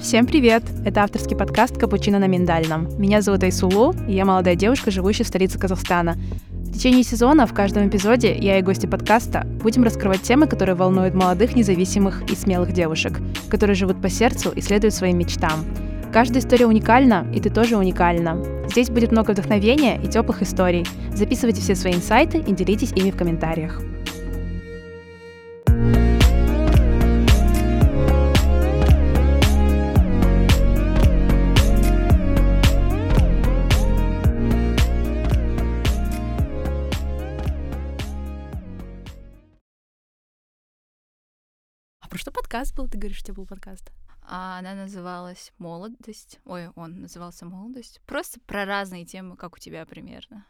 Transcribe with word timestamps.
Всем 0.00 0.26
привет! 0.26 0.62
Это 0.84 1.02
авторский 1.02 1.36
подкаст 1.36 1.76
«Капучино 1.76 2.20
на 2.20 2.28
миндальном». 2.28 2.88
Меня 3.00 3.20
зовут 3.20 3.42
Айсулу, 3.42 3.96
и 4.06 4.12
я 4.12 4.24
молодая 4.24 4.54
девушка, 4.54 4.92
живущая 4.92 5.24
в 5.24 5.28
столице 5.28 5.58
Казахстана. 5.58 6.16
В 6.52 6.72
течение 6.72 7.02
сезона 7.02 7.48
в 7.48 7.52
каждом 7.52 7.88
эпизоде 7.88 8.32
я 8.38 8.60
и 8.60 8.62
гости 8.62 8.86
подкаста 8.86 9.44
будем 9.60 9.82
раскрывать 9.82 10.22
темы, 10.22 10.46
которые 10.46 10.76
волнуют 10.76 11.14
молодых, 11.14 11.56
независимых 11.56 12.22
и 12.30 12.36
смелых 12.36 12.72
девушек, 12.72 13.20
которые 13.50 13.74
живут 13.74 14.00
по 14.00 14.08
сердцу 14.08 14.52
и 14.54 14.60
следуют 14.60 14.94
своим 14.94 15.18
мечтам. 15.18 15.64
Каждая 16.12 16.40
история 16.40 16.66
уникальна, 16.66 17.26
и 17.34 17.40
ты 17.40 17.50
тоже 17.50 17.76
уникальна. 17.76 18.40
Здесь 18.70 18.90
будет 18.90 19.10
много 19.10 19.32
вдохновения 19.32 20.00
и 20.00 20.06
теплых 20.06 20.42
историй. 20.42 20.86
Записывайте 21.12 21.60
все 21.60 21.74
свои 21.74 21.94
инсайты 21.94 22.38
и 22.38 22.52
делитесь 22.52 22.92
ими 22.92 23.10
в 23.10 23.16
комментариях. 23.16 23.82
Подкаст 42.58 42.76
был? 42.76 42.88
Ты 42.88 42.98
говоришь, 42.98 43.20
у 43.20 43.22
тебя 43.22 43.34
был 43.34 43.46
подкаст? 43.46 43.92
А 44.22 44.58
она 44.58 44.74
называлась 44.74 45.52
«Молодость». 45.58 46.40
Ой, 46.44 46.70
он 46.74 47.02
назывался 47.02 47.46
«Молодость». 47.46 48.00
Просто 48.04 48.40
про 48.40 48.64
разные 48.64 49.04
темы, 49.04 49.36
как 49.36 49.54
у 49.54 49.58
тебя 49.58 49.86
примерно. 49.86 50.44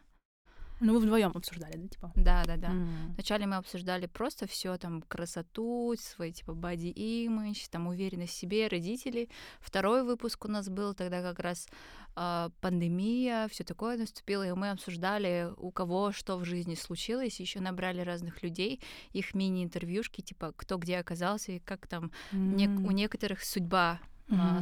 Ну, 0.81 0.95
вы 0.95 1.01
вдвоем 1.01 1.33
обсуждали, 1.35 1.77
да, 1.77 1.89
типа? 1.89 2.13
Да, 2.15 2.45
да, 2.45 2.57
да. 2.57 2.69
М. 2.69 3.13
Вначале 3.15 3.47
мы 3.47 3.57
обсуждали 3.57 4.07
просто 4.07 4.47
все 4.47 4.77
там 4.79 5.03
красоту, 5.03 5.95
свой 5.99 6.33
типа 6.33 6.53
body 6.53 6.93
image, 6.95 7.67
там 7.71 7.87
уверенность 7.89 8.33
в 8.33 8.37
себе, 8.37 8.69
родителей. 8.69 9.29
Второй 9.61 10.05
выпуск 10.05 10.45
у 10.45 10.49
нас 10.49 10.69
был 10.69 10.95
тогда 10.95 11.23
как 11.23 11.39
раз 11.41 11.67
а, 12.15 12.51
пандемия, 12.61 13.49
все 13.49 13.65
такое 13.65 13.97
наступило, 13.97 14.47
и 14.47 14.53
мы 14.53 14.71
обсуждали, 14.71 15.53
у 15.57 15.71
кого 15.71 16.13
что 16.13 16.37
в 16.37 16.45
жизни 16.45 16.75
случилось, 16.75 17.41
еще 17.41 17.61
набрали 17.61 18.01
разных 18.01 18.43
людей, 18.43 18.81
их 19.13 19.35
мини-интервьюшки, 19.35 20.21
типа 20.21 20.53
кто 20.57 20.79
где 20.79 20.99
оказался 20.99 21.53
и 21.53 21.59
как 21.61 21.87
там 21.87 22.11
не- 22.33 22.69
у 22.69 22.91
некоторых 22.91 23.45
судьба 23.45 24.01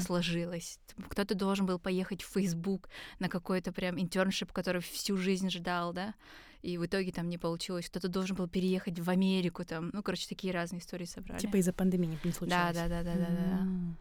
сложилась. 0.01 0.79
Там 0.95 1.07
Кто-то 1.09 1.35
должен 1.35 1.67
был 1.67 1.79
поехать 1.79 2.23
в 2.23 2.33
Facebook 2.33 2.89
на 3.19 3.29
какой-то 3.29 3.73
прям 3.73 4.01
internship, 4.01 4.53
который 4.53 4.81
всю 4.81 5.17
жизнь 5.17 5.51
ждал, 5.51 5.93
да, 5.93 6.15
и 6.63 6.79
в 6.79 6.87
итоге 6.87 7.13
там 7.13 7.29
не 7.29 7.39
получилось. 7.39 7.89
Кто-то 7.89 8.09
должен 8.09 8.37
был 8.37 8.49
переехать 8.49 8.99
в 8.99 9.09
Америку, 9.09 9.65
там, 9.65 9.91
ну, 9.93 10.03
короче, 10.03 10.29
такие 10.29 10.53
разные 10.53 10.81
истории 10.81 11.05
собрали. 11.05 11.41
Типа 11.41 11.57
из-за 11.57 11.73
пандемии 11.73 12.07
не 12.09 12.17
да, 12.17 12.33
случилось. 12.33 12.75
да, 12.75 12.89
да, 12.89 13.03
да, 13.03 13.15
да, 13.15 13.27
да. 13.27 13.59
М. 13.61 13.97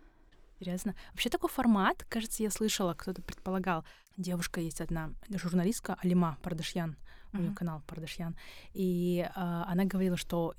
Интересно. 0.59 0.95
Вообще 1.11 1.30
такой 1.30 1.49
формат, 1.49 2.05
кажется, 2.08 2.41
я 2.41 2.49
слышала, 2.49 2.93
кто-то 2.93 3.21
предполагал. 3.21 3.86
Девушка 4.17 4.61
есть 4.61 4.80
одна, 4.80 5.11
журналистка 5.30 5.97
Алима 6.02 6.38
Пардашьян, 6.41 6.95
у 7.33 7.38
нее 7.38 7.53
канал 7.53 7.83
Пардашьян, 7.86 8.38
и 8.73 9.30
а, 9.36 9.66
она 9.67 9.83
говорила, 9.83 10.16
что, 10.16 10.55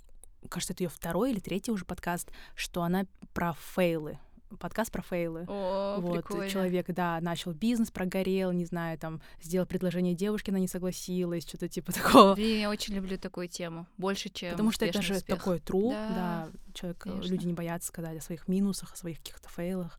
кажется, 0.50 0.74
это 0.74 0.84
ее 0.84 0.90
второй 0.90 1.32
или 1.32 1.40
третий 1.40 1.72
уже 1.72 1.86
подкаст, 1.86 2.30
что 2.54 2.82
она 2.82 3.06
про 3.32 3.54
фейлы, 3.54 4.18
подкаст 4.58 4.92
про 4.92 5.02
фейлы. 5.02 5.44
О, 5.48 5.98
вот 6.00 6.24
прикольно. 6.24 6.48
человек, 6.48 6.86
да, 6.88 7.18
начал 7.20 7.52
бизнес, 7.52 7.90
прогорел, 7.90 8.52
не 8.52 8.64
знаю, 8.64 8.98
там 8.98 9.20
сделал 9.42 9.66
предложение 9.66 10.14
девушке, 10.14 10.52
она 10.52 10.60
не 10.60 10.68
согласилась, 10.68 11.46
что-то 11.46 11.68
типа 11.68 11.92
такого. 11.92 12.34
Блин, 12.34 12.60
я 12.60 12.70
очень 12.70 12.94
люблю 12.94 13.18
такую 13.18 13.48
тему, 13.48 13.86
больше, 13.98 14.28
чем 14.28 14.52
Потому 14.52 14.72
что 14.72 14.84
это 14.86 15.02
же 15.02 15.14
успех. 15.14 15.38
такой 15.38 15.58
true, 15.58 15.90
Да, 15.90 16.08
да, 16.14 16.48
человек, 16.74 17.06
э, 17.06 17.10
конечно. 17.10 17.30
люди 17.30 17.46
не 17.46 17.52
боятся 17.54 17.88
сказать 17.88 18.18
о 18.18 18.22
своих 18.22 18.48
минусах, 18.48 18.92
о 18.92 18.96
своих 18.96 19.18
каких-то 19.18 19.48
фейлах. 19.48 19.98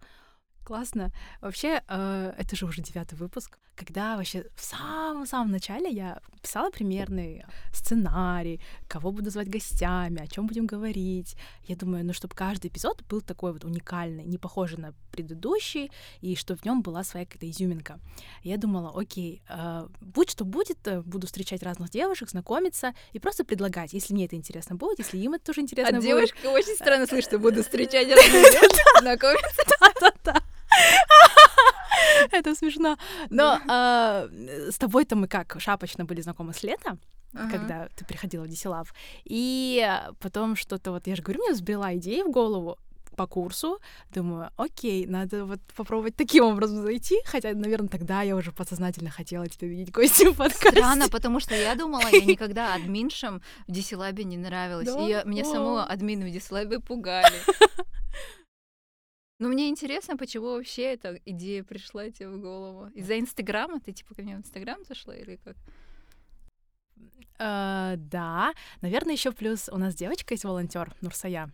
Классно. 0.64 1.12
Вообще, 1.40 1.82
э, 1.88 2.34
это 2.38 2.56
же 2.58 2.66
уже 2.66 2.82
девятый 2.82 3.18
выпуск. 3.18 3.58
Когда 3.76 4.18
вообще 4.18 4.46
в 4.56 4.62
самом-самом 4.62 5.50
начале 5.52 5.90
я 5.90 6.20
писала 6.48 6.72
примерный 6.72 7.44
сценарий, 7.74 8.62
кого 8.88 9.12
буду 9.12 9.30
звать 9.30 9.50
гостями, 9.50 10.22
о 10.24 10.28
чем 10.28 10.48
будем 10.48 10.66
говорить. 10.66 11.36
Я 11.68 11.76
думаю, 11.76 12.06
ну, 12.06 12.14
чтобы 12.14 12.36
каждый 12.36 12.68
эпизод 12.68 13.04
был 13.10 13.22
такой 13.22 13.52
вот 13.52 13.66
уникальный, 13.66 14.24
не 14.24 14.38
похожий 14.38 14.78
на 14.78 14.94
предыдущий, 15.12 15.92
и 16.22 16.36
чтобы 16.36 16.60
в 16.60 16.66
нем 16.66 16.82
была 16.82 17.04
своя 17.04 17.26
какая-то 17.26 17.50
изюминка. 17.50 18.00
Я 18.44 18.58
думала, 18.58 18.94
окей, 18.96 19.42
э, 19.50 19.88
будь 20.00 20.30
что 20.30 20.46
будет, 20.46 20.88
э, 20.88 21.02
буду 21.02 21.28
встречать 21.28 21.64
разных 21.64 21.90
девушек, 21.90 22.30
знакомиться 22.30 22.94
и 23.12 23.20
просто 23.20 23.44
предлагать, 23.44 23.92
если 23.94 24.14
мне 24.14 24.26
это 24.26 24.38
интересно 24.38 24.76
будет, 24.76 25.00
если 25.00 25.18
им 25.18 25.34
это 25.34 25.46
тоже 25.46 25.62
интересно 25.62 25.98
От 25.98 26.04
будет. 26.04 26.08
девушки 26.08 26.48
очень 26.48 26.76
странно 26.76 27.08
слышать, 27.08 27.26
что 27.26 27.40
буду 27.40 27.62
встречать 27.62 28.08
разных 28.16 28.32
девушек, 28.32 29.02
знакомиться. 29.02 29.64
Да-да-да. 29.82 30.42
Это 32.32 32.56
смешно. 32.56 32.98
Но 33.30 33.60
а, 33.68 34.28
с 34.72 34.78
тобой-то 34.78 35.16
мы 35.16 35.28
как 35.28 35.56
шапочно 35.60 36.06
были 36.06 36.22
знакомы 36.22 36.54
с 36.54 36.64
лета, 36.64 36.98
когда 37.52 37.88
ты 37.96 38.06
приходила 38.06 38.44
в 38.44 38.48
Дисилав. 38.48 38.94
И 39.26 39.88
потом 40.20 40.56
что-то 40.56 40.92
вот, 40.92 41.08
я 41.08 41.16
же 41.16 41.22
говорю, 41.22 41.42
мне 41.44 41.54
взбрела 41.54 41.96
идея 41.96 42.24
в 42.24 42.32
голову 42.32 42.78
по 43.16 43.28
курсу. 43.28 43.80
Думаю, 44.14 44.52
окей, 44.58 45.06
надо 45.08 45.46
вот 45.46 45.60
попробовать 45.76 46.16
таким 46.16 46.46
образом 46.46 46.84
зайти. 46.84 47.18
Хотя, 47.26 47.54
наверное, 47.54 47.90
тогда 47.90 48.22
я 48.22 48.36
уже 48.36 48.52
подсознательно 48.52 49.10
хотела 49.10 49.48
тебя 49.50 49.68
видеть 49.68 49.92
гостем 49.92 50.34
в 50.34 50.38
подкасте. 50.38 50.70
Странно, 50.80 51.10
потому 51.10 51.40
что 51.40 51.56
я 51.56 51.76
думала, 51.76 52.04
я 52.12 52.22
никогда 52.24 52.76
админшам 52.76 53.42
в 53.68 53.72
Дисилабе 53.72 54.24
не 54.24 54.38
нравилась. 54.38 54.88
Да? 54.88 55.02
И 55.04 55.10
я- 55.10 55.26
мне 55.26 55.44
саму 55.44 55.78
О. 55.78 55.84
админы 55.84 56.30
в 56.30 56.32
Дисилабе 56.32 56.80
пугали. 56.80 57.36
Но 59.40 59.50
мне 59.50 59.70
интересно, 59.70 60.18
почему 60.18 60.48
вообще 60.48 60.94
эта 60.94 61.20
идея 61.26 61.64
пришла 61.64 62.10
тебе 62.10 62.30
в 62.30 62.40
голову. 62.40 62.88
Из-за 62.96 63.20
Инстаграма? 63.20 63.80
Ты 63.80 63.92
типа 63.92 64.16
ко 64.16 64.24
мне 64.24 64.36
в 64.36 64.40
Инстаграм 64.40 64.84
зашла 64.88 65.16
или 65.16 65.40
как? 65.44 65.56
Э, 67.40 67.96
да, 67.98 68.54
наверное, 68.82 69.14
еще 69.14 69.32
плюс 69.32 69.70
у 69.70 69.78
нас 69.78 69.94
девочка 69.96 70.34
есть 70.34 70.44
волонтер 70.44 70.92
Нурсая. 71.02 71.52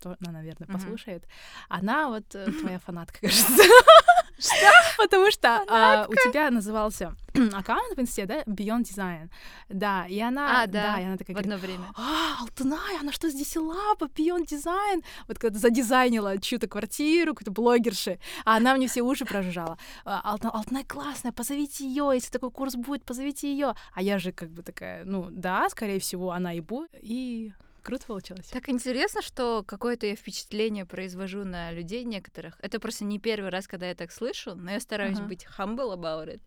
То, 0.00 0.16
она, 0.20 0.30
наверное, 0.30 0.68
послушает. 0.68 1.24
Она 1.68 2.08
вот 2.08 2.32
э, 2.34 2.50
твоя 2.60 2.78
фанатка, 2.78 3.20
кажется. 3.22 3.52
Что? 4.38 4.54
Потому 4.98 5.30
что 5.30 5.64
а, 5.68 6.06
у 6.08 6.14
тебя 6.14 6.50
назывался 6.50 7.14
аккаунт 7.52 7.96
в 7.96 8.00
инсте, 8.00 8.26
да, 8.26 8.42
Beyond 8.42 8.82
Design. 8.82 9.30
Да, 9.68 10.06
и 10.06 10.18
она, 10.20 10.62
А, 10.62 10.66
да, 10.66 11.00
и 11.00 11.04
она 11.04 11.16
такая 11.16 11.34
В 11.36 11.40
говорит, 11.40 11.52
одно 11.52 11.56
время. 11.66 11.86
а, 11.96 12.40
Алтынай, 12.42 12.98
она 13.00 13.12
что 13.12 13.28
здесь 13.30 13.56
лапа, 13.56 14.04
Beyond 14.04 14.46
Design? 14.46 15.02
Вот 15.28 15.38
когда 15.38 15.58
задизайнила 15.58 16.38
чью-то 16.38 16.66
квартиру, 16.68 17.34
какой-то 17.34 17.50
блогерши, 17.50 18.18
а 18.44 18.56
она 18.56 18.74
мне 18.74 18.88
все 18.88 19.02
уши 19.02 19.24
прожужжала. 19.24 19.78
А, 20.04 20.20
Алт- 20.34 20.44
Алтынай 20.44 20.84
классная, 20.84 21.32
позовите 21.32 21.86
ее, 21.86 22.10
если 22.14 22.30
такой 22.30 22.50
курс 22.50 22.74
будет, 22.74 23.04
позовите 23.04 23.50
ее. 23.50 23.74
А 23.94 24.02
я 24.02 24.18
же 24.18 24.32
как 24.32 24.50
бы 24.50 24.62
такая, 24.62 25.04
ну 25.04 25.28
да, 25.30 25.68
скорее 25.70 25.98
всего, 26.00 26.30
она 26.32 26.52
и 26.54 26.60
будет. 26.60 26.90
И 27.00 27.52
круто 27.86 28.06
получилось. 28.06 28.50
Так 28.50 28.68
интересно, 28.68 29.22
что 29.22 29.62
какое-то 29.66 30.06
я 30.06 30.16
впечатление 30.16 30.84
произвожу 30.86 31.44
на 31.44 31.72
людей 31.72 32.04
некоторых. 32.04 32.58
Это 32.60 32.80
просто 32.80 33.04
не 33.04 33.18
первый 33.18 33.50
раз, 33.50 33.66
когда 33.66 33.88
я 33.88 33.94
так 33.94 34.12
слышу, 34.12 34.54
но 34.54 34.72
я 34.72 34.80
стараюсь 34.80 35.18
Ага. 35.18 35.28
быть 35.28 35.46
humble 35.58 35.94
about 35.94 36.26
it. 36.28 36.40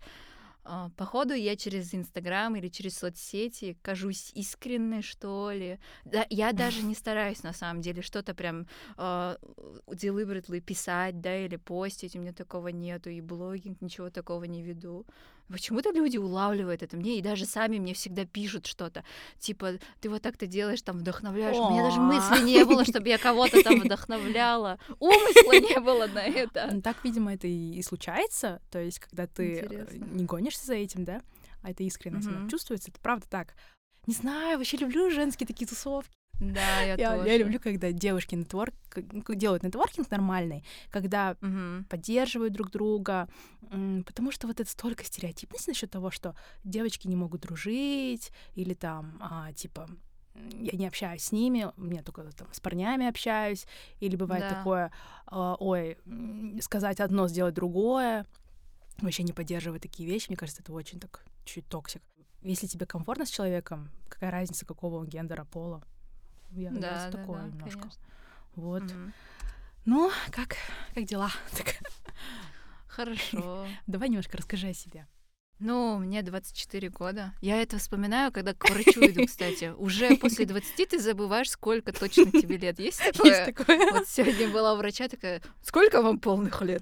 А, 0.64 0.90
Походу, 0.98 1.34
я 1.34 1.56
через 1.56 1.94
Инстаграм 1.96 2.56
или 2.56 2.68
через 2.68 2.98
соцсети 2.98 3.78
кажусь 3.82 4.32
искренней, 4.36 5.02
что 5.02 5.52
ли. 5.52 5.80
Да, 6.06 6.26
я 6.30 6.52
даже 6.52 6.84
не 6.84 6.96
стараюсь, 6.96 7.44
на 7.44 7.54
самом 7.54 7.82
деле, 7.82 8.02
что-то 8.02 8.34
прям 8.36 8.68
а, 8.98 9.38
deliberately 9.88 10.60
писать, 10.60 11.22
да, 11.22 11.46
или 11.46 11.56
постить. 11.56 12.16
У 12.16 12.20
меня 12.20 12.34
такого 12.34 12.68
нету, 12.70 13.10
и 13.10 13.22
блогинг, 13.22 13.82
ничего 13.82 14.10
такого 14.10 14.44
не 14.46 14.62
веду. 14.62 15.06
Почему-то 15.50 15.92
люди 15.92 16.18
улавливают 16.18 16.84
это 16.84 16.96
мне, 16.96 17.18
и 17.18 17.22
даже 17.22 17.46
сами 17.46 17.80
мне 17.80 17.94
всегда 17.94 18.26
пишут 18.26 18.68
что-то. 18.68 19.04
Типа, 19.40 19.74
ты 20.00 20.10
вот 20.10 20.22
так-то 20.22 20.46
делаешь, 20.48 20.82
там, 20.82 20.98
вдохновляешь. 21.00 21.58
У 21.58 21.70
меня 21.72 21.84
даже 21.84 22.00
мысли 22.00 22.44
не 22.46 22.64
было, 22.66 22.86
чтобы 22.86 23.10
я 23.10 23.18
кого-то 23.18 23.64
там 23.64 23.80
вдохновляла. 23.84 24.80
Умысла 25.00 25.60
не 25.60 25.80
было 25.80 26.08
на 26.08 26.24
это. 26.24 26.70
Ну, 26.72 26.82
Так, 26.82 27.04
видимо, 27.04 27.34
это 27.34 27.48
и 27.48 27.82
случается. 27.82 28.62
То 28.72 28.80
есть, 28.80 29.00
когда 29.00 29.28
ты 29.28 29.60
э, 29.60 29.66
Интересно. 29.66 30.06
не 30.06 30.26
гонишься 30.26 30.66
за 30.66 30.76
этим, 30.76 31.04
да, 31.04 31.22
а 31.62 31.72
это 31.72 31.84
искренность 31.84 32.28
она 32.28 32.40
Мгм. 32.42 32.50
чувствуется, 32.50 32.92
это 32.92 33.00
правда 33.02 33.26
так. 33.30 33.56
Не 34.08 34.14
знаю, 34.14 34.58
вообще 34.58 34.78
люблю 34.78 35.10
женские 35.10 35.46
такие 35.48 35.68
тусовки. 35.68 36.14
Да, 36.40 36.82
я, 36.82 36.96
Я, 36.96 37.16
тоже. 37.16 37.30
я 37.30 37.38
люблю, 37.38 37.60
когда 37.60 37.92
девушки 37.92 38.36
нетворк, 38.36 38.74
ну, 38.96 39.24
делают 39.36 39.64
нетворкинг 39.64 40.10
нормальный, 40.10 40.64
когда 40.90 41.36
Мгм. 41.42 41.86
поддерживают 41.90 42.54
друг 42.54 42.72
друга, 42.72 43.28
потому 44.06 44.32
что 44.32 44.48
вот 44.48 44.60
это 44.60 44.70
столько 44.70 45.04
стереотипности 45.04 45.70
насчет 45.70 45.92
того, 45.92 46.12
что 46.12 46.36
девочки 46.64 47.08
не 47.08 47.16
могут 47.16 47.42
дружить, 47.42 48.32
или 48.56 48.74
там, 48.74 49.18
а, 49.20 49.52
типа, 49.54 49.90
я 50.62 50.78
не 50.78 50.88
общаюсь 50.88 51.24
с 51.24 51.32
ними, 51.34 51.68
я 51.94 52.04
только 52.04 52.24
там 52.32 52.48
с 52.54 52.60
парнями 52.62 53.08
общаюсь, 53.08 53.68
или 54.00 54.16
бывает 54.16 54.46
Да. 54.48 54.56
такое, 54.56 54.92
а, 55.26 55.56
ой, 55.60 55.98
сказать 56.62 57.02
одно, 57.02 57.28
сделать 57.28 57.54
другое, 57.54 58.26
вообще 59.02 59.24
не 59.24 59.34
поддерживать 59.34 59.82
такие 59.82 60.08
вещи, 60.10 60.30
мне 60.30 60.38
кажется, 60.38 60.62
это 60.62 60.72
очень 60.72 61.00
так 61.00 61.26
чуть 61.44 61.68
toxic. 61.68 62.02
Если 62.42 62.68
тебе 62.68 62.86
комфортно 62.86 63.26
с 63.26 63.30
человеком, 63.30 63.90
какая 64.08 64.32
разница, 64.32 64.66
какого 64.66 64.98
он 65.00 65.08
гендера, 65.08 65.44
пола? 65.44 65.84
Я, 66.52 66.72
Да, 66.72 67.10
да, 67.10 67.12
такое 67.12 67.42
да, 67.42 67.48
немножко. 67.48 67.80
конечно. 67.80 68.02
Вот. 68.56 68.84
Мгм. 68.84 69.14
Ну, 69.86 70.12
как, 70.32 70.56
как 70.94 71.04
дела? 71.06 71.32
Хорошо. 72.88 73.68
давай 73.88 74.10
немножко 74.10 74.38
расскажи 74.38 74.70
о 74.70 74.74
себе. 74.74 75.08
Ну, 75.60 75.98
мне 75.98 76.22
24 76.22 76.90
года. 76.90 77.34
Я 77.42 77.62
это 77.62 77.78
вспоминаю, 77.80 78.32
когда 78.32 78.54
к 78.54 78.70
врачу 78.70 79.02
иду, 79.06 79.26
кстати. 79.26 79.74
Уже 79.78 80.16
после 80.16 80.46
20 80.46 80.90
ты 80.90 81.00
забываешь, 81.00 81.50
сколько 81.52 81.92
точно 81.92 82.32
тебе 82.32 82.58
лет. 82.58 82.80
Есть 82.80 83.00
такое? 83.04 83.46
Есть 83.46 83.56
такое. 83.58 83.92
Вот 83.92 84.08
сегодня 84.08 84.50
была 84.50 84.74
у 84.74 84.78
врача 84.78 85.10
такая, 85.10 85.42
сколько 85.62 86.02
вам 86.02 86.20
полных 86.20 86.62
лет? 86.62 86.82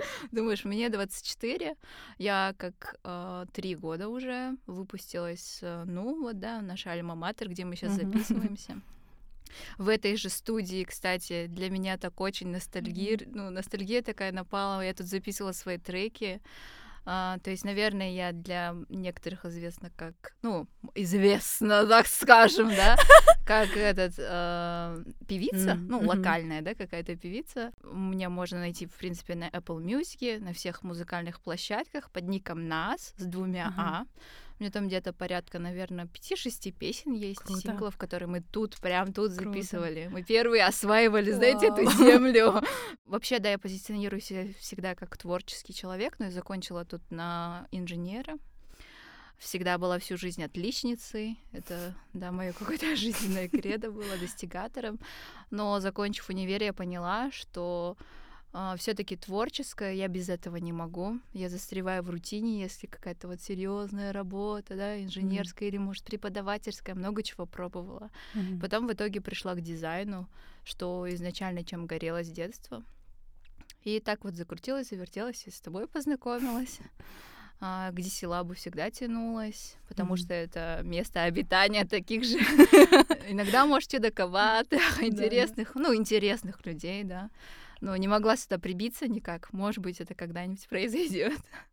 Думаешь, 0.32 0.64
мне 0.64 0.88
24, 0.88 1.76
я 2.18 2.54
как 2.56 2.96
э, 3.04 3.46
три 3.52 3.74
года 3.74 4.08
уже 4.08 4.56
выпустилась, 4.66 5.58
э, 5.62 5.84
ну 5.86 6.20
вот 6.20 6.38
да, 6.38 6.60
наша 6.60 6.90
альма-матер, 6.90 7.48
где 7.48 7.64
мы 7.64 7.76
сейчас 7.76 7.92
записываемся. 7.96 8.80
В 9.78 9.88
этой 9.88 10.16
же 10.16 10.28
студии, 10.28 10.84
кстати, 10.84 11.46
для 11.46 11.70
меня 11.70 11.98
так 11.98 12.20
очень 12.20 12.48
ностальгия, 12.48 13.18
ну, 13.26 13.50
ностальгия 13.50 14.02
такая 14.02 14.32
напала. 14.32 14.84
Я 14.84 14.94
тут 14.94 15.06
записывала 15.06 15.52
свои 15.52 15.78
треки. 15.78 16.40
А, 17.06 17.38
то 17.38 17.50
есть, 17.50 17.64
наверное, 17.64 18.10
я 18.10 18.32
для 18.32 18.74
некоторых 18.88 19.44
известна 19.46 19.90
как, 19.96 20.34
ну, 20.42 20.68
известна, 20.94 21.86
так 21.86 22.06
скажем, 22.06 22.68
да, 22.68 22.96
как 23.46 23.76
этот 23.76 24.14
э, 24.18 25.04
певица, 25.26 25.70
М, 25.70 25.88
ну, 25.88 26.00
локальная, 26.00 26.62
да, 26.62 26.74
какая-то 26.74 27.16
певица. 27.16 27.72
Меня 27.82 28.28
можно 28.28 28.58
найти, 28.58 28.86
в 28.86 28.92
принципе, 28.92 29.34
на 29.34 29.48
Apple 29.48 29.82
Music, 29.82 30.38
на 30.38 30.52
всех 30.52 30.82
музыкальных 30.82 31.40
площадках 31.40 32.10
под 32.10 32.24
ником 32.28 32.68
Нас 32.68 33.14
с 33.16 33.24
двумя. 33.24 33.72
А. 33.76 34.02
У 34.02 34.49
меня 34.60 34.70
там 34.70 34.88
где-то 34.88 35.12
порядка, 35.12 35.58
наверное, 35.58 36.06
5-6 36.06 36.72
песен 36.72 37.12
есть, 37.12 37.40
Круто. 37.40 37.60
синглов, 37.60 37.96
которые 37.96 38.28
мы 38.28 38.40
тут, 38.40 38.76
прям 38.78 39.12
тут 39.12 39.32
Круто. 39.34 39.50
записывали. 39.50 40.08
Мы 40.12 40.22
первые 40.22 40.64
осваивали, 40.64 41.32
знаете, 41.32 41.66
эту 41.68 41.84
Вау. 41.84 41.96
землю. 41.96 42.62
Вообще, 43.06 43.38
да, 43.38 43.50
я 43.50 43.58
позиционирую 43.58 44.20
себя 44.20 44.46
всегда 44.58 44.94
как 44.94 45.16
творческий 45.16 45.74
человек, 45.74 46.18
но 46.18 46.26
я 46.26 46.30
закончила 46.30 46.84
тут 46.84 47.00
на 47.10 47.66
инженера. 47.72 48.36
Всегда 49.38 49.78
была 49.78 49.98
всю 49.98 50.18
жизнь 50.18 50.44
отличницей. 50.44 51.38
Это, 51.52 51.94
да, 52.12 52.30
мое 52.30 52.52
какое-то 52.52 52.94
жизненное 52.96 53.48
кредо 53.48 53.90
было 53.90 54.18
достигатором. 54.18 55.00
Но, 55.50 55.80
закончив 55.80 56.28
универ, 56.28 56.62
я 56.62 56.74
поняла, 56.74 57.30
что 57.32 57.96
все 58.76 58.94
таки 58.94 59.16
творческое, 59.16 59.94
я 59.94 60.08
без 60.08 60.28
этого 60.28 60.56
не 60.56 60.72
могу. 60.72 61.20
Я 61.32 61.48
застреваю 61.48 62.02
в 62.02 62.10
рутине, 62.10 62.60
если 62.60 62.86
какая-то 62.88 63.28
вот 63.28 63.40
серьезная 63.40 64.12
работа, 64.12 64.74
да, 64.74 65.00
инженерская 65.02 65.68
или, 65.68 65.78
может, 65.78 66.04
преподавательская, 66.04 66.94
много 66.96 67.22
чего 67.22 67.46
пробовала. 67.46 68.10
Мгм. 68.34 68.60
Потом 68.60 68.88
в 68.88 68.92
итоге 68.92 69.20
пришла 69.20 69.54
к 69.54 69.60
дизайну, 69.60 70.28
что 70.64 71.06
изначально 71.14 71.64
чем 71.64 71.86
горела 71.86 72.24
с 72.24 72.28
детства. 72.30 72.82
И 73.84 74.00
так 74.00 74.24
вот 74.24 74.34
закрутилась, 74.34 74.88
завертелась, 74.90 75.46
и 75.46 75.50
с 75.50 75.60
тобой 75.60 75.86
познакомилась. 75.86 76.78
А, 77.62 77.90
К 77.92 77.94
DC-лабу 77.94 78.54
всегда 78.54 78.90
тянулась, 78.90 79.76
потому 79.86 80.14
Мгм. 80.14 80.16
что 80.16 80.32
это 80.32 80.80
место 80.82 81.24
обитания 81.24 81.84
таких 81.84 82.24
же 82.24 82.38
иногда, 83.28 83.66
может, 83.66 83.90
чудаковатых, 83.90 85.02
интересных, 85.02 85.74
ну, 85.74 85.94
интересных 85.94 86.64
людей, 86.64 87.04
да. 87.04 87.28
Но 87.80 87.96
не 87.96 88.08
могла 88.08 88.36
сюда 88.36 88.58
прибиться 88.58 89.08
никак. 89.08 89.52
Может 89.52 89.82
быть, 89.82 90.00
это 90.00 90.14
когда-нибудь 90.14 90.68
произойдет. 90.68 91.40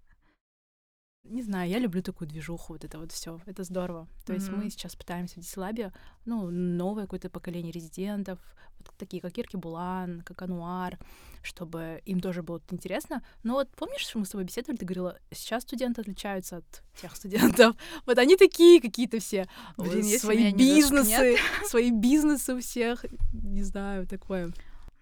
Не 1.23 1.41
знаю, 1.43 1.69
я 1.69 1.79
люблю 1.79 2.01
такую 2.01 2.29
движуху, 2.29 2.73
вот 2.73 2.85
это 2.85 2.99
вот 2.99 3.11
все. 3.11 3.41
Это 3.45 3.63
здорово. 3.63 4.07
То 4.25 4.33
есть 4.33 4.47
Мгм. 4.47 4.63
мы 4.63 4.69
сейчас 4.69 4.95
пытаемся 4.95 5.35
в 5.35 5.43
Дисилабе, 5.43 5.91
ну, 6.23 6.49
новое 6.49 7.03
какое-то 7.03 7.29
поколение 7.29 7.73
резидентов, 7.73 8.39
вот 8.79 8.93
такие 8.97 9.21
как 9.21 9.37
Ирки 9.37 9.57
Булан, 9.57 10.21
как 10.21 10.41
Ануар, 10.43 10.97
чтобы 11.43 12.01
им 12.05 12.21
тоже 12.21 12.43
было 12.43 12.61
интересно. 12.71 13.21
Но 13.43 13.55
вот 13.55 13.69
помнишь, 13.71 14.01
что 14.01 14.19
мы 14.19 14.25
с 14.25 14.29
тобой 14.29 14.45
беседовали, 14.45 14.77
ты 14.77 14.85
говорила, 14.85 15.19
сейчас 15.31 15.63
студенты 15.63 15.99
отличаются 15.99 16.57
от 16.57 16.83
тех 17.01 17.13
студентов. 17.15 17.75
Вот 18.05 18.17
они 18.17 18.37
такие 18.37 18.79
какие-то 18.79 19.19
все. 19.19 19.47
Блин, 19.75 20.03
свои 20.19 20.53
бизнесы, 20.53 21.37
свои 21.65 21.91
бизнесы 21.91 22.53
у 22.53 22.61
всех. 22.61 23.05
Не 23.33 23.63
знаю, 23.63 24.07
такое. 24.07 24.53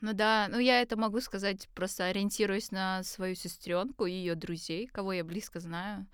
Ну 0.02 0.14
да, 0.14 0.48
ну 0.50 0.60
я 0.60 0.82
это 0.82 0.98
могу 0.98 1.22
сказать, 1.22 1.70
просто 1.74 2.06
ориентируясь 2.06 2.72
на 2.72 3.04
свою 3.04 3.36
сестренку 3.36 4.06
и 4.06 4.12
ее 4.12 4.36
друзей, 4.36 4.88
кого 4.88 5.14
я 5.14 5.24
близко 5.24 5.60
знаю. 5.60 6.06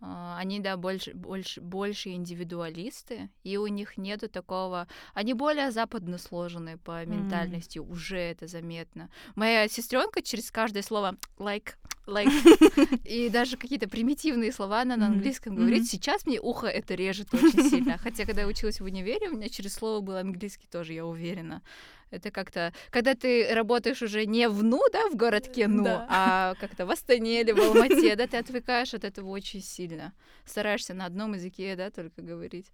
А, 0.00 0.36
Они, 0.38 0.60
да, 0.60 0.76
больше, 0.76 1.12
больше, 1.14 1.60
больше 1.60 2.10
индивидуалисты, 2.10 3.30
и 3.42 3.56
у 3.56 3.66
них 3.66 3.96
нету 3.96 4.28
такого... 4.28 4.86
Они 5.12 5.34
более 5.34 5.72
западно 5.72 6.18
сложены 6.18 6.78
по 6.78 7.04
ментальности, 7.04 7.78
уже 7.78 8.18
это 8.18 8.46
заметно. 8.46 9.10
Моя 9.34 9.66
сестренка 9.68 10.22
через 10.22 10.52
каждое 10.52 10.82
слово 10.82 11.16
like, 11.38 11.74
like, 12.06 13.00
и 13.04 13.28
даже 13.28 13.56
какие-то 13.56 13.88
примитивные 13.88 14.52
слова 14.52 14.82
она 14.82 14.96
на 14.96 15.06
английском 15.06 15.56
говорит. 15.56 15.86
Сейчас 15.86 16.26
мне 16.26 16.40
ухо 16.40 16.68
это 16.68 16.94
режет 16.94 17.34
очень 17.34 17.68
сильно. 17.68 17.98
Хотя, 17.98 18.24
когда 18.24 18.42
я 18.42 18.46
училась 18.46 18.80
в 18.80 18.84
универе, 18.84 19.30
у 19.30 19.36
меня 19.36 19.48
через 19.48 19.74
слово 19.74 20.00
был 20.00 20.16
английский 20.16 20.68
тоже, 20.70 20.92
я 20.92 21.04
уверена. 21.06 21.62
Это 22.10 22.30
как-то, 22.30 22.72
когда 22.90 23.14
ты 23.14 23.52
работаешь 23.52 24.02
уже 24.02 24.24
не 24.26 24.48
в 24.48 24.62
Ну, 24.62 24.80
да, 24.92 25.08
в 25.10 25.14
городке 25.16 25.68
Ну, 25.68 25.84
Да. 25.84 26.06
а 26.08 26.54
как-то 26.60 26.86
в 26.86 26.90
Астане 26.90 27.40
или 27.42 27.52
в 27.52 27.58
Алмате, 27.60 28.16
да, 28.16 28.26
ты 28.26 28.38
отвыкаешь 28.38 28.94
от 28.94 29.04
этого 29.04 29.28
очень 29.28 29.62
сильно. 29.62 30.12
Стараешься 30.44 30.94
на 30.94 31.06
одном 31.06 31.34
языке, 31.34 31.76
да, 31.76 31.90
только 31.90 32.22
говорить. 32.22 32.66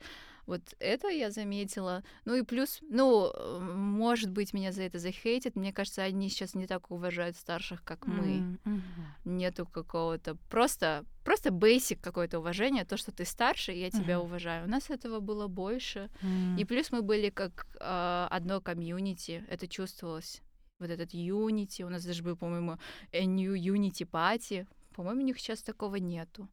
Вот 0.46 0.60
это 0.78 1.08
я 1.08 1.30
заметила. 1.30 2.02
Ну 2.24 2.34
и 2.34 2.42
плюс, 2.42 2.80
ну, 2.82 3.30
э, 3.34 3.58
может 3.60 4.30
быть, 4.30 4.52
меня 4.52 4.72
за 4.72 4.82
это 4.82 4.98
захейтят. 4.98 5.56
Мне 5.56 5.72
кажется, 5.72 6.02
они 6.02 6.28
сейчас 6.28 6.54
не 6.54 6.66
так 6.66 6.90
уважают 6.90 7.36
старших, 7.36 7.82
как 7.82 8.06
мы. 8.06 8.58
Мгм. 8.64 8.82
Нету 9.24 9.66
какого-то 9.66 10.36
просто, 10.50 11.04
просто 11.24 11.48
basic 11.48 11.98
какое-то 12.02 12.40
уважение, 12.40 12.84
то, 12.84 12.96
что 12.98 13.10
ты 13.10 13.24
старше, 13.24 13.72
и 13.72 13.80
я 13.80 13.90
тебя 13.90 14.18
Мгм. 14.18 14.26
уважаю. 14.26 14.66
У 14.66 14.68
нас 14.68 14.90
этого 14.90 15.20
было 15.20 15.48
больше. 15.48 16.10
М. 16.22 16.56
И 16.58 16.64
плюс 16.64 16.92
мы 16.92 17.00
были 17.02 17.30
как 17.30 17.66
а, 17.80 18.28
одно 18.30 18.60
комьюнити, 18.60 19.44
это 19.48 19.66
чувствовалось. 19.66 20.42
Вот 20.78 20.90
этот 20.90 21.14
юнити, 21.14 21.84
у 21.84 21.88
нас 21.88 22.04
даже 22.04 22.22
был, 22.22 22.36
по-моему, 22.36 22.78
a 23.12 23.24
new 23.24 23.54
unity 23.54 24.06
party. 24.10 24.66
По-моему, 24.94 25.22
у 25.22 25.24
них 25.24 25.38
сейчас 25.38 25.62
такого 25.62 25.96
нету. 25.96 26.48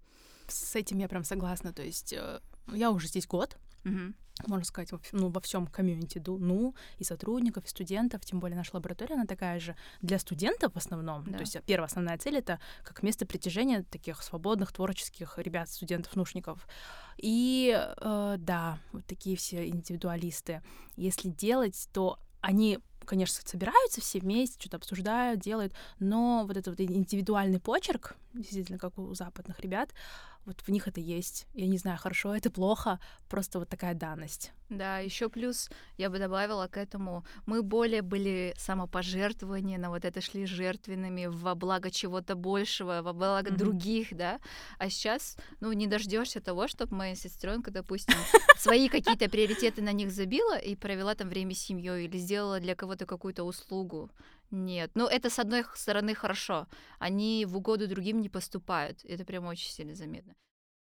С 0.48 0.76
этим 0.76 1.00
я 1.00 1.08
прям 1.08 1.24
согласна. 1.24 1.74
То 1.74 1.84
есть 1.84 2.14
э, 2.14 2.40
я 2.68 2.92
уже 2.92 3.08
здесь 3.08 3.28
год, 3.28 3.58
Мгм. 3.84 4.16
можно 4.48 4.66
сказать, 4.66 4.92
ну, 5.12 5.30
во 5.30 5.40
всем 5.42 5.68
комьюнити, 5.68 6.18
ду- 6.20 6.38
ну, 6.38 6.76
и 6.98 7.04
сотрудников, 7.04 7.66
и 7.66 7.68
студентов, 7.68 8.26
тем 8.26 8.40
более 8.40 8.58
наша 8.58 8.76
лаборатория, 8.76 9.16
она 9.16 9.26
такая 9.26 9.60
же 9.60 9.76
для 10.02 10.20
студентов 10.20 10.74
в 10.74 10.78
основном. 10.78 11.24
Да. 11.26 11.34
То 11.34 11.42
есть 11.42 11.58
первая 11.66 11.88
основная 11.88 12.18
цель— 12.18 12.36
это 12.38 12.60
как 12.84 13.04
место 13.04 13.26
притяжения 13.26 13.84
таких 13.84 14.22
свободных, 14.24 14.72
творческих 14.72 15.38
ребят, 15.38 15.70
студентов-нушников. 15.70 16.68
И 17.18 17.76
э, 17.78 18.36
да, 18.40 18.80
вот 18.94 19.06
такие 19.06 19.36
все 19.36 19.68
индивидуалисты. 19.68 20.62
Если 20.96 21.30
делать, 21.30 21.90
то 21.94 22.20
они 22.42 22.80
конечно, 23.06 23.42
собираются 23.46 24.00
все 24.00 24.20
вместе, 24.20 24.60
что-то 24.60 24.78
обсуждают, 24.78 25.40
делают, 25.40 25.74
но 26.00 26.46
вот 26.48 26.56
этот 26.56 26.80
вот 26.80 26.80
индивидуальный 26.80 27.60
почерк, 27.60 28.16
действительно, 28.34 28.78
как 28.78 28.98
у 28.98 29.14
западных 29.14 29.60
ребят, 29.60 29.90
вот 30.46 30.62
в 30.62 30.70
них 30.70 30.88
это 30.88 31.00
есть. 31.00 31.48
Я 31.54 31.68
не 31.68 31.78
знаю, 31.78 31.98
хорошо 31.98 32.36
это 32.36 32.50
плохо, 32.50 33.00
просто 33.30 33.60
вот 33.60 33.70
такая 33.70 33.94
данность. 33.94 34.52
Да, 34.70 35.00
еще 35.00 35.30
плюс 35.30 35.70
я 35.98 36.10
бы 36.10 36.18
добавила 36.18 36.68
к 36.68 36.78
этому, 36.78 37.26
мы 37.46 37.62
более 37.62 38.02
были 38.02 38.54
самопожертвования, 38.58 39.78
на 39.78 39.90
вот 39.90 40.06
это 40.06 40.22
шли 40.22 40.46
жертвенными 40.46 41.26
во 41.26 41.56
благо 41.56 41.92
чего-то 41.92 42.36
большего, 42.36 43.02
во 43.02 43.14
благо 43.14 43.50
Мгм. 43.50 43.58
других, 43.58 44.16
да. 44.16 44.40
А 44.78 44.90
сейчас, 44.90 45.38
ну, 45.60 45.74
не 45.74 45.88
дождешься 45.88 46.40
того, 46.40 46.68
чтобы 46.68 46.96
моя 46.96 47.16
сестренка, 47.16 47.70
допустим, 47.70 48.16
свои 48.58 48.88
какие-то 48.88 49.30
приоритеты 49.30 49.82
на 49.82 49.92
них 49.92 50.12
забила 50.12 50.58
и 50.58 50.76
провела 50.76 51.16
там 51.16 51.28
время 51.30 51.54
с 51.54 51.60
семьей 51.60 52.06
или 52.06 52.18
сделала 52.18 52.60
для 52.60 52.76
кого-то 52.76 53.06
какую-то 53.06 53.44
услугу. 53.44 54.10
Нет. 54.52 54.92
Ну, 54.96 55.08
это 55.08 55.30
с 55.30 55.40
одной 55.40 55.66
стороны 55.76 56.14
хорошо. 56.14 56.68
Они 57.00 57.46
в 57.46 57.56
угоду 57.58 57.88
другим 57.88 58.22
не 58.22 58.30
поступают. 58.30 59.04
Это 59.06 59.26
прям 59.26 59.46
очень 59.46 59.72
сильно 59.72 59.96
заметно. 59.96 60.36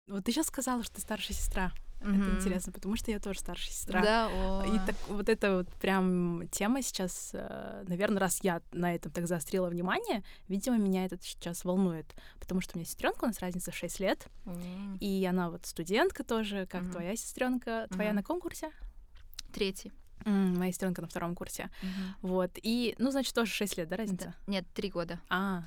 Вот 0.08 0.24
ты 0.24 0.32
сейчас 0.32 0.46
сказала, 0.46 0.82
что 0.82 0.96
ты 0.96 1.00
старшая 1.00 1.36
сестра. 1.36 1.72
Это 2.00 2.08
Мгм. 2.08 2.34
интересно, 2.36 2.72
потому 2.72 2.96
что 2.96 3.12
я 3.12 3.20
тоже 3.20 3.38
старшая 3.38 3.72
сестра. 3.72 4.02
Да, 4.02 4.28
о. 4.28 4.64
И 4.66 4.76
так, 4.84 4.96
вот 5.06 5.28
эта 5.28 5.58
вот 5.58 5.68
прям 5.74 6.48
тема 6.50 6.82
сейчас, 6.82 7.30
наверное, 7.32 8.18
раз 8.18 8.40
я 8.42 8.60
на 8.72 8.92
этом 8.92 9.12
так 9.12 9.28
заострила 9.28 9.68
внимание, 9.68 10.24
видимо, 10.48 10.78
меня 10.78 11.04
это 11.04 11.16
сейчас 11.22 11.64
волнует. 11.64 12.12
Потому 12.40 12.60
что 12.60 12.72
у 12.74 12.78
меня 12.78 12.86
сестренка, 12.86 13.22
у 13.22 13.26
нас 13.28 13.38
разница 13.38 13.70
в 13.70 13.76
6 13.76 14.00
лет, 14.00 14.26
М. 14.46 14.96
и 15.00 15.24
она 15.24 15.48
вот 15.48 15.64
студентка 15.64 16.24
тоже, 16.24 16.66
как 16.66 16.82
Мгм. 16.82 16.90
твоя 16.90 17.14
сестренка. 17.14 17.86
Твоя 17.90 18.08
Мгм. 18.10 18.16
на 18.16 18.22
каком 18.22 18.40
курсе? 18.40 18.72
Третий. 19.52 19.92
Моя 20.24 20.72
сестренка 20.72 21.02
на 21.02 21.08
втором 21.08 21.34
курсе. 21.34 21.70
Мгм. 21.82 21.92
Вот. 22.22 22.50
И, 22.62 22.94
ну, 22.98 23.10
значит, 23.10 23.34
тоже 23.34 23.50
6 23.52 23.76
лет, 23.78 23.88
да, 23.88 23.96
разница? 23.96 24.26
Да. 24.46 24.52
Нет, 24.52 24.64
три 24.74 24.90
года. 24.90 25.20
А, 25.28 25.64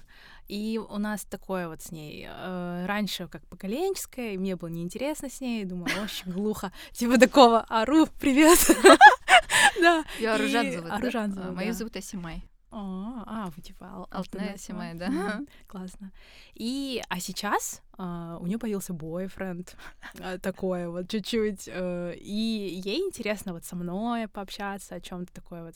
и 0.47 0.79
у 0.89 0.97
нас 0.97 1.23
такое 1.25 1.67
вот 1.67 1.81
с 1.81 1.91
ней. 1.91 2.27
э, 2.29 2.85
раньше 2.87 3.27
как 3.27 3.45
поколенческое, 3.47 4.33
и 4.33 4.37
мне 4.37 4.55
было 4.55 4.69
неинтересно 4.69 5.29
с 5.29 5.41
ней, 5.41 5.65
думаю, 5.65 5.89
очень 6.03 6.31
глухо. 6.31 6.71
Типа 6.91 7.17
такого, 7.19 7.61
ору, 7.61 8.07
привет. 8.19 8.59
Да. 9.81 10.03
Я 10.19 10.35
Аружан 10.35 10.65
И- 10.67 10.71
зовут, 10.71 10.89
да? 10.89 10.95
Аружан 10.95 11.31
А, 11.31 11.33
зовут, 11.33 11.55
Мою 11.55 11.73
зовут 11.73 11.95
Асимай. 11.97 12.43
А, 12.77 13.23
а, 13.25 13.49
вы 13.55 13.61
типа 13.61 13.85
Ал- 13.85 14.07
Алтынай 14.11 14.49
Алтынай 14.49 14.53
Асимай, 14.55 14.91
Асимай. 14.91 15.27
да. 15.27 15.41
Классно. 15.67 16.11
И, 16.55 17.01
а 17.09 17.19
сейчас 17.21 17.81
а, 17.97 18.37
у 18.41 18.45
нее 18.47 18.57
появился 18.59 18.91
бойфренд 18.93 19.77
а, 20.19 20.37
такой 20.39 20.89
вот 20.89 21.07
чуть-чуть. 21.09 21.69
э, 21.71 22.15
И 22.17 22.81
ей 22.83 22.99
интересно 23.07 23.53
вот 23.53 23.63
со 23.63 23.75
мной 23.77 24.27
пообщаться 24.27 24.95
о 24.95 24.99
чем-то 24.99 25.33
такое 25.33 25.63
вот. 25.63 25.75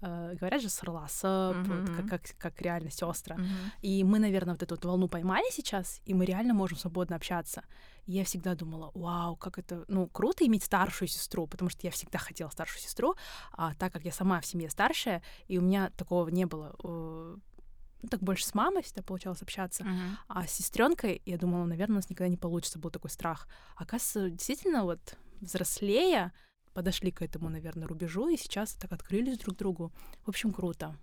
Э, 0.00 0.34
Говорят 0.40 0.62
же 0.62 0.68
срласып, 0.68 1.56
вот 1.56 1.88
Мгм. 1.88 1.96
как, 1.96 2.08
как, 2.08 2.22
как 2.38 2.62
реально 2.62 2.90
сестра. 2.90 3.36
Мгм. 3.36 3.46
И 3.82 4.04
мы, 4.04 4.18
наверное, 4.18 4.54
вот 4.54 4.62
эту 4.62 4.74
вот 4.74 4.84
волну 4.84 5.08
поймали 5.08 5.50
сейчас, 5.50 6.00
и 6.04 6.14
мы 6.14 6.24
реально 6.24 6.54
можем 6.54 6.78
свободно 6.78 7.16
общаться. 7.16 7.62
И 8.06 8.12
я 8.12 8.24
всегда 8.24 8.54
думала, 8.54 8.90
вау, 8.94 9.36
как 9.36 9.58
это, 9.58 9.84
ну, 9.88 10.06
круто 10.08 10.44
иметь 10.46 10.62
старшую 10.64 11.08
сестру, 11.08 11.46
потому 11.46 11.70
что 11.70 11.80
я 11.86 11.90
всегда 11.90 12.18
хотела 12.18 12.50
старшую 12.50 12.80
сестру, 12.82 13.14
а 13.52 13.74
так 13.74 13.92
как 13.92 14.04
я 14.04 14.12
сама 14.12 14.40
в 14.40 14.46
семье 14.46 14.70
старшая, 14.70 15.22
и 15.48 15.58
у 15.58 15.62
меня 15.62 15.90
такого 15.96 16.28
не 16.28 16.44
было. 16.46 16.74
э, 16.84 17.36
ну, 18.02 18.08
так 18.10 18.20
больше 18.22 18.44
с 18.44 18.54
мамой 18.54 18.82
всегда 18.82 19.02
получалось 19.02 19.42
общаться. 19.42 19.82
Мгм. 19.82 20.18
А 20.28 20.46
с 20.46 20.52
сестренкой, 20.52 21.22
я 21.24 21.38
думала, 21.38 21.64
наверное, 21.64 21.94
у 21.94 21.96
нас 21.96 22.10
никогда 22.10 22.28
не 22.28 22.36
получится, 22.36 22.78
был 22.78 22.90
такой 22.90 23.10
страх. 23.10 23.48
Оказывается, 23.74 24.30
действительно, 24.30 24.84
вот 24.84 25.16
взрослея, 25.40 26.32
подошли 26.76 27.10
к 27.10 27.22
этому, 27.22 27.48
наверное, 27.48 27.88
рубежу, 27.88 28.28
и 28.28 28.36
сейчас 28.36 28.74
так 28.74 28.92
открылись 28.92 29.38
друг 29.38 29.56
другу. 29.56 29.90
В 30.26 30.28
общем, 30.28 30.52
круто. 30.52 30.94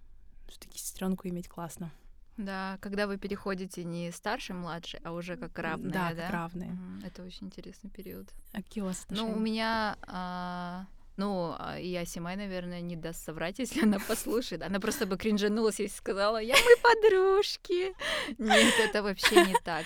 Все-таки 0.48 0.78
сестренку 0.78 1.28
иметь 1.28 1.48
классно. 1.48 1.92
Да, 2.38 2.78
когда 2.80 3.08
вы 3.08 3.18
переходите 3.18 3.84
не 3.84 4.12
старший, 4.12 4.56
младший, 4.56 5.00
а 5.04 5.12
уже 5.14 5.36
как 5.36 5.58
равные, 5.58 5.92
Да, 5.92 6.14
да? 6.14 6.22
как 6.22 6.32
равные. 6.32 6.70
Мгм. 6.72 7.02
Это 7.04 7.24
очень 7.24 7.48
интересный 7.48 7.90
период. 7.90 8.28
А 8.54 8.58
какие 8.58 8.84
у 8.84 8.88
вас 8.88 9.06
Ну, 9.10 9.16
отношения? 9.16 9.36
у 9.36 9.40
меня, 9.40 9.98
а, 10.08 10.86
ну, 11.18 11.56
а, 11.58 11.80
и 11.80 11.96
Асимай, 11.96 12.36
наверное, 12.36 12.82
не 12.82 12.96
даст 12.96 13.24
соврать, 13.26 13.58
если 13.64 13.82
она 13.84 13.98
послушает. 14.08 14.62
Она 14.62 14.80
просто 14.80 15.06
бы 15.08 15.18
кринжанулась 15.18 15.80
и 15.80 15.88
сказала, 15.88 16.40
я 16.40 16.54
мы 16.56 16.76
подружки. 16.84 17.96
Нет, 18.38 18.74
это 18.80 19.02
вообще 19.02 19.36
не 19.46 19.56
так. 19.64 19.86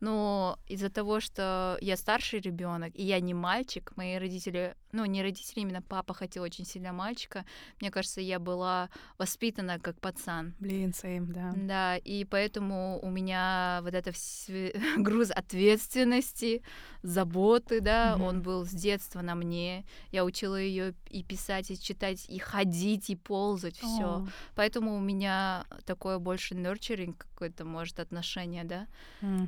Но 0.00 0.56
из-за 0.68 0.90
того, 0.90 1.18
что 1.20 1.76
я 1.80 1.96
старший 1.96 2.38
ребенок 2.40 2.92
и 2.94 3.02
я 3.04 3.18
не 3.20 3.34
мальчик, 3.34 3.92
мои 3.96 4.16
родители, 4.18 4.76
ну, 4.92 5.04
не 5.04 5.22
родители, 5.22 5.60
именно 5.60 5.82
папа 5.82 6.14
хотел 6.14 6.42
очень 6.42 6.64
сильно 6.64 6.92
мальчика, 6.92 7.44
мне 7.80 7.90
кажется, 7.90 8.20
я 8.20 8.38
была 8.38 8.88
воспитана 9.18 9.78
как 9.78 10.00
пацан. 10.00 10.54
Блин, 10.60 10.92
сейм, 10.92 11.32
да. 11.32 11.52
Да, 11.54 11.96
и 11.96 12.24
поэтому 12.24 12.98
у 13.02 13.10
меня 13.10 13.80
вот 13.82 13.94
это 13.94 14.10
вс- 14.10 14.72
груз 15.02 15.30
ответственности, 15.30 16.62
заботы, 17.02 17.80
да, 17.80 18.14
Мгм. 18.16 18.24
он 18.24 18.42
был 18.42 18.64
с 18.66 18.70
детства 18.70 19.20
на 19.22 19.34
мне. 19.34 19.84
Я 20.10 20.24
учила 20.24 20.56
ее 20.56 20.94
и 21.10 21.22
писать, 21.22 21.70
и 21.70 21.78
читать, 21.80 22.26
и 22.28 22.38
ходить, 22.38 23.10
и 23.10 23.16
ползать, 23.16 23.76
все. 23.78 24.04
О, 24.04 24.28
Поэтому 24.54 24.96
у 24.96 25.00
меня 25.00 25.64
такое 25.84 26.18
больше 26.18 26.54
nurturing 26.54 27.14
какое-то, 27.16 27.64
может, 27.64 27.98
отношение, 28.00 28.64
да, 28.64 28.86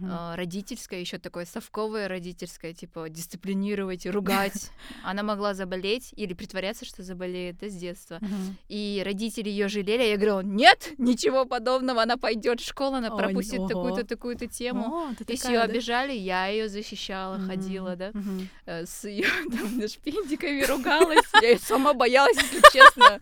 а, 0.03 0.37
родительское, 0.37 1.01
еще 1.01 1.19
такое 1.19 1.45
совковое 1.45 2.09
родительское, 2.09 2.73
типа 2.73 3.09
дисциплинировать 3.09 4.07
и 4.07 4.11
ругать. 4.11 4.71
Она 5.05 5.23
могла 5.31 5.55
заболеть 5.55 6.13
или 6.17 6.35
притворяться, 6.35 6.85
что 6.85 7.03
заболеет, 7.03 7.59
да, 7.59 7.69
с 7.69 7.75
детства. 7.75 8.19
Мгм. 8.21 8.57
И 8.69 9.03
родители 9.05 9.49
ее 9.49 9.69
жалели, 9.69 10.03
а 10.03 10.07
я 10.07 10.17
говорила, 10.17 10.41
нет, 10.41 10.93
ничего 10.99 11.45
подобного, 11.45 12.03
она 12.03 12.17
пойдет 12.17 12.61
в 12.61 12.67
школу, 12.67 12.97
она 12.97 13.09
Ой, 13.09 13.19
пропустит 13.19 13.67
такую-то, 13.69 14.05
такую-то 14.05 14.47
тему. 14.47 14.85
О, 14.87 15.15
Если 15.29 15.49
ее 15.49 15.59
да? 15.59 15.65
обижали, 15.65 16.13
я 16.13 16.47
ее 16.47 16.69
защищала, 16.69 17.39
ходила, 17.39 17.97
да, 17.97 18.13
э, 18.67 18.87
с 18.87 19.05
ее 19.09 19.29
там 19.51 19.89
шпиндиками 19.89 20.65
ругалась. 20.65 21.25
Я 21.43 21.59
сама 21.71 21.95
боялась, 21.95 22.37
если 22.37 22.63
честно. 22.73 23.21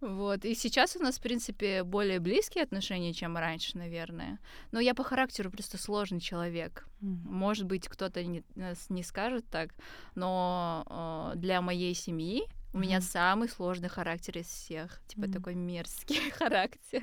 Вот. 0.00 0.44
И 0.44 0.54
сейчас 0.54 0.96
у 0.96 1.02
нас, 1.02 1.18
в 1.18 1.22
принципе, 1.22 1.84
более 1.84 2.20
близкие 2.20 2.64
отношения, 2.64 3.12
чем 3.12 3.36
раньше, 3.36 3.76
наверное. 3.76 4.38
Но 4.70 4.80
я 4.80 4.94
по 4.94 5.04
характеру 5.04 5.50
просто 5.50 5.78
сложный 5.78 6.20
человек. 6.20 6.86
Может 7.02 7.66
быть, 7.66 7.88
кто-то 7.88 8.24
не, 8.24 8.44
нас 8.54 8.88
не 8.88 9.02
скажет 9.02 9.44
так, 9.50 9.74
но 10.14 11.32
э, 11.34 11.38
для 11.38 11.60
моей 11.60 11.94
семьи 11.94 12.44
у 12.72 12.78
меня 12.78 12.98
Мгм. 12.98 13.06
самый 13.06 13.48
сложный 13.48 13.88
характер 13.88 14.38
из 14.38 14.46
всех. 14.46 15.02
Типа 15.08 15.22
Мгм. 15.22 15.32
такой 15.32 15.54
мерзкий 15.54 16.30
характер. 16.30 17.02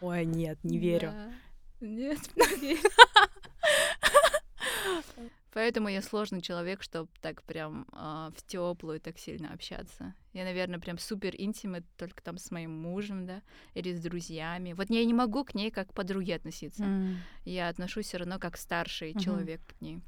Ой, 0.00 0.26
нет, 0.26 0.62
не 0.62 0.78
верю. 0.78 1.12
Да. 1.12 1.32
Нет, 1.80 2.20
поверь. 2.36 2.78
Поэтому 5.52 5.88
я 5.88 6.00
сложный 6.00 6.40
человек, 6.40 6.82
чтобы 6.82 7.10
так 7.20 7.42
прям 7.42 7.86
а, 7.92 8.30
в 8.36 8.42
теплую 8.46 9.00
так 9.00 9.18
сильно 9.18 9.52
общаться. 9.52 10.14
Я, 10.32 10.44
наверное, 10.44 10.78
прям 10.78 10.98
супер 10.98 11.34
интимат 11.36 11.84
только 11.96 12.22
там 12.22 12.38
с 12.38 12.50
моим 12.50 12.70
мужем, 12.70 13.26
да, 13.26 13.42
или 13.74 13.92
с 13.92 14.00
друзьями. 14.00 14.72
Вот 14.72 14.88
я 14.88 15.04
не 15.04 15.12
могу 15.12 15.44
к 15.44 15.54
ней 15.54 15.70
как 15.70 15.90
к 15.90 15.94
подруге 15.94 16.36
относиться. 16.36 16.84
М. 16.84 17.18
Я 17.44 17.68
отношусь 17.68 18.06
все 18.06 18.16
равно 18.18 18.38
как 18.38 18.56
старший 18.56 19.10
Мгм. 19.10 19.20
человек 19.20 19.60
к 19.66 19.80
ней. 19.80 20.00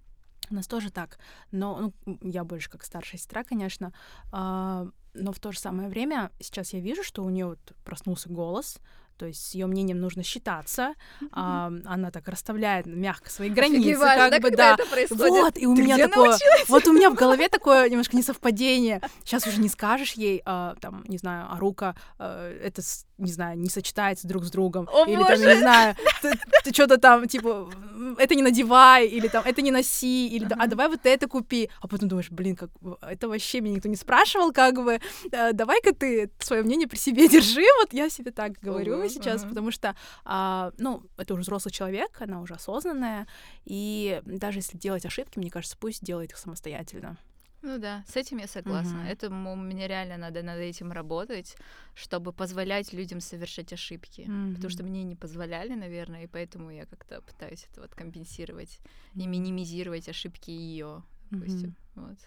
У 0.51 0.55
нас 0.55 0.67
тоже 0.67 0.91
так. 0.91 1.19
Но 1.51 1.93
ну, 2.07 2.19
я 2.23 2.45
больше 2.45 2.71
как 2.71 2.85
старшая 2.85 3.19
сестра, 3.19 3.45
конечно. 3.45 3.93
А, 4.33 4.87
но 5.15 5.33
в 5.33 5.41
то 5.41 5.53
же 5.53 5.59
самое 5.59 5.89
время 5.89 6.31
сейчас 6.41 6.73
я 6.73 6.81
вижу, 6.81 7.03
что 7.03 7.23
у 7.23 7.31
нее 7.31 7.47
вот 7.47 7.73
проснулся 7.85 8.29
голос. 8.29 8.79
То 9.17 9.27
есть 9.27 9.51
с 9.51 9.55
ее 9.55 9.67
мнением 9.67 10.01
нужно 10.01 10.23
считаться. 10.23 10.95
А, 11.33 11.73
она 11.85 12.11
так 12.11 12.27
расставляет 12.29 12.87
мягко 12.87 13.31
свои 13.31 13.49
границы, 13.49 13.91
Офигеваешь, 13.91 14.31
как 14.31 14.31
да, 14.31 14.41
бы 14.41 14.51
да. 14.51 14.77
Вот, 15.11 15.59
и 15.59 15.67
у 15.67 15.75
Ты 15.75 15.83
меня 15.83 15.97
такое, 16.09 16.31
научилась? 16.31 16.69
вот 16.69 16.87
у 16.87 16.93
меня 16.93 17.11
в 17.11 17.15
голове 17.15 17.49
такое 17.49 17.89
немножко 17.89 18.17
несовпадение. 18.17 19.01
Сейчас 19.25 19.47
уже 19.47 19.61
не 19.61 19.69
скажешь 19.69 20.13
ей, 20.13 20.43
а, 20.45 20.75
там, 20.81 21.05
не 21.07 21.19
знаю, 21.19 21.53
Арука, 21.53 21.95
а, 22.19 22.53
это, 22.61 22.83
не 23.19 23.33
знаю, 23.33 23.59
не 23.59 23.69
сочетается 23.69 24.27
друг 24.27 24.45
с 24.45 24.51
другом. 24.51 24.89
О, 24.93 25.07
или 25.07 25.23
там, 25.23 25.29
боже! 25.29 25.55
не 25.55 25.59
знаю, 25.59 25.97
ты, 26.65 26.73
что-то 26.73 26.99
там, 26.99 27.29
типа, 27.29 27.71
это 28.19 28.35
не 28.35 28.43
надевай, 28.43 29.07
или 29.07 29.29
там, 29.29 29.45
это 29.45 29.63
не 29.63 29.71
носи, 29.71 30.29
или, 30.29 30.47
а 30.59 30.67
давай 30.67 30.89
вот 30.89 31.01
это 31.05 31.29
купи. 31.29 31.71
А 31.81 31.89
потом 31.89 32.09
думаешь, 32.09 32.31
блин, 32.31 32.57
как 32.57 32.71
это 33.03 33.29
вообще 33.29 33.61
меня 33.61 33.77
никто 33.77 33.89
не 33.89 33.97
спрашивал, 33.97 34.53
как 34.53 34.77
бы, 34.77 35.01
э, 35.31 35.53
давай-ка 35.53 35.95
ты 35.95 36.31
свое 36.39 36.63
мнение 36.63 36.89
при 36.89 36.99
себе 36.99 37.29
держи, 37.29 37.65
вот 37.81 37.93
я 37.93 38.09
себе 38.11 38.31
так 38.31 38.53
говорю 38.61 39.09
сейчас, 39.09 39.45
потому 39.45 39.71
что, 39.71 39.95
а, 40.25 40.73
ну, 40.79 41.03
это 41.17 41.35
уже 41.35 41.43
взрослый 41.43 41.73
человек, 41.73 42.21
она 42.21 42.41
уже 42.41 42.55
осознанная, 42.55 43.27
и 43.65 44.21
даже 44.25 44.59
если 44.59 44.77
делать 44.77 45.05
ошибки, 45.05 45.39
мне 45.39 45.51
кажется, 45.51 45.77
пусть 45.79 46.03
делает 46.05 46.31
их 46.31 46.39
самостоятельно. 46.39 47.17
Ну 47.65 47.79
да, 47.79 48.05
с 48.07 48.17
этим 48.17 48.39
я 48.39 48.47
согласна. 48.47 48.99
Мгм. 48.99 49.07
Этому 49.09 49.57
мне 49.57 49.89
реально 49.89 50.19
надо 50.19 50.43
над 50.43 50.59
этим 50.59 50.93
работать, 50.93 51.57
чтобы 51.95 52.33
позволять 52.33 52.93
людям 52.93 53.21
совершать 53.21 53.73
ошибки. 53.73 54.25
Потому 54.25 54.59
Мгм. 54.59 54.71
что 54.71 54.83
мне 54.85 55.03
не 55.03 55.17
позволяли, 55.17 55.75
наверное, 55.75 56.25
и 56.25 56.27
поэтому 56.27 56.71
я 56.71 56.85
как-то 56.85 57.23
пытаюсь 57.23 57.67
это 57.73 57.81
вот 57.81 57.95
компенсировать 57.95 58.81
и 59.15 59.21
Мгм. 59.21 59.31
минимизировать 59.31 60.09
ошибки 60.11 60.51
ее, 60.51 61.03
допустим. 61.31 61.75
Вот. 61.95 62.19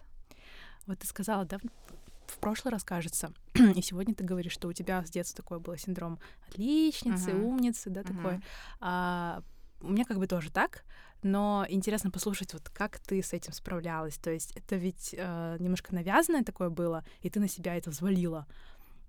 Вот 0.88 1.00
ты 1.00 1.06
сказала, 1.06 1.46
да, 1.46 1.60
в 2.26 2.40
прошлый 2.40 2.72
раз, 2.72 2.84
кажется, 2.84 3.32
и 3.76 3.82
сегодня 3.84 4.16
ты 4.16 4.24
говоришь, 4.24 4.54
что 4.54 4.68
у 4.68 4.74
тебя 4.74 5.06
с 5.06 5.10
детства 5.12 5.44
такой 5.44 5.60
был 5.60 5.78
синдром 5.78 6.18
отличницы, 6.48 7.36
Мгм. 7.36 7.44
умницы, 7.44 7.92
да, 7.92 8.02
такой. 8.02 8.34
Мгм. 8.34 8.44
А, 8.80 9.44
у 9.82 9.90
меня 9.90 10.04
как 10.06 10.18
бы 10.18 10.26
тоже 10.26 10.50
так, 10.50 10.84
но 11.24 11.66
интересно 11.70 12.12
послушать, 12.12 12.54
вот 12.54 12.70
как 12.70 13.00
ты 13.00 13.22
с 13.22 13.34
этим 13.34 13.54
справлялась. 13.54 14.18
То 14.18 14.32
есть 14.32 14.52
это 14.56 14.76
ведь 14.76 15.16
э, 15.18 15.58
немножко 15.60 15.94
навязанное 15.94 16.44
такое 16.44 16.70
было, 16.70 17.04
и 17.22 17.30
ты 17.30 17.40
на 17.40 17.48
себя 17.48 17.76
это 17.76 17.90
взвалила. 17.90 18.46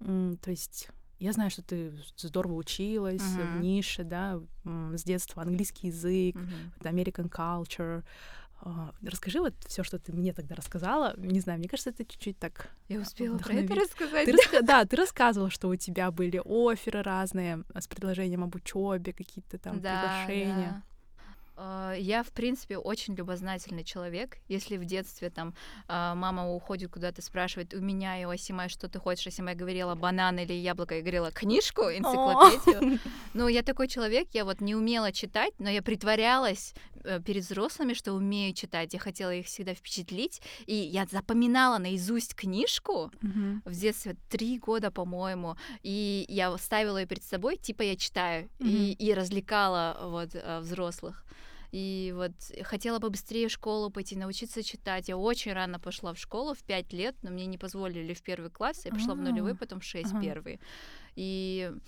М, 0.01 0.37
то 0.39 0.51
есть 0.51 0.89
я 1.19 1.33
знаю, 1.33 1.51
что 1.51 1.63
ты 1.63 1.93
здорово 2.17 2.55
училась 2.55 3.23
в 3.23 3.39
Мгм. 3.39 3.61
нише, 3.61 4.05
да, 4.05 4.41
с 4.65 5.03
детства 5.05 5.43
английский 5.43 5.89
язык, 5.89 6.37
вот 6.77 6.87
American 6.87 7.29
culture. 7.29 8.05
А, 8.61 8.93
Расскажи 9.03 9.39
вот 9.41 9.55
все, 9.67 9.85
что 9.85 9.99
ты 10.01 10.13
мне 10.13 10.33
тогда 10.33 10.55
рассказала. 10.57 11.15
Не 11.17 11.39
знаю, 11.41 11.59
мне 11.61 11.69
кажется, 11.69 11.91
это 11.91 12.05
чуть-чуть 12.05 12.39
так. 12.39 12.71
Я 12.89 13.01
успела 13.01 13.39
про 13.39 13.53
это 13.55 13.75
рассказать. 13.75 14.25
Ты 14.27 14.33
раска- 14.33 14.63
Да, 14.63 14.85
ты 14.85 14.97
рассказывала, 14.97 15.49
что 15.51 15.69
у 15.69 15.77
тебя 15.77 16.11
были 16.11 16.41
оферы 16.45 17.03
разные 17.03 17.63
с 17.75 17.87
предложением 17.87 18.43
об 18.45 18.55
учебе, 18.57 19.13
какие-то 19.13 19.59
там 19.59 19.81
Да, 19.81 19.91
приглашения. 20.01 20.71
да. 20.71 20.83
А, 21.61 21.95
Я, 21.95 22.23
в 22.23 22.31
принципе, 22.31 22.79
очень 22.79 23.15
любознательный 23.15 23.83
человек. 23.83 24.39
Если 24.47 24.77
в 24.77 24.85
детстве 24.85 25.29
там 25.29 25.55
а, 25.89 26.15
мама 26.15 26.49
уходит 26.49 26.93
куда-то, 26.93 27.21
спрашивает 27.21 27.75
у 27.75 27.81
меня 27.81 28.21
и 28.21 28.25
у 28.25 28.31
Асимай, 28.31 28.69
что 28.69 28.89
ты 28.89 29.01
хочешь, 29.01 29.27
Асимай 29.27 29.57
говорила 29.57 29.97
банан 29.97 30.39
или 30.39 30.53
яблоко, 30.53 30.95
я 30.95 31.01
говорила 31.01 31.33
книжку, 31.33 31.83
энциклопедию. 31.83 33.01
Ну, 33.35 33.49
я 33.49 33.63
такой 33.63 33.89
человек, 33.89 34.29
я 34.33 34.45
вот 34.45 34.61
не 34.61 34.75
умела 34.75 35.13
читать, 35.13 35.53
но 35.59 35.69
я 35.69 35.83
притворялась 35.83 36.75
перед 37.25 37.45
взрослыми, 37.45 37.95
что 37.95 38.13
умею 38.13 38.55
читать. 38.55 38.93
Я 38.95 38.99
хотела 39.01 39.35
их 39.35 39.47
всегда 39.47 39.75
впечатлить, 39.75 40.41
и 40.67 40.75
я 40.75 41.07
запоминала 41.07 41.79
наизусть 41.79 42.35
книжку, 42.35 43.11
Мгм. 43.23 43.63
в 43.65 43.73
детстве 43.73 44.17
три 44.29 44.59
года, 44.59 44.91
по-моему, 44.91 45.57
и 45.83 46.25
я 46.29 46.57
ставила 46.59 46.99
ее 46.99 47.07
перед 47.07 47.25
собой, 47.25 47.57
типа 47.57 47.83
я 47.83 47.97
читаю, 47.97 48.49
и, 48.61 48.93
и 48.93 49.15
развлекала 49.15 49.97
вот 50.11 50.31
э, 50.35 50.61
взрослых. 50.61 51.25
И 51.71 52.15
вот 52.17 52.33
хотела 52.63 52.99
бы 52.99 53.11
быстрее 53.11 53.49
в 53.49 53.53
школу 53.53 53.91
пойти, 53.91 54.17
научиться 54.17 54.63
читать. 54.63 55.09
Я 55.09 55.19
очень 55.19 55.53
рано 55.53 55.79
пошла 55.79 56.15
в 56.15 56.19
школу, 56.19 56.55
в 56.55 56.63
пять 56.63 56.95
лет, 56.95 57.15
но 57.23 57.31
мне 57.31 57.45
не 57.47 57.59
позволили 57.59 58.15
в 58.15 58.23
первый 58.23 58.51
класс. 58.51 58.87
Я 58.87 58.91
пошла 58.91 59.15
в 59.15 59.19
нулевой, 59.19 59.55
потом 59.55 59.81
в 59.81 59.85
шесть 59.85 60.15
первый. 60.21 60.61
И 61.15 61.71
а, 61.71 61.79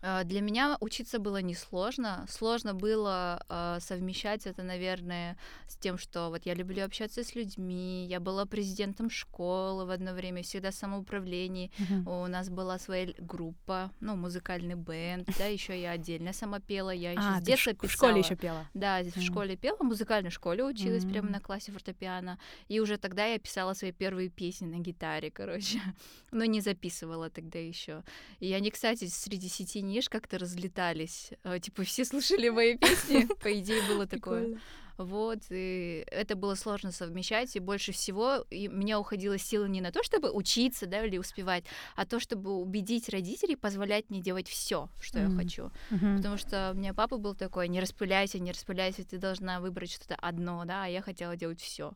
для 0.00 0.40
меня 0.40 0.76
учиться 0.80 1.18
было 1.18 1.38
несложно. 1.42 2.24
Сложно 2.28 2.74
было 2.74 3.42
э, 3.48 3.78
совмещать 3.80 4.46
это, 4.46 4.62
наверное, 4.62 5.36
с 5.66 5.76
тем, 5.76 5.98
что 5.98 6.28
вот 6.28 6.46
я 6.46 6.54
люблю 6.54 6.84
общаться 6.84 7.24
с 7.24 7.34
людьми. 7.34 8.06
Я 8.08 8.20
была 8.20 8.46
президентом 8.46 9.10
школы 9.10 9.86
в 9.86 9.90
одно 9.90 10.12
время, 10.12 10.42
всегда 10.42 10.70
в 10.70 10.74
самоуправлении. 10.74 11.72
Uh-huh. 11.78 12.24
У 12.24 12.26
нас 12.28 12.48
была 12.48 12.78
своя 12.78 13.12
группа, 13.18 13.90
ну, 14.00 14.14
музыкальный 14.16 14.76
бенд, 14.76 15.28
да, 15.38 15.46
еще 15.46 15.80
я 15.80 15.92
отдельно 15.92 16.32
сама 16.32 16.60
пела. 16.60 16.90
Я 16.90 17.12
еще 17.12 17.22
а, 17.22 17.40
с 17.40 17.42
детства 17.42 17.72
писала. 17.72 17.88
В 17.88 17.92
школе 17.92 18.20
еще 18.20 18.36
пела? 18.36 18.66
Да, 18.74 19.00
uh-huh. 19.00 19.18
в 19.18 19.22
школе 19.22 19.56
пела, 19.56 19.76
в 19.78 19.82
музыкальной 19.82 20.30
школе 20.30 20.64
училась 20.64 21.04
uh-huh. 21.04 21.10
прямо 21.10 21.30
на 21.30 21.40
классе 21.40 21.72
фортепиано. 21.72 22.38
И 22.68 22.78
уже 22.80 22.98
тогда 22.98 23.26
я 23.26 23.38
писала 23.38 23.74
свои 23.74 23.92
первые 23.92 24.28
песни 24.28 24.66
на 24.66 24.78
гитаре, 24.78 25.30
короче. 25.30 25.80
Но 26.30 26.44
не 26.44 26.60
записывала 26.60 27.30
тогда 27.30 27.58
еще. 27.58 28.04
И 28.38 28.52
они, 28.52 28.70
кстати, 28.70 29.06
среди 29.06 29.48
сети 29.48 29.82
ниш 29.88 30.08
как-то 30.08 30.38
разлетались. 30.38 31.30
А, 31.42 31.58
типа 31.58 31.82
все 31.84 32.04
слушали 32.04 32.48
мои 32.48 32.76
песни, 32.76 33.26
по 33.42 33.58
идее 33.58 33.82
было 33.88 34.06
такое. 34.06 34.58
Вот, 34.98 35.38
и 35.50 36.04
это 36.10 36.34
было 36.34 36.56
сложно 36.56 36.90
совмещать, 36.90 37.54
и 37.54 37.60
больше 37.60 37.92
всего 37.92 38.44
и 38.50 38.66
меня 38.66 38.98
уходила 38.98 39.38
сила 39.38 39.66
не 39.66 39.80
на 39.80 39.92
то, 39.92 40.02
чтобы 40.02 40.28
учиться, 40.32 40.86
да, 40.86 41.06
или 41.06 41.18
успевать, 41.18 41.62
а 41.94 42.04
то, 42.04 42.18
чтобы 42.18 42.56
убедить 42.56 43.08
родителей 43.08 43.54
позволять 43.54 44.10
мне 44.10 44.20
делать 44.20 44.48
все, 44.48 44.88
что 45.00 45.20
mm-hmm. 45.20 45.30
я 45.30 45.36
хочу. 45.36 45.70
Mm-hmm. 45.90 46.16
Потому 46.16 46.36
что 46.36 46.72
у 46.74 46.76
меня 46.76 46.94
папа 46.94 47.16
был 47.16 47.36
такой, 47.36 47.68
не 47.68 47.80
распыляйся, 47.80 48.40
не 48.40 48.50
распыляйся, 48.50 49.04
ты 49.04 49.18
должна 49.18 49.60
выбрать 49.60 49.92
что-то 49.92 50.16
одно, 50.16 50.64
да, 50.64 50.84
а 50.84 50.88
я 50.88 51.00
хотела 51.00 51.36
делать 51.36 51.60
все. 51.60 51.92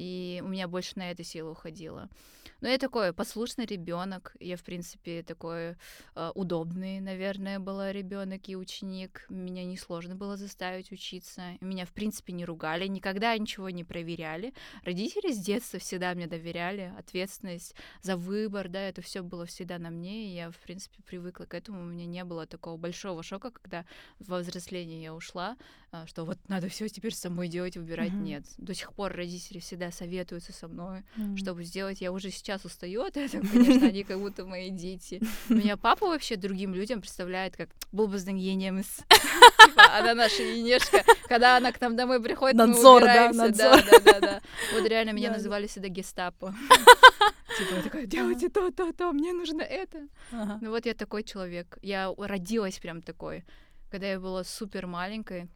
И 0.00 0.40
у 0.42 0.48
меня 0.48 0.66
больше 0.66 0.92
на 0.96 1.10
это 1.10 1.22
сила 1.22 1.50
уходила. 1.50 2.08
Но 2.62 2.68
я 2.68 2.78
такой 2.78 3.12
послушный 3.12 3.66
ребенок. 3.66 4.34
Я, 4.40 4.56
в 4.56 4.62
принципе, 4.62 5.22
такой 5.22 5.76
э, 6.14 6.30
удобный, 6.34 7.00
наверное, 7.00 7.58
была 7.58 7.92
ребенок 7.92 8.48
и 8.48 8.56
ученик. 8.56 9.26
Меня 9.28 9.64
несложно 9.64 10.14
было 10.14 10.36
заставить 10.36 10.90
учиться. 10.90 11.58
Меня, 11.60 11.84
в 11.84 11.92
принципе, 11.92 12.32
не 12.32 12.46
ругали, 12.46 12.86
никогда 12.86 13.36
ничего 13.36 13.68
не 13.68 13.84
проверяли. 13.84 14.54
Родители 14.84 15.32
с 15.32 15.38
детства 15.38 15.78
всегда 15.78 16.14
мне 16.14 16.26
доверяли. 16.26 16.94
Ответственность 16.98 17.74
за 18.00 18.16
выбор, 18.16 18.68
да, 18.68 18.80
это 18.80 19.02
все 19.02 19.22
было 19.22 19.44
всегда 19.44 19.78
на 19.78 19.90
мне. 19.90 20.26
И 20.30 20.34
я, 20.34 20.50
в 20.50 20.58
принципе, 20.58 21.02
привыкла 21.02 21.44
к 21.44 21.54
этому. 21.54 21.82
У 21.82 21.86
меня 21.86 22.06
не 22.06 22.24
было 22.24 22.46
такого 22.46 22.78
большого 22.78 23.22
шока, 23.22 23.50
когда 23.50 23.84
во 24.18 24.38
взрослении 24.38 25.02
я 25.02 25.14
ушла, 25.14 25.56
что 26.06 26.24
вот 26.24 26.38
надо 26.48 26.68
все 26.68 26.88
теперь 26.88 27.14
самой 27.14 27.48
делать, 27.48 27.76
выбирать. 27.76 28.10
Mm-hmm. 28.10 28.22
Нет. 28.22 28.44
До 28.58 28.74
сих 28.74 28.92
пор 28.92 29.12
родители 29.12 29.58
всегда 29.58 29.90
советуются 29.90 30.52
со 30.52 30.68
мной, 30.68 31.02
mm-hmm. 31.16 31.36
чтобы 31.36 31.64
сделать. 31.64 32.00
Я 32.00 32.12
уже 32.12 32.30
сейчас 32.30 32.64
устаю 32.64 33.02
от 33.02 33.16
этого, 33.16 33.46
конечно, 33.46 33.88
они 33.88 34.04
как 34.04 34.18
будто 34.18 34.44
мои 34.44 34.70
дети. 34.70 35.20
Меня 35.48 35.76
папа 35.76 36.06
вообще 36.06 36.36
другим 36.36 36.74
людям 36.74 37.00
представляет 37.00 37.56
как 37.56 37.70
булбазный 37.92 38.34
гением 38.34 38.80
типа, 38.80 39.98
она 39.98 40.14
наша 40.14 40.42
енешка. 40.42 41.04
Когда 41.28 41.56
она 41.56 41.72
к 41.72 41.80
нам 41.80 41.96
домой 41.96 42.22
приходит, 42.22 42.56
надзор, 42.56 43.02
да, 43.02 43.32
надзор. 43.32 43.82
Да, 43.90 43.98
да, 44.00 44.20
да, 44.20 44.40
Вот 44.74 44.88
реально 44.88 45.10
меня 45.10 45.30
называли 45.30 45.66
всегда 45.66 45.88
гестапо. 45.88 46.54
Типа 47.58 47.74
я 47.74 47.82
такая, 47.82 48.06
делайте 48.06 48.48
то, 48.48 48.70
то, 48.70 48.92
то, 48.92 49.12
мне 49.12 49.32
нужно 49.32 49.62
это. 49.62 50.06
Ну 50.30 50.70
вот 50.70 50.86
я 50.86 50.94
такой 50.94 51.22
человек. 51.24 51.78
Я 51.82 52.12
родилась 52.16 52.78
прям 52.78 53.02
такой. 53.02 53.44
Когда 53.90 54.06
я 54.06 54.20
была 54.20 54.44
супер 54.44 54.86
маленькой, 54.86 55.42
а, 55.42 55.48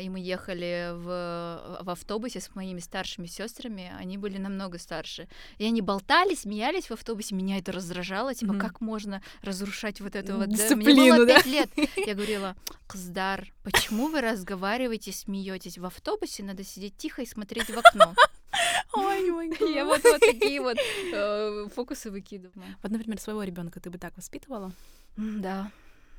и 0.00 0.08
мы 0.08 0.20
ехали 0.20 0.90
в, 0.92 1.78
в 1.82 1.90
автобусе 1.90 2.40
с 2.40 2.54
моими 2.54 2.80
старшими 2.80 3.26
сестрами, 3.26 3.92
они 3.98 4.18
были 4.18 4.38
намного 4.38 4.78
старше. 4.78 5.28
И 5.58 5.64
они 5.64 5.80
болтали, 5.80 6.34
смеялись 6.34 6.90
в 6.90 6.92
автобусе, 6.92 7.34
меня 7.34 7.58
это 7.58 7.72
раздражало, 7.72 8.34
типа, 8.34 8.52
mm-hmm. 8.52 8.60
как 8.60 8.80
можно 8.80 9.22
разрушать 9.42 10.00
вот 10.00 10.16
это 10.16 10.36
вот... 10.36 10.48
Дисциплину, 10.48 10.86
да? 10.86 11.02
Мне 11.02 11.12
было 11.12 11.26
пять 11.26 11.46
лет. 11.46 11.70
Я 11.96 12.14
говорила, 12.14 12.56
Кздар, 12.86 13.52
почему 13.62 14.08
вы 14.08 14.20
разговариваете, 14.20 15.12
смеетесь 15.12 15.78
в 15.78 15.86
автобусе, 15.86 16.42
надо 16.42 16.64
сидеть 16.64 16.96
тихо 16.96 17.22
и 17.22 17.26
смотреть 17.26 17.70
в 17.70 17.78
окно. 17.78 18.14
Ой, 18.92 19.30
ой, 19.30 19.50
Я 19.74 19.86
вот, 19.86 20.02
вот 20.04 20.20
такие 20.20 20.60
вот 20.60 20.76
э, 21.12 21.66
фокусы 21.74 22.10
выкидываю. 22.10 22.52
Вот, 22.82 22.92
например, 22.92 23.18
своего 23.18 23.42
ребенка 23.42 23.80
ты 23.80 23.90
бы 23.90 23.98
так 23.98 24.16
воспитывала? 24.16 24.72
Да. 25.16 25.70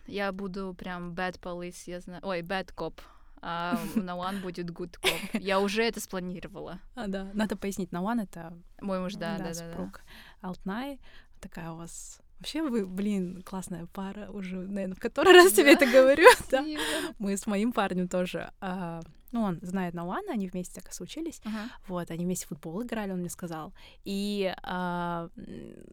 Я 0.07 0.31
буду 0.31 0.75
прям 0.77 1.13
bad 1.13 1.39
police, 1.39 1.83
я 1.85 1.99
знаю. 1.99 2.21
Ой, 2.23 2.41
bad 2.41 2.73
cop 2.75 2.95
а 3.45 3.77
на 3.95 4.11
One 4.11 4.41
будет 4.41 4.69
Good 4.69 4.95
Cop. 5.01 5.39
Я 5.39 5.59
уже 5.59 5.83
это 5.83 5.99
спланировала. 5.99 6.79
А, 6.95 7.07
да. 7.07 7.29
Надо 7.33 7.57
пояснить, 7.57 7.91
на 7.91 8.01
One 8.01 8.23
это... 8.23 8.53
Мой 8.79 8.99
муж, 8.99 9.13
да, 9.13 9.37
да, 9.37 9.45
да. 9.45 9.53
Супруг. 9.53 10.01
Да. 10.41 10.49
Алтнай, 10.49 10.99
такая 11.41 11.71
у 11.71 11.77
вас 11.77 12.21
Вообще 12.39 12.61
вы, 12.61 12.85
блин, 12.85 13.41
классная 13.45 13.87
пара 13.93 14.29
уже, 14.29 14.57
наверное, 14.57 14.95
в 14.95 14.99
который 14.99 15.31
раз 15.31 15.53
тебе 15.53 15.73
это 15.73 15.85
говорю. 15.85 16.27
Да? 16.51 16.63
Мы 17.17 17.37
с 17.37 17.47
моим 17.47 17.71
парнем 17.71 18.09
тоже. 18.09 18.51
А, 18.59 18.99
ну, 19.31 19.43
он 19.43 19.59
знает 19.61 19.93
Науана, 19.93 20.33
они 20.33 20.49
вместе, 20.49 20.81
так 20.81 20.91
учились. 20.99 21.41
Uh-huh. 21.45 21.69
Вот, 21.87 22.11
они 22.11 22.25
вместе 22.25 22.45
в 22.45 22.49
футбол 22.49 22.83
играли, 22.83 23.11
он 23.11 23.19
мне 23.19 23.29
сказал. 23.29 23.73
И 24.03 24.53
а, 24.61 25.29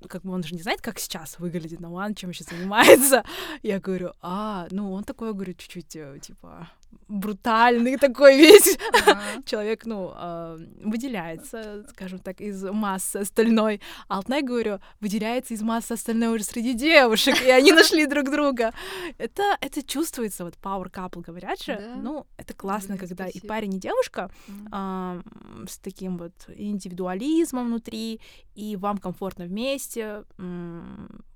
как 0.08 0.22
бы 0.22 0.32
он 0.32 0.42
же 0.42 0.56
не 0.56 0.62
знает, 0.62 0.82
как 0.82 0.98
сейчас 0.98 1.38
выглядит 1.38 1.78
Науан, 1.78 2.16
чем 2.16 2.30
еще 2.30 2.42
занимается. 2.42 3.24
Я 3.62 3.78
говорю, 3.78 4.12
а, 4.20 4.66
ну, 4.72 4.92
он 4.92 5.04
такой, 5.04 5.32
говорю, 5.32 5.54
чуть-чуть, 5.54 5.94
э, 5.94 6.18
типа, 6.20 6.68
брутальный 7.10 7.96
такой 7.96 8.36
весь 8.38 8.76
uh-huh. 8.76 9.44
человек, 9.44 9.84
ну, 9.84 10.12
э, 10.14 10.58
выделяется, 10.84 11.84
скажем 11.90 12.20
так, 12.20 12.40
из 12.40 12.62
массы 12.62 13.18
остальной. 13.18 13.80
А 14.08 14.16
Алтнай, 14.16 14.42
говорю, 14.42 14.78
выделяется 15.00 15.54
из 15.54 15.62
массы 15.62 15.92
остальной 15.92 16.36
уже 16.36 16.44
среди 16.44 16.74
девушек, 16.74 17.42
и 17.42 17.50
они 17.50 17.72
нашли 17.80 18.06
друг 18.06 18.30
друга. 18.30 18.72
Это, 19.18 19.56
это 19.60 19.82
чувствуется, 19.82 20.44
вот 20.44 20.54
power 20.62 20.90
couple 20.90 21.22
говорят 21.22 21.62
же. 21.62 21.76
Да. 21.76 21.96
Ну, 21.96 22.26
это 22.36 22.54
классно, 22.54 22.94
Блин, 22.94 23.08
когда 23.08 23.24
спасибо. 23.24 23.44
и 23.44 23.48
парень, 23.48 23.74
и 23.74 23.80
девушка 23.80 24.30
э, 24.72 25.22
с 25.68 25.78
таким 25.78 26.16
вот 26.16 26.32
индивидуализмом 26.48 27.66
внутри, 27.66 28.20
и 28.54 28.76
вам 28.76 28.98
комфортно 28.98 29.46
вместе. 29.46 30.24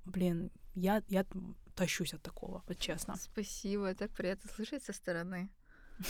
Блин, 0.05 0.51
я, 0.75 1.01
я 1.09 1.25
тащусь 1.75 2.13
от 2.13 2.21
такого, 2.21 2.63
вот 2.67 2.79
честно. 2.79 3.15
Спасибо, 3.17 3.93
так 3.93 4.11
приятно 4.11 4.49
слышать 4.55 4.83
со 4.83 4.93
стороны. 4.93 5.49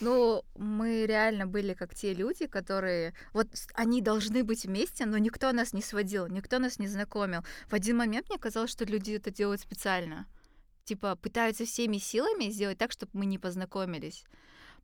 Ну, 0.00 0.42
мы 0.56 1.06
реально 1.06 1.46
были 1.46 1.72
как 1.72 1.94
те 1.94 2.12
люди, 2.12 2.46
которые... 2.46 3.14
Вот 3.32 3.46
они 3.72 4.02
должны 4.02 4.44
быть 4.44 4.66
вместе, 4.66 5.06
но 5.06 5.16
никто 5.16 5.50
нас 5.52 5.72
не 5.72 5.80
сводил, 5.80 6.26
никто 6.26 6.58
нас 6.58 6.78
не 6.78 6.86
знакомил. 6.86 7.42
В 7.70 7.72
один 7.72 7.96
момент 7.96 8.28
мне 8.28 8.38
казалось, 8.38 8.70
что 8.70 8.84
люди 8.84 9.12
это 9.12 9.30
делают 9.30 9.62
специально. 9.62 10.26
Типа 10.84 11.16
пытаются 11.16 11.64
всеми 11.64 11.96
силами 11.96 12.50
сделать 12.50 12.76
так, 12.76 12.92
чтобы 12.92 13.12
мы 13.14 13.24
не 13.24 13.38
познакомились 13.38 14.26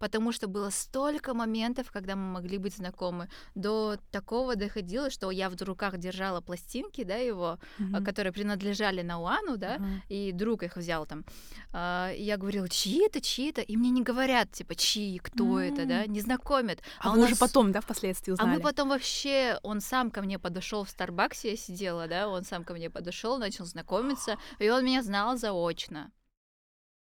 потому 0.02 0.32
что 0.32 0.48
было 0.48 0.70
столько 0.70 1.32
моментов, 1.32 1.92
когда 1.92 2.16
мы 2.16 2.32
могли 2.32 2.58
быть 2.58 2.74
знакомы. 2.74 3.28
До 3.54 3.96
такого 4.10 4.56
доходило, 4.56 5.10
что 5.10 5.30
я 5.30 5.48
в 5.48 5.54
руках 5.62 5.96
держала 5.96 6.40
пластинки, 6.40 7.04
да, 7.04 7.14
его, 7.14 7.60
mm-hmm. 7.78 8.04
которые 8.04 8.32
принадлежали 8.32 9.02
Науану, 9.02 9.56
да, 9.56 9.76
mm-hmm. 9.76 10.00
и 10.08 10.32
друг 10.32 10.64
их 10.64 10.76
взял 10.76 11.06
там. 11.06 11.24
А, 11.72 12.10
и 12.10 12.24
я 12.24 12.36
говорила, 12.36 12.68
чьи 12.68 13.06
это, 13.06 13.20
чьи 13.20 13.50
это, 13.50 13.60
и 13.60 13.76
мне 13.76 13.90
не 13.90 14.02
говорят, 14.02 14.50
типа, 14.50 14.74
чьи, 14.74 15.18
кто 15.18 15.44
mm-hmm. 15.44 15.72
это, 15.72 15.86
да, 15.86 16.06
не 16.06 16.20
знакомят. 16.20 16.80
А, 16.98 17.10
а 17.10 17.12
вы 17.12 17.18
нас... 17.18 17.26
уже 17.30 17.36
потом, 17.36 17.70
да, 17.70 17.80
впоследствии 17.80 18.32
узнали? 18.32 18.50
А 18.50 18.54
мы 18.54 18.60
потом 18.60 18.88
вообще, 18.88 19.60
он 19.62 19.80
сам 19.80 20.10
ко 20.10 20.20
мне 20.20 20.40
подошел 20.40 20.82
в 20.82 20.90
Старбаксе, 20.90 21.50
я 21.52 21.56
сидела, 21.56 22.08
да, 22.08 22.26
он 22.26 22.42
сам 22.42 22.64
ко 22.64 22.74
мне 22.74 22.90
подошел, 22.90 23.38
начал 23.38 23.66
знакомиться, 23.66 24.36
и 24.58 24.68
он 24.68 24.84
меня 24.84 25.00
знал 25.04 25.36
заочно. 25.36 26.10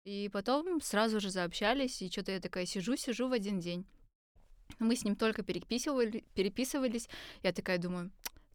И 0.09 0.31
потом 0.31 0.81
сразу 0.81 1.21
же 1.21 1.29
заобщались, 1.29 2.01
и 2.01 2.11
что-то 2.11 2.33
я 2.33 2.41
такая 2.41 2.65
сижу-сижу 2.65 3.29
в 3.29 3.33
один 3.33 3.61
день. 3.61 3.85
Мы 4.79 4.97
с 4.97 5.05
ним 5.05 5.17
только 5.17 5.43
переписывали, 5.43 6.25
переписывались. 6.33 7.11
Я 7.43 7.53
такая 7.53 7.77
думаю, 7.77 8.11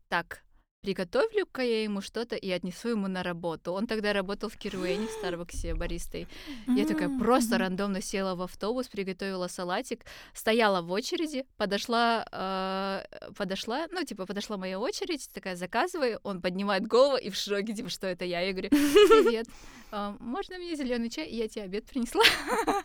так, 0.10 0.42
приготовлю-ка 0.84 1.62
я 1.62 1.84
ему 1.84 2.02
что-то 2.02 2.36
и 2.36 2.52
отнесу 2.52 2.90
ему 2.90 3.08
на 3.08 3.24
работу. 3.24 3.72
Он 3.72 3.88
тогда 3.88 4.12
работал 4.14 4.50
в 4.50 4.58
Кируэне, 4.58 5.08
в 5.08 5.12
Старбаксе, 5.12 5.74
баристой. 5.76 6.28
Я 6.68 6.86
такая 6.86 7.10
просто 7.18 7.58
рандомно 7.58 8.02
села 8.02 8.36
в 8.36 8.42
автобус, 8.42 8.88
приготовила 8.88 9.48
салатик, 9.48 10.06
стояла 10.34 10.82
в 10.82 10.92
очереди, 10.92 11.46
подошла, 11.58 12.26
э, 12.32 13.32
подошла, 13.38 13.88
ну, 13.92 14.04
типа, 14.04 14.26
подошла 14.26 14.58
моя 14.58 14.78
очередь, 14.78 15.30
такая, 15.34 15.56
заказывай, 15.56 16.18
он 16.24 16.42
поднимает 16.42 16.86
голову 16.86 17.16
и 17.16 17.30
в 17.30 17.36
шоке, 17.36 17.74
типа, 17.74 17.90
что 17.90 18.08
это 18.08 18.26
я? 18.26 18.42
Я 18.42 18.52
говорю, 18.52 18.70
привет, 18.70 19.48
э, 19.92 20.14
можно 20.20 20.58
мне 20.58 20.76
зеленый 20.76 21.10
чай? 21.10 21.30
Я 21.30 21.48
тебе 21.48 21.64
обед 21.64 21.86
принесла. 21.86 22.24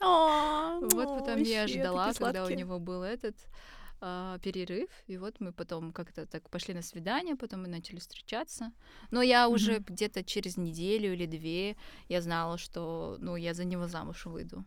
Вот 0.00 1.18
потом 1.18 1.40
я 1.42 1.66
ждала, 1.66 2.12
когда 2.12 2.44
у 2.44 2.50
него 2.50 2.78
был 2.78 3.02
этот 3.02 3.36
э, 4.00 4.38
перерыв, 4.42 4.88
и 5.06 5.16
вот 5.18 5.40
мы 5.40 5.52
потом 5.52 5.92
как-то 5.92 6.26
так 6.26 6.48
пошли 6.50 6.74
на 6.74 6.82
свидание, 6.82 7.36
потом 7.36 7.62
мы 7.62 7.68
начали 7.68 7.98
встречаться. 7.98 8.72
Но 9.10 9.22
я 9.22 9.48
уже 9.48 9.74
mm-hmm. 9.74 9.92
где-то 9.92 10.24
через 10.24 10.56
неделю 10.56 11.12
или 11.12 11.26
две 11.26 11.76
я 12.08 12.20
знала, 12.22 12.58
что, 12.58 13.16
ну, 13.20 13.36
я 13.36 13.54
за 13.54 13.64
него 13.64 13.88
замуж 13.88 14.26
выйду. 14.26 14.64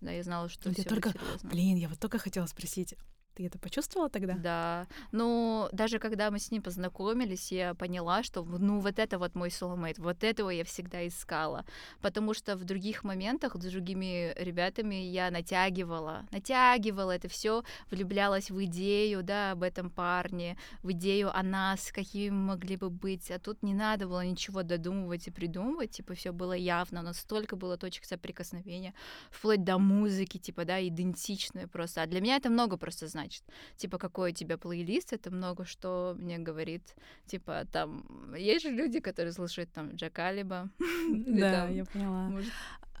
Да, 0.00 0.12
я 0.12 0.22
знала, 0.22 0.48
что 0.48 0.68
Я 0.68 0.74
все 0.74 0.84
только, 0.84 1.10
серьезно. 1.10 1.50
блин, 1.50 1.76
я 1.76 1.88
вот 1.88 1.98
только 1.98 2.18
хотела 2.18 2.46
спросить, 2.46 2.94
ты 3.36 3.46
это 3.46 3.58
почувствовала 3.58 4.08
тогда? 4.08 4.34
Да. 4.34 4.86
Ну, 5.12 5.68
даже 5.72 5.98
когда 5.98 6.30
мы 6.30 6.38
с 6.38 6.50
ним 6.50 6.62
познакомились, 6.62 7.52
я 7.52 7.74
поняла, 7.74 8.22
что 8.22 8.44
ну 8.44 8.80
вот 8.80 8.98
это 8.98 9.18
вот 9.18 9.34
мой 9.34 9.48
soulmate, 9.48 10.00
вот 10.00 10.24
этого 10.24 10.50
я 10.50 10.64
всегда 10.64 11.06
искала. 11.06 11.64
Потому 12.00 12.32
что 12.32 12.56
в 12.56 12.64
других 12.64 13.04
моментах 13.04 13.54
с 13.54 13.58
другими 13.58 14.32
ребятами 14.36 14.94
я 14.94 15.30
натягивала, 15.30 16.26
натягивала 16.32 17.10
это 17.10 17.28
все, 17.28 17.62
влюблялась 17.90 18.50
в 18.50 18.64
идею, 18.64 19.22
да, 19.22 19.52
об 19.52 19.62
этом 19.62 19.90
парне, 19.90 20.56
в 20.82 20.92
идею 20.92 21.36
о 21.36 21.42
нас, 21.42 21.92
какими 21.92 22.30
мы 22.30 22.46
могли 22.46 22.76
бы 22.76 22.88
быть. 22.88 23.30
А 23.30 23.38
тут 23.38 23.62
не 23.62 23.74
надо 23.74 24.06
было 24.06 24.24
ничего 24.24 24.62
додумывать 24.62 25.28
и 25.28 25.30
придумывать, 25.30 25.90
типа 25.90 26.14
все 26.14 26.32
было 26.32 26.54
явно, 26.54 27.02
нас 27.02 27.18
столько 27.18 27.56
было 27.56 27.76
точек 27.76 28.06
соприкосновения, 28.06 28.94
вплоть 29.30 29.62
до 29.62 29.78
музыки, 29.78 30.38
типа, 30.38 30.64
да, 30.64 30.80
идентичные 30.80 31.66
просто. 31.66 32.02
А 32.02 32.06
для 32.06 32.20
меня 32.20 32.36
это 32.36 32.48
много 32.48 32.78
просто 32.78 33.08
значит. 33.26 33.42
Типа, 33.76 33.98
какой 33.98 34.30
у 34.30 34.34
тебя 34.34 34.56
плейлист, 34.56 35.12
это 35.12 35.30
много 35.30 35.64
что 35.64 36.14
мне 36.18 36.38
говорит. 36.38 36.94
Типа, 37.26 37.66
там, 37.72 38.34
есть 38.34 38.64
же 38.64 38.70
люди, 38.70 39.00
которые 39.00 39.32
слушают 39.32 39.70
там 39.72 39.90
Джака 39.94 40.28
Алиба. 40.28 40.70
или 40.78 41.40
Да, 41.40 41.68
я 41.68 41.84
поняла. 41.84 42.30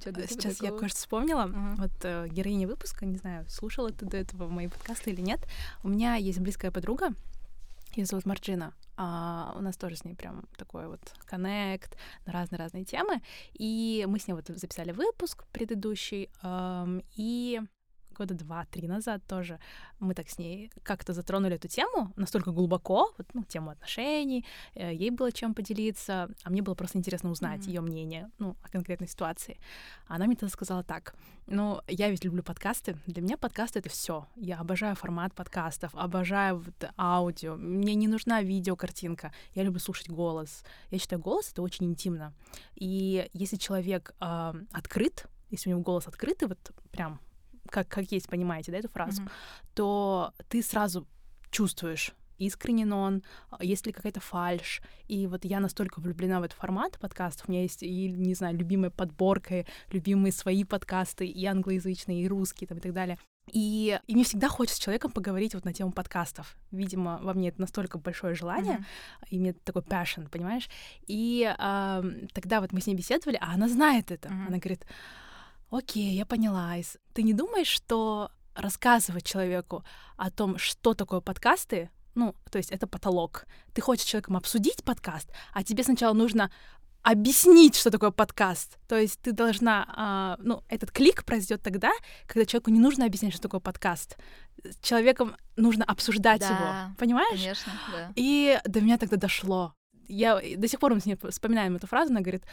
чё-то 0.02 0.22
типа 0.22 0.28
Сейчас 0.28 0.60
я 0.62 0.70
кое-что 0.70 0.98
вспомнила. 0.98 1.46
Вот 1.76 1.92
э, 2.02 2.28
героиня 2.28 2.66
выпуска, 2.66 3.06
не 3.06 3.16
знаю, 3.16 3.46
слушала 3.48 3.90
ты 3.90 4.04
до 4.06 4.16
этого 4.16 4.48
мои 4.48 4.68
подкасты 4.68 5.10
или 5.10 5.20
нет. 5.20 5.40
У 5.82 5.88
меня 5.88 6.16
есть 6.16 6.40
близкая 6.40 6.70
подруга, 6.70 7.14
ее 7.94 8.04
зовут 8.04 8.26
Марджина. 8.26 8.74
А 8.98 9.54
у 9.56 9.60
нас 9.60 9.76
тоже 9.76 9.96
с 9.96 10.04
ней 10.04 10.14
прям 10.14 10.46
такой 10.56 10.86
вот 10.88 11.00
коннект 11.26 11.96
на 12.24 12.32
разные-разные 12.32 12.84
темы. 12.84 13.20
И 13.52 14.06
мы 14.08 14.18
с 14.18 14.26
ней 14.26 14.34
вот 14.34 14.48
записали 14.48 14.92
выпуск 14.92 15.44
предыдущий, 15.52 16.30
и 17.14 17.60
года 18.16 18.34
два-три 18.34 18.88
назад 18.88 19.22
тоже 19.26 19.58
мы 19.98 20.14
так 20.14 20.28
с 20.28 20.38
ней 20.38 20.70
как-то 20.82 21.12
затронули 21.12 21.56
эту 21.56 21.68
тему 21.68 22.12
настолько 22.16 22.50
глубоко, 22.50 23.12
вот, 23.18 23.26
ну, 23.34 23.44
тему 23.44 23.70
отношений, 23.70 24.44
э, 24.74 24.94
ей 24.94 25.10
было 25.10 25.32
чем 25.32 25.54
поделиться, 25.54 26.28
а 26.44 26.50
мне 26.50 26.62
было 26.62 26.74
просто 26.74 26.98
интересно 26.98 27.30
узнать 27.30 27.60
Мгм. 27.60 27.68
ее 27.68 27.80
мнение, 27.80 28.30
ну, 28.38 28.56
о 28.62 28.68
конкретной 28.68 29.08
ситуации. 29.08 29.58
Она 30.06 30.26
мне 30.26 30.36
тогда 30.36 30.52
сказала 30.52 30.82
так, 30.82 31.14
ну, 31.46 31.80
я 31.86 32.10
ведь 32.10 32.24
люблю 32.24 32.42
подкасты, 32.42 32.96
для 33.06 33.22
меня 33.22 33.36
подкасты— 33.36 33.78
это 33.80 33.88
все. 33.88 34.26
Я 34.36 34.58
обожаю 34.58 34.96
формат 34.96 35.34
подкастов, 35.34 35.94
обожаю 35.94 36.58
вот 36.58 36.90
аудио, 36.98 37.56
мне 37.56 37.94
не 37.94 38.08
нужна 38.08 38.42
видеокартинка, 38.42 39.32
я 39.54 39.62
люблю 39.62 39.80
слушать 39.80 40.08
голос. 40.08 40.64
Я 40.90 40.98
считаю, 40.98 41.22
голос— 41.22 41.50
это 41.52 41.62
очень 41.62 41.86
интимно. 41.86 42.32
И 42.74 43.28
если 43.32 43.56
человек 43.56 44.14
а, 44.20 44.54
открыт, 44.72 45.26
если 45.50 45.70
у 45.70 45.72
него 45.72 45.82
голос 45.82 46.06
открытый, 46.08 46.48
вот 46.48 46.58
прям 46.90 47.20
как, 47.70 47.88
как 47.88 48.10
есть, 48.12 48.28
понимаете, 48.28 48.72
да, 48.72 48.78
эту 48.78 48.88
фразу, 48.88 49.22
Мгм. 49.22 49.30
то 49.74 50.32
ты 50.48 50.62
сразу 50.62 51.06
чувствуешь, 51.50 52.12
искренен 52.38 52.92
он, 52.92 53.22
а, 53.50 53.64
есть 53.64 53.86
ли 53.86 53.92
какая-то 53.92 54.20
фальш. 54.20 54.82
И 55.08 55.26
вот 55.26 55.44
я 55.44 55.58
настолько 55.60 56.00
влюблена 56.00 56.40
в 56.40 56.42
этот 56.42 56.58
формат 56.58 56.98
подкастов. 56.98 57.48
У 57.48 57.52
меня 57.52 57.62
есть, 57.62 57.82
и, 57.82 58.08
не 58.10 58.34
знаю, 58.34 58.56
любимые 58.58 58.90
подборка, 58.90 59.64
любимые 59.90 60.32
свои 60.32 60.64
подкасты, 60.64 61.26
и 61.26 61.46
англоязычные, 61.46 62.22
и 62.22 62.28
русские, 62.28 62.68
там, 62.68 62.78
и 62.78 62.80
так 62.82 62.92
далее. 62.92 63.18
И, 63.52 63.98
и 64.08 64.14
мне 64.14 64.24
всегда 64.24 64.48
хочется 64.48 64.76
с 64.76 64.80
человеком 64.80 65.12
поговорить 65.12 65.54
вот 65.54 65.64
на 65.64 65.72
тему 65.72 65.92
подкастов. 65.92 66.56
Видимо, 66.72 67.20
во 67.22 67.32
мне 67.32 67.48
это 67.50 67.60
настолько 67.60 67.96
большое 67.96 68.34
желание, 68.34 68.74
Мгм. 68.74 68.86
и 69.30 69.38
мне 69.38 69.52
такой 69.52 69.82
passion, 69.82 70.28
понимаешь? 70.28 70.68
И 71.06 71.48
ам, 71.56 72.26
тогда 72.34 72.60
вот 72.60 72.72
мы 72.72 72.80
с 72.80 72.86
ней 72.88 72.94
беседовали, 72.96 73.38
а 73.40 73.54
она 73.54 73.68
знает 73.68 74.10
это. 74.10 74.28
Мгм. 74.28 74.46
Она 74.48 74.58
говорит, 74.58 74.84
окей, 75.70 76.14
я 76.14 76.26
поняла. 76.26 76.80
Ис. 76.80 76.98
Ты 77.12 77.22
не 77.22 77.32
думаешь, 77.32 77.68
что 77.68 78.30
рассказывать 78.54 79.24
человеку 79.24 79.84
о 80.16 80.30
том, 80.30 80.58
что 80.58 80.94
такое 80.94 81.20
подкасты, 81.20 81.90
ну, 82.14 82.34
то 82.50 82.58
есть 82.58 82.70
это 82.70 82.86
потолок. 82.86 83.44
Ты 83.74 83.82
хочешь 83.82 84.04
с 84.04 84.08
человеком 84.08 84.36
обсудить 84.36 84.82
подкаст, 84.82 85.30
а 85.52 85.62
тебе 85.62 85.84
сначала 85.84 86.14
нужно 86.14 86.50
объяснить, 87.02 87.76
что 87.76 87.90
такое 87.90 88.10
подкаст. 88.10 88.78
То 88.88 88.98
есть 88.98 89.20
ты 89.20 89.30
должна, 89.30 89.86
а, 89.94 90.36
ну, 90.40 90.64
этот 90.68 90.90
клик 90.90 91.24
произойдет 91.24 91.62
тогда, 91.62 91.92
когда 92.26 92.44
человеку 92.46 92.70
не 92.70 92.80
нужно 92.80 93.06
объяснять, 93.06 93.32
что 93.32 93.42
такое 93.42 93.60
подкаст. 93.60 94.16
С 94.64 94.84
человеком 94.84 95.36
нужно 95.54 95.84
обсуждать 95.84 96.40
Да, 96.40 96.48
его, 96.48 96.96
понимаешь? 96.98 97.38
Конечно, 97.38 97.72
да. 97.92 98.12
И 98.16 98.58
до 98.64 98.80
меня 98.80 98.98
тогда 98.98 99.16
дошло. 99.16 99.72
Я 100.08 100.40
до 100.56 100.68
сих 100.68 100.80
пор 100.80 100.94
мы 100.94 101.00
с 101.00 101.06
ней 101.06 101.16
вспоминаем 101.30 101.76
эту 101.76 101.86
фразу, 101.86 102.10
она 102.10 102.20
говорит, 102.20 102.44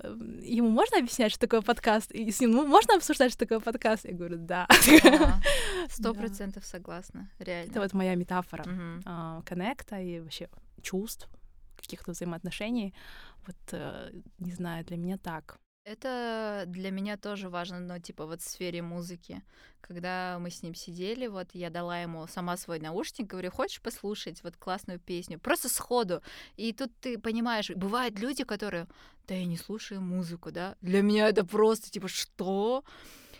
«Эм, 0.00 0.40
ему 0.42 0.68
можно 0.68 0.98
объяснять, 0.98 1.32
что 1.32 1.40
такое 1.40 1.62
подкаст? 1.62 2.10
И 2.12 2.30
с 2.30 2.40
ним 2.40 2.52
«Ну, 2.52 2.66
можно 2.66 2.94
обсуждать, 2.96 3.32
что 3.32 3.40
такое 3.40 3.60
подкаст? 3.60 4.04
Я 4.04 4.14
говорю, 4.14 4.36
да. 4.38 4.66
Сто 5.88 6.14
процентов 6.14 6.64
согласна, 6.64 7.30
реально. 7.38 7.70
Это 7.70 7.80
вот 7.80 7.92
моя 7.94 8.14
метафора 8.14 8.64
а, 9.04 9.42
коннекта 9.42 10.00
и 10.00 10.20
вообще 10.20 10.48
чувств, 10.82 11.28
каких-то 11.76 12.12
взаимоотношений. 12.12 12.94
Вот, 13.46 13.56
э, 13.72 14.10
не 14.38 14.52
знаю, 14.52 14.84
для 14.84 14.96
меня 14.96 15.16
так. 15.16 15.58
Это 15.88 16.64
для 16.66 16.90
меня 16.90 17.16
тоже 17.16 17.48
важно, 17.48 17.80
но 17.80 17.98
типа 17.98 18.26
вот 18.26 18.42
в 18.42 18.44
сфере 18.44 18.82
музыки. 18.82 19.42
Когда 19.80 20.38
мы 20.38 20.50
с 20.50 20.62
ним 20.62 20.74
сидели, 20.74 21.28
вот 21.28 21.48
я 21.54 21.70
дала 21.70 21.98
ему 22.02 22.26
сама 22.26 22.58
свой 22.58 22.78
наушник, 22.78 23.26
говорю, 23.26 23.50
хочешь 23.50 23.80
послушать 23.80 24.42
вот 24.42 24.58
классную 24.58 25.00
песню? 25.00 25.38
Просто 25.38 25.70
сходу. 25.70 26.20
И 26.58 26.74
тут 26.74 26.92
ты 27.00 27.18
понимаешь, 27.18 27.70
бывают 27.70 28.18
люди, 28.18 28.44
которые, 28.44 28.86
да 29.26 29.34
я 29.34 29.46
не 29.46 29.56
слушаю 29.56 30.02
музыку, 30.02 30.52
да? 30.52 30.76
Для 30.82 31.00
меня 31.00 31.26
это 31.26 31.46
просто 31.46 31.90
типа, 31.90 32.08
что? 32.08 32.84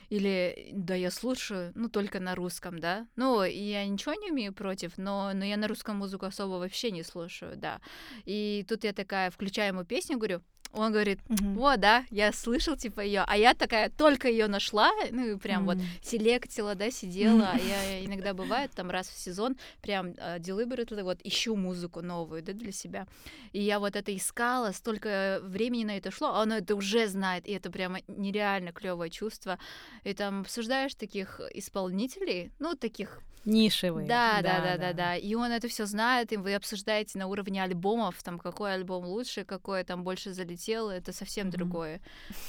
Или, 0.08 0.70
да, 0.72 0.94
я 0.94 1.10
слушаю, 1.10 1.70
ну, 1.74 1.90
только 1.90 2.18
на 2.18 2.34
русском, 2.34 2.78
да. 2.78 3.06
Ну, 3.16 3.42
я 3.42 3.86
ничего 3.86 4.14
не 4.14 4.30
имею 4.30 4.54
против, 4.54 4.96
но, 4.96 5.32
но 5.34 5.44
я 5.44 5.58
на 5.58 5.68
русском 5.68 5.98
музыку 5.98 6.24
особо 6.24 6.52
вообще 6.52 6.90
не 6.92 7.02
слушаю, 7.02 7.58
да. 7.58 7.82
И 8.24 8.64
тут 8.66 8.84
я 8.84 8.94
такая 8.94 9.30
включаю 9.30 9.74
ему 9.74 9.84
песню, 9.84 10.16
говорю, 10.16 10.40
он 10.72 10.92
говорит, 10.92 11.18
Мгм. 11.28 11.58
о, 11.58 11.76
да, 11.76 12.04
я 12.10 12.32
слышал, 12.32 12.76
типа, 12.76 13.00
ее, 13.00 13.24
а 13.26 13.36
я 13.36 13.54
такая 13.54 13.90
только 13.90 14.28
ее 14.28 14.46
нашла, 14.48 14.90
ну 15.10 15.26
и 15.26 15.36
прям 15.36 15.64
вот 15.64 15.76
Мгм. 15.78 15.86
селектила, 16.02 16.74
да, 16.74 16.90
сидела. 16.90 17.52
а 17.52 17.58
Я 17.58 18.04
иногда 18.04 18.34
бывает 18.34 18.70
там 18.74 18.90
раз 18.90 19.08
в 19.08 19.18
сезон 19.18 19.56
прям 19.82 20.08
э, 20.16 20.38
deliberately 20.38 21.02
вот 21.02 21.18
ищу 21.24 21.56
музыку 21.56 22.02
новую, 22.02 22.42
да, 22.42 22.52
для 22.52 22.72
себя. 22.72 23.06
И 23.52 23.60
я 23.62 23.78
вот 23.78 23.96
это 23.96 24.14
искала, 24.16 24.72
столько 24.72 25.40
времени 25.42 25.84
на 25.84 25.96
это 25.96 26.10
шло, 26.10 26.28
а 26.28 26.42
оно 26.42 26.56
это 26.56 26.74
уже 26.76 27.08
знает, 27.08 27.46
и 27.48 27.52
это 27.52 27.70
прямо 27.70 28.00
нереально 28.06 28.72
клевое 28.72 29.10
чувство. 29.10 29.58
И 30.04 30.14
там 30.14 30.40
обсуждаешь 30.42 30.94
таких 30.94 31.40
исполнителей, 31.54 32.50
ну 32.58 32.74
таких 32.74 33.20
Нишевые. 33.44 34.06
да, 34.06 34.42
да, 34.42 34.60
да, 34.60 34.76
да, 34.76 34.92
да. 34.92 35.16
И 35.16 35.34
он 35.34 35.50
это 35.50 35.68
все 35.68 35.86
знает, 35.86 36.32
и 36.32 36.36
вы 36.36 36.54
обсуждаете 36.54 37.18
на 37.18 37.26
уровне 37.26 37.62
альбомов, 37.62 38.22
там 38.22 38.38
какой 38.38 38.74
альбом 38.74 39.04
лучше, 39.06 39.44
какой 39.44 39.84
там 39.84 40.04
больше 40.04 40.32
залетел, 40.32 40.90
это 40.90 41.12
совсем 41.12 41.48
Мгм. 41.48 41.56
другое, 41.56 42.00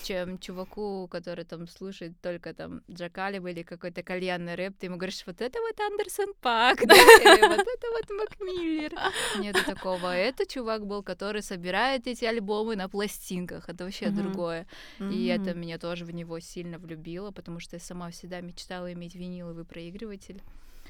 чем 0.04 0.38
чуваку, 0.40 1.08
который 1.08 1.46
там 1.46 1.68
слушает 1.68 2.14
только 2.22 2.54
там 2.54 2.82
Джакалиба 2.92 3.50
или 3.52 3.64
какой-то 3.64 4.04
кальянный 4.04 4.56
рэп, 4.56 4.78
ты 4.78 4.88
ему 4.88 4.98
говоришь, 4.98 5.24
вот 5.26 5.42
это 5.42 5.60
вот 5.60 5.80
Андерсон 5.80 6.34
Пак, 6.42 6.86
да, 6.86 6.94
или 7.22 7.48
вот 7.48 7.60
это 7.62 7.88
вот 7.92 8.10
Макмиллер. 8.18 8.94
Нету 9.36 9.64
такого. 9.66 10.16
Это 10.16 10.46
чувак 10.46 10.86
был, 10.86 11.04
который 11.04 11.42
собирает 11.42 12.08
эти 12.08 12.26
альбомы 12.26 12.76
на 12.76 12.90
пластинках, 12.90 13.70
это 13.70 13.84
вообще 13.86 14.10
другое. 14.10 14.68
И 15.00 15.26
это 15.26 15.54
меня 15.54 15.78
тоже 15.78 16.06
в 16.06 16.12
него 16.12 16.40
сильно 16.40 16.78
влюбило, 16.78 17.32
потому 17.32 17.60
что 17.60 17.76
я 17.76 17.80
сама 17.80 18.10
всегда 18.12 18.42
мечтала 18.42 18.92
иметь 18.94 19.16
виниловый 19.16 19.66
проигрыватель. 19.66 20.42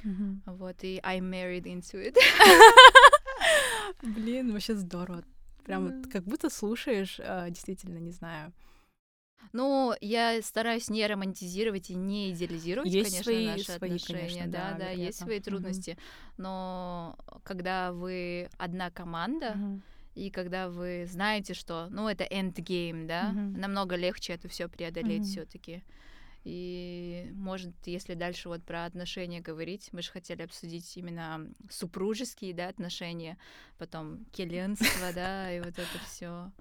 Мгм. 0.03 0.41
Вот, 0.45 0.83
и 0.83 0.99
I 1.03 1.19
married 1.19 1.63
into 1.63 2.01
it. 2.01 2.15
Блин, 4.01 4.51
вообще 4.53 4.75
здорово. 4.75 5.23
Прям 5.65 5.85
вот 5.85 6.01
Да. 6.01 6.09
как 6.09 6.23
будто 6.23 6.49
слушаешь, 6.49 7.19
а, 7.23 7.49
действительно, 7.49 7.97
не 7.97 8.11
знаю. 8.11 8.53
Ну, 9.53 9.93
я 10.01 10.41
стараюсь 10.41 10.89
не 10.89 11.05
романтизировать 11.07 11.89
и 11.89 11.95
не 11.95 12.31
идеализировать, 12.31 12.91
Есть 12.91 13.09
конечно, 13.11 13.23
свои- 13.23 13.45
наши 13.45 13.63
свои, 13.63 13.75
отношения. 13.77 14.27
конечно, 14.27 14.47
да, 14.47 14.71
да, 14.73 14.77
да, 14.77 14.89
есть 14.91 15.19
свои 15.19 15.39
трудности. 15.39 15.97
Но 16.37 17.17
когда 17.43 17.91
вы 17.93 18.49
одна 18.57 18.91
команда, 18.91 19.55
Мгм. 19.55 19.81
и 20.15 20.29
когда 20.29 20.69
вы 20.69 21.05
знаете, 21.09 21.53
что, 21.53 21.87
ну, 21.89 22.07
это 22.07 22.25
endgame, 22.25 23.05
да, 23.07 23.31
Мгм. 23.31 23.59
намного 23.59 23.95
легче 23.95 24.33
это 24.33 24.47
все 24.49 24.67
преодолеть 24.67 25.21
Мгм. 25.23 25.29
все-таки. 25.29 25.83
И, 26.45 27.29
может, 27.33 27.73
если 27.85 28.13
дальше 28.13 28.49
вот 28.49 28.63
про 28.63 28.85
отношения 28.85 29.41
говорить, 29.41 29.89
мы 29.91 30.01
же 30.01 30.11
хотели 30.11 30.41
обсудить 30.41 30.95
именно 30.95 31.47
супружеские, 31.69 32.53
да, 32.53 32.69
отношения, 32.69 33.37
потом 33.77 34.25
келенство, 34.31 35.13
да, 35.13 35.51
и 35.51 35.59
вот 35.59 35.77
это 35.77 35.99
все. 36.05 36.51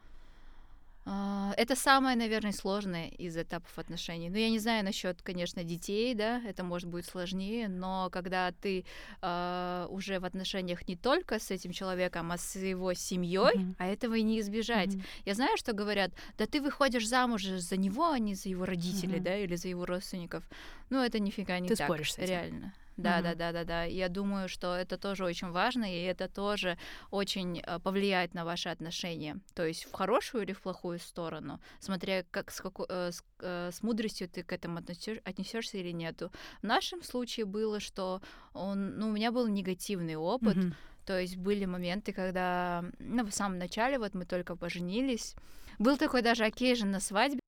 А, 1.10 1.54
это 1.56 1.74
самое, 1.74 2.16
наверное, 2.16 2.52
сложное 2.52 3.08
из 3.08 3.34
этапов 3.34 3.78
отношений. 3.78 4.28
Ну, 4.28 4.36
я 4.36 4.50
не 4.50 4.58
знаю 4.58 4.84
насчет, 4.84 5.22
конечно, 5.22 5.64
детей, 5.64 6.14
да, 6.14 6.42
это 6.46 6.64
может 6.64 6.88
быть 6.90 7.06
сложнее, 7.06 7.68
но 7.68 8.10
когда 8.10 8.52
ты 8.52 8.84
э, 9.22 9.86
уже 9.88 10.20
в 10.20 10.26
отношениях 10.26 10.86
не 10.86 10.96
только 10.96 11.38
с 11.38 11.50
этим 11.50 11.72
человеком, 11.72 12.30
а 12.30 12.36
с 12.36 12.56
его 12.56 12.92
семьей, 12.92 13.56
mm-hmm. 13.56 13.74
а 13.78 13.86
этого 13.86 14.16
и 14.16 14.22
не 14.22 14.40
избежать. 14.40 14.90
Mm-hmm. 14.90 15.06
Я 15.24 15.34
знаю, 15.34 15.56
что 15.56 15.72
говорят, 15.72 16.10
да 16.36 16.44
ты 16.44 16.60
выходишь 16.60 17.08
замуж 17.08 17.44
за 17.44 17.76
него, 17.78 18.10
а 18.10 18.18
не 18.18 18.34
за 18.34 18.50
его 18.50 18.66
родителей, 18.66 19.18
mm-hmm. 19.18 19.22
да, 19.22 19.36
или 19.38 19.56
за 19.56 19.68
его 19.68 19.86
родственников. 19.86 20.44
Ну, 20.90 21.02
это 21.02 21.20
нифига 21.20 21.58
не 21.58 21.68
ты 21.68 21.76
так. 21.76 21.86
Споришь 21.86 22.12
с 22.12 22.18
этим. 22.18 22.32
Реально. 22.32 22.74
Да, 22.98 23.20
mm-hmm. 23.20 23.22
да, 23.22 23.34
да, 23.34 23.52
да, 23.52 23.64
да. 23.64 23.84
Я 23.84 24.08
думаю, 24.08 24.48
что 24.48 24.74
это 24.74 24.98
тоже 24.98 25.24
очень 25.24 25.50
важно, 25.50 25.84
и 25.84 26.02
это 26.02 26.28
тоже 26.28 26.76
очень 27.12 27.60
э, 27.60 27.78
повлияет 27.78 28.34
на 28.34 28.44
ваши 28.44 28.68
отношения. 28.68 29.38
То 29.54 29.64
есть 29.64 29.84
в 29.84 29.92
хорошую 29.92 30.42
или 30.42 30.52
в 30.52 30.60
плохую 30.60 30.98
сторону, 30.98 31.60
смотря 31.78 32.24
как 32.32 32.50
с, 32.50 32.60
какой, 32.60 32.86
э, 32.88 33.12
с, 33.12 33.22
э, 33.38 33.70
с 33.72 33.82
мудростью 33.84 34.28
ты 34.28 34.42
к 34.42 34.52
этому 34.52 34.78
отнесешься 34.78 35.78
или 35.78 35.92
нету. 35.92 36.32
В 36.60 36.64
нашем 36.64 37.04
случае 37.04 37.46
было, 37.46 37.78
что 37.78 38.20
он, 38.52 38.98
ну, 38.98 39.08
у 39.08 39.12
меня 39.12 39.30
был 39.30 39.46
негативный 39.46 40.16
опыт. 40.16 40.56
Mm-hmm. 40.56 40.74
То 41.06 41.20
есть 41.20 41.36
были 41.36 41.66
моменты, 41.66 42.12
когда, 42.12 42.84
ну, 42.98 43.24
в 43.24 43.30
самом 43.30 43.58
начале, 43.58 43.98
вот 43.98 44.14
мы 44.14 44.26
только 44.26 44.56
поженились, 44.56 45.36
был 45.78 45.96
такой 45.96 46.20
даже 46.20 46.44
окейжен 46.44 46.90
на 46.90 47.00
свадьбе, 47.00 47.40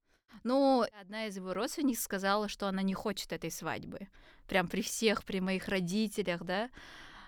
ну, 0.42 0.84
одна 0.98 1.26
из 1.26 1.36
его 1.36 1.52
родственниц 1.52 2.00
сказала, 2.00 2.48
что 2.48 2.66
она 2.66 2.82
не 2.82 2.94
хочет 2.94 3.32
этой 3.32 3.50
свадьбы. 3.50 4.08
Прям 4.50 4.66
при 4.66 4.82
всех, 4.82 5.22
при 5.24 5.40
моих 5.40 5.68
родителях, 5.68 6.42
да. 6.42 6.70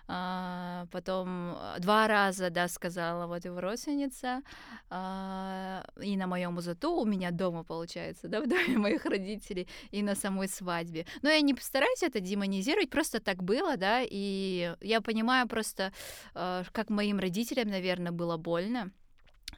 А, 0.08 0.86
потом 0.90 1.54
а, 1.56 1.76
два 1.78 2.08
раза, 2.08 2.50
да, 2.50 2.66
сказала 2.66 3.28
вот 3.28 3.44
его 3.44 3.60
родственница. 3.60 4.42
А, 4.90 5.86
и 6.02 6.16
на 6.16 6.26
моем 6.26 6.56
узату 6.56 6.96
у 6.96 7.04
меня 7.04 7.30
дома, 7.30 7.62
получается, 7.62 8.26
да, 8.26 8.40
в 8.40 8.48
доме 8.48 8.76
моих 8.76 9.04
родителей, 9.04 9.68
и 9.92 10.02
на 10.02 10.16
самой 10.16 10.48
свадьбе. 10.48 11.06
Но 11.22 11.30
я 11.30 11.40
не 11.42 11.54
постараюсь 11.54 12.02
это 12.02 12.18
демонизировать, 12.18 12.90
просто 12.90 13.20
так 13.20 13.44
было, 13.44 13.76
да, 13.76 14.00
и 14.02 14.74
я 14.80 15.00
понимаю 15.00 15.46
просто, 15.46 15.92
а, 16.34 16.64
как 16.72 16.90
моим 16.90 17.20
родителям, 17.20 17.68
наверное, 17.68 18.10
было 18.10 18.36
больно 18.36 18.90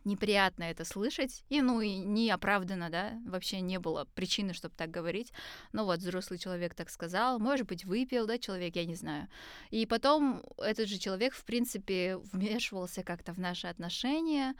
неприятно 0.04 0.64
это 0.64 0.84
слышать, 0.84 1.44
и, 1.48 1.60
ну, 1.62 1.80
и 1.80 1.96
не 1.96 2.30
оправданно, 2.30 2.90
да, 2.90 3.20
вообще 3.26 3.60
не 3.60 3.78
было 3.78 4.06
причины, 4.14 4.54
чтобы 4.54 4.74
так 4.76 4.90
говорить, 4.90 5.32
но 5.72 5.84
вот 5.84 6.00
взрослый 6.00 6.38
человек 6.38 6.74
так 6.74 6.90
сказал, 6.90 7.38
может 7.38 7.66
быть, 7.66 7.84
выпил, 7.84 8.26
да, 8.26 8.38
человек, 8.38 8.76
я 8.76 8.84
не 8.84 8.94
знаю. 8.94 9.28
И 9.70 9.86
потом 9.86 10.42
этот 10.58 10.88
же 10.88 10.98
человек, 10.98 11.34
в 11.34 11.44
принципе, 11.44 12.16
вмешивался 12.32 13.02
как-то 13.02 13.32
в 13.32 13.38
наши 13.38 13.66
отношения, 13.66 14.54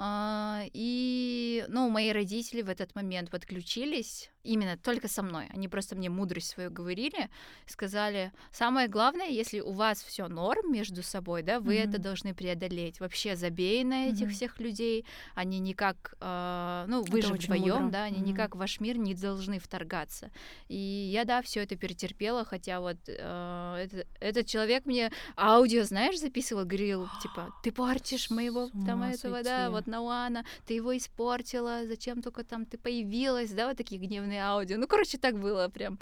а, 0.00 0.62
и, 0.72 1.64
ну, 1.68 1.90
мои 1.90 2.12
родители 2.12 2.62
в 2.62 2.68
этот 2.68 2.94
момент 2.94 3.30
подключились, 3.30 4.30
именно 4.48 4.76
только 4.76 5.08
со 5.08 5.22
мной. 5.22 5.46
Они 5.50 5.68
просто 5.68 5.94
мне 5.94 6.08
мудрость 6.08 6.50
свою 6.50 6.70
говорили, 6.70 7.28
сказали, 7.66 8.32
самое 8.50 8.88
главное, 8.88 9.28
если 9.28 9.60
у 9.60 9.72
вас 9.72 10.02
все 10.02 10.28
норм 10.28 10.72
между 10.72 11.02
собой, 11.02 11.42
да, 11.42 11.60
вы 11.60 11.76
mm-hmm. 11.76 11.88
это 11.88 11.98
должны 11.98 12.34
преодолеть. 12.34 13.00
Вообще 13.00 13.36
забей 13.36 13.84
на 13.84 14.08
этих 14.08 14.28
mm-hmm. 14.28 14.30
всех 14.30 14.60
людей, 14.60 15.04
они 15.34 15.58
никак, 15.60 16.14
э, 16.20 16.84
ну, 16.88 17.02
вы 17.02 17.18
это 17.18 17.28
же 17.28 17.34
вдвоем, 17.34 17.90
да, 17.90 18.04
они 18.04 18.18
mm-hmm. 18.18 18.24
никак 18.24 18.54
в 18.54 18.58
ваш 18.58 18.80
мир 18.80 18.96
не 18.96 19.14
должны 19.14 19.58
вторгаться. 19.58 20.30
И 20.68 20.76
я, 20.76 21.24
да, 21.24 21.42
все 21.42 21.62
это 21.62 21.76
перетерпела, 21.76 22.44
хотя 22.44 22.80
вот 22.80 22.96
э, 23.06 23.76
это, 23.84 24.06
этот 24.20 24.46
человек 24.46 24.86
мне 24.86 25.12
аудио, 25.36 25.84
знаешь, 25.84 26.18
записывал, 26.18 26.64
говорил, 26.64 27.08
типа, 27.22 27.52
ты 27.62 27.70
портишь 27.70 28.30
моего 28.30 28.70
там 28.86 29.02
этого, 29.02 29.42
да, 29.42 29.70
вот 29.70 29.86
Науана, 29.86 30.44
ты 30.66 30.74
его 30.74 30.96
испортила, 30.96 31.86
зачем 31.86 32.22
только 32.22 32.44
там 32.44 32.64
ты 32.64 32.78
появилась, 32.78 33.52
да, 33.52 33.68
вот 33.68 33.76
такие 33.76 34.00
гневные 34.00 34.37
полное 34.38 34.42
аудио. 34.42 34.78
Ну, 34.78 34.86
короче, 34.86 35.18
так 35.18 35.38
было 35.38 35.68
прям. 35.68 35.98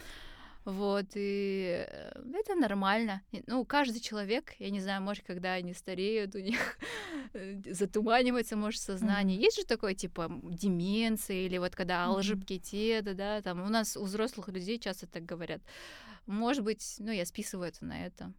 Вот, 0.65 1.07
и 1.15 1.87
э, 1.89 2.23
это 2.35 2.57
нормально. 2.57 3.23
Ну, 3.47 3.65
каждый 3.65 4.01
человек, 4.01 4.55
я 4.59 4.71
не 4.71 4.81
знаю, 4.81 5.01
может, 5.01 5.25
когда 5.25 5.53
они 5.53 5.75
стареют, 5.75 6.35
у 6.35 6.41
них 6.41 6.59
э, 7.35 7.63
затуманивается, 7.71 8.57
может, 8.57 8.81
сознание. 8.81 9.39
Mm-hmm. 9.39 9.43
Есть 9.43 9.61
же 9.61 9.65
такое, 9.65 9.95
типа, 9.95 10.29
деменция, 10.43 11.47
или 11.47 11.59
вот 11.59 11.77
когда 11.77 12.07
алжибкетеда, 12.07 13.15
да, 13.15 13.43
там 13.43 13.63
у 13.65 13.69
нас, 13.69 13.97
у 13.97 14.03
взрослых 14.05 14.49
людей 14.49 14.81
часто 14.81 15.07
так 15.07 15.25
говорят. 15.25 15.63
Может 16.27 16.65
быть, 16.65 16.97
ну, 16.99 17.13
я 17.13 17.25
списываю 17.27 17.69
это 17.69 17.85
на 17.85 18.05
это. 18.05 18.33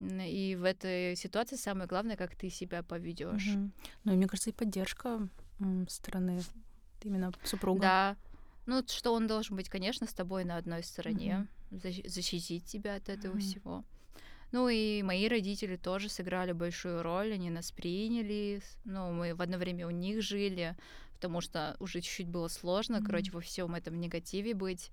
И 0.00 0.54
в 0.54 0.64
этой 0.64 1.16
ситуации 1.16 1.56
самое 1.56 1.88
главное, 1.88 2.16
как 2.16 2.36
ты 2.36 2.50
себя 2.50 2.82
поведешь. 2.82 3.48
Mm-hmm. 3.48 3.70
Ну, 4.04 4.12
и 4.12 4.16
мне 4.16 4.26
кажется, 4.28 4.50
и 4.50 4.52
поддержка 4.52 5.28
стороны 5.88 6.42
именно 7.04 7.32
супруга. 7.44 7.80
Да, 7.80 8.16
ну, 8.68 8.84
что 8.86 9.14
он 9.14 9.26
должен 9.26 9.56
быть, 9.56 9.70
конечно, 9.70 10.06
с 10.06 10.12
тобой 10.12 10.44
на 10.44 10.58
одной 10.58 10.82
стороне, 10.82 11.48
mm-hmm. 11.70 12.06
защитить 12.06 12.66
тебя 12.66 12.96
от 12.96 13.08
этого 13.08 13.34
mm-hmm. 13.34 13.40
всего. 13.40 13.84
Ну 14.52 14.68
и 14.68 15.02
мои 15.02 15.26
родители 15.26 15.76
тоже 15.76 16.10
сыграли 16.10 16.52
большую 16.52 17.02
роль, 17.02 17.32
они 17.32 17.48
нас 17.48 17.72
приняли, 17.72 18.60
ну, 18.84 19.10
мы 19.12 19.34
в 19.34 19.40
одно 19.40 19.56
время 19.56 19.86
у 19.86 19.90
них 19.90 20.22
жили, 20.22 20.76
потому 21.14 21.40
что 21.40 21.76
уже 21.80 22.02
чуть-чуть 22.02 22.28
было 22.28 22.48
сложно, 22.48 22.96
mm-hmm. 22.96 23.06
короче, 23.06 23.32
во 23.32 23.40
всем 23.40 23.74
этом 23.74 23.98
негативе 23.98 24.52
быть. 24.54 24.90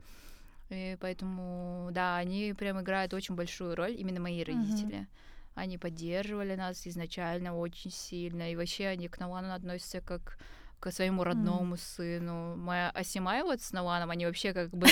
И 0.70 0.98
поэтому, 1.02 1.90
да, 1.92 2.16
они 2.16 2.54
прям 2.58 2.80
играют 2.80 3.14
очень 3.14 3.36
большую 3.36 3.76
роль, 3.76 3.96
именно 4.00 4.22
мои 4.22 4.42
родители. 4.42 5.00
Mm-hmm. 5.00 5.08
Они 5.56 5.78
поддерживали 5.78 6.56
нас 6.56 6.88
изначально 6.88 7.58
очень 7.58 7.92
сильно, 7.92 8.50
и 8.50 8.56
вообще 8.56 8.88
они 8.88 9.10
к 9.10 9.20
нам 9.20 9.34
относятся 9.34 10.00
как 10.00 10.38
к 10.80 10.92
своему 10.92 11.24
родному 11.24 11.76
mm. 11.76 11.80
сыну. 11.80 12.56
Моя 12.56 12.90
Асимай 12.92 13.44
вот 13.44 13.62
с 13.62 13.72
Наланом, 13.72 14.10
они 14.10 14.26
вообще 14.26 14.54
как 14.54 14.70
бы 14.72 14.88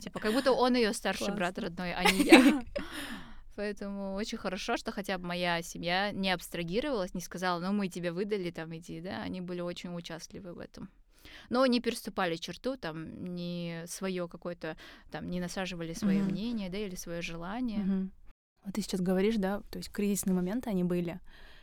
типа, 0.00 0.20
как 0.20 0.32
будто 0.32 0.52
он 0.52 0.74
ее 0.74 0.92
старший 0.92 1.34
брат 1.34 1.58
родной, 1.58 1.92
а 1.92 2.04
не 2.04 2.24
я. 2.24 2.62
Поэтому 3.56 4.14
очень 4.14 4.38
хорошо, 4.38 4.76
что 4.76 4.92
хотя 4.92 5.18
бы 5.18 5.26
моя 5.26 5.60
семья 5.60 6.12
не 6.12 6.30
абстрагировалась, 6.30 7.14
не 7.14 7.20
сказала, 7.20 7.60
ну 7.60 7.72
мы 7.72 7.88
тебя 7.88 8.12
выдали, 8.12 8.50
там 8.50 8.74
иди, 8.74 9.00
да, 9.00 9.22
они 9.22 9.40
были 9.40 9.60
очень 9.60 9.94
участливы 9.94 10.54
в 10.54 10.58
этом. 10.58 10.88
Но 11.50 11.66
не 11.66 11.80
переступали 11.80 12.36
черту, 12.36 12.76
там, 12.76 13.22
не 13.34 13.84
свое 13.86 14.28
какое-то, 14.28 14.76
там, 15.10 15.28
не 15.28 15.40
насаживали 15.40 15.92
свое 15.92 16.20
mm-hmm. 16.20 16.30
мнение, 16.30 16.70
да, 16.70 16.78
или 16.78 16.94
свое 16.94 17.22
желание. 17.22 17.80
Mm-hmm. 17.80 18.10
Вот 18.64 18.74
ты 18.74 18.82
сейчас 18.82 19.00
говоришь, 19.00 19.36
да, 19.36 19.60
то 19.70 19.78
есть 19.78 19.90
кризисные 19.90 20.34
моменты, 20.34 20.70
они 20.70 20.84
были. 20.84 21.20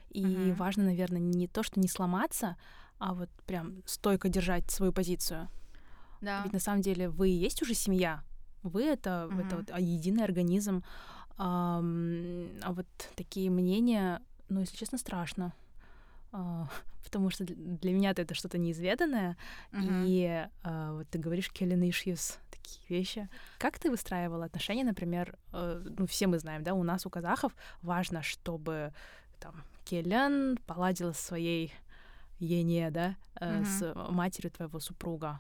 И 0.10 0.24
mm-hmm. 0.24 0.54
важно, 0.56 0.84
наверное, 0.86 1.20
не 1.20 1.48
то, 1.48 1.64
что 1.64 1.80
не 1.80 1.88
сломаться, 1.88 2.58
а 3.00 3.14
вот 3.14 3.30
прям 3.46 3.84
стойко 3.86 4.30
держать 4.30 4.70
свою 4.72 4.92
позицию. 4.92 5.50
Да. 6.22 6.42
Ведь 6.44 6.54
на 6.54 6.60
самом 6.60 6.82
деле 6.82 7.10
вы 7.10 7.30
и 7.30 7.34
есть 7.34 7.62
уже 7.62 7.74
семья. 7.74 8.24
Вы 8.64 8.86
это, 8.86 9.28
угу. 9.32 9.40
это 9.40 9.58
вот 9.58 9.72
а, 9.72 9.80
единый 9.80 10.24
организм. 10.24 10.84
А, 11.38 11.80
а 12.64 12.74
вот 12.74 12.88
такие 13.16 13.50
мнения, 13.50 14.22
ну, 14.50 14.62
если 14.62 14.76
честно, 14.76 14.98
страшно. 14.98 15.54
А, 16.32 16.68
потому 17.04 17.30
что 17.30 17.46
для 17.46 17.94
меня 17.94 18.12
это 18.16 18.34
что-то 18.34 18.58
неизведанное. 18.58 19.38
Угу. 19.74 19.82
И 20.06 20.48
а, 20.64 20.94
вот 20.94 21.08
ты 21.10 21.20
говоришь 21.20 21.52
Killing 21.54 21.88
issues, 21.88 22.38
такие 22.50 23.00
вещи. 23.00 23.30
Как 23.60 23.80
ты 23.80 23.90
выстраивала 23.90 24.46
отношения, 24.46 24.84
например, 24.84 25.38
э, 25.54 25.84
ну, 25.98 26.06
все 26.08 26.28
мы 26.28 26.40
знаем, 26.40 26.64
да, 26.64 26.74
у 26.74 26.84
нас, 26.84 27.06
у 27.06 27.10
казахов, 27.10 27.56
важно, 27.82 28.24
чтобы 28.24 28.94
там 29.40 29.64
Келян 29.86 30.58
поладила 30.66 31.14
со 31.14 31.24
своей 31.24 31.74
Ене, 32.40 32.92
да, 32.92 33.16
э, 33.40 33.64
с 33.64 33.94
матерью 34.10 34.52
твоего 34.52 34.80
супруга, 34.80 35.40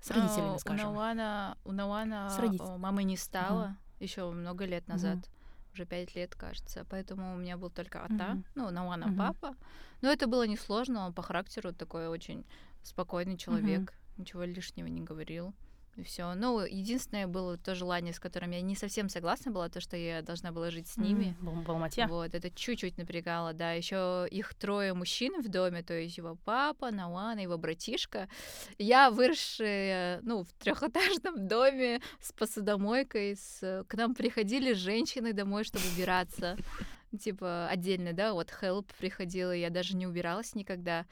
с 0.00 0.10
родителями, 0.10 0.58
скажем. 0.58 0.88
У 0.88 0.92
Науана, 0.92 1.58
у 1.64 1.72
Науана 1.72 2.30
с 2.30 2.38
родитель... 2.38 2.64
мамы 2.78 3.04
не 3.04 3.16
стало 3.16 3.64
угу. 3.64 3.74
еще 4.04 4.30
много 4.30 4.64
лет 4.64 4.86
назад. 4.88 5.18
Угу. 5.18 5.26
Уже 5.74 5.84
пять 5.84 6.14
лет, 6.14 6.34
кажется. 6.34 6.86
Поэтому 6.88 7.34
у 7.34 7.36
меня 7.36 7.56
был 7.56 7.70
только 7.70 8.04
Ата, 8.04 8.32
угу. 8.32 8.44
ну, 8.54 8.70
Науана 8.70 9.08
угу. 9.08 9.16
папа. 9.16 9.56
Но 10.02 10.10
это 10.10 10.26
было 10.26 10.46
несложно, 10.46 11.06
он 11.06 11.12
по 11.12 11.22
характеру 11.22 11.72
такой 11.72 12.08
очень 12.08 12.44
спокойный 12.82 13.36
человек, 13.36 13.80
угу. 13.80 14.22
ничего 14.22 14.44
лишнего 14.44 14.86
не 14.86 15.00
говорил. 15.00 15.54
И 15.96 16.02
все. 16.02 16.34
Ну, 16.34 16.60
единственное 16.60 17.26
было 17.26 17.56
то 17.56 17.74
желание, 17.74 18.12
с 18.12 18.20
которым 18.20 18.50
я 18.50 18.60
не 18.60 18.76
совсем 18.76 19.08
согласна 19.08 19.50
была, 19.50 19.70
то, 19.70 19.80
что 19.80 19.96
я 19.96 20.20
должна 20.20 20.52
была 20.52 20.70
жить 20.70 20.88
с 20.88 20.98
ними. 20.98 21.34
Mm, 21.40 21.64
в 21.64 21.70
Алмате. 21.70 22.06
Вот, 22.06 22.34
это 22.34 22.50
чуть-чуть 22.50 22.98
напрягало, 22.98 23.54
да. 23.54 23.72
Еще 23.72 24.28
их 24.30 24.54
трое 24.54 24.92
мужчин 24.92 25.42
в 25.42 25.48
доме, 25.48 25.82
то 25.82 25.94
есть 25.94 26.18
его 26.18 26.36
папа, 26.44 26.90
Науана, 26.90 27.40
его 27.40 27.56
братишка. 27.56 28.28
Я 28.76 29.10
выросшая, 29.10 30.20
ну, 30.22 30.44
в 30.44 30.52
трехэтажном 30.52 31.48
доме 31.48 32.02
с 32.20 32.32
посудомойкой, 32.32 33.36
с... 33.36 33.84
к 33.88 33.94
нам 33.94 34.14
приходили 34.14 34.74
женщины 34.74 35.32
домой, 35.32 35.64
чтобы 35.64 35.84
убираться. 35.94 36.58
типа 37.18 37.68
отдельно, 37.68 38.12
да, 38.12 38.34
вот 38.34 38.52
help 38.60 38.86
приходила, 38.98 39.52
я 39.52 39.70
даже 39.70 39.96
не 39.96 40.06
убиралась 40.06 40.54
никогда. 40.54 41.06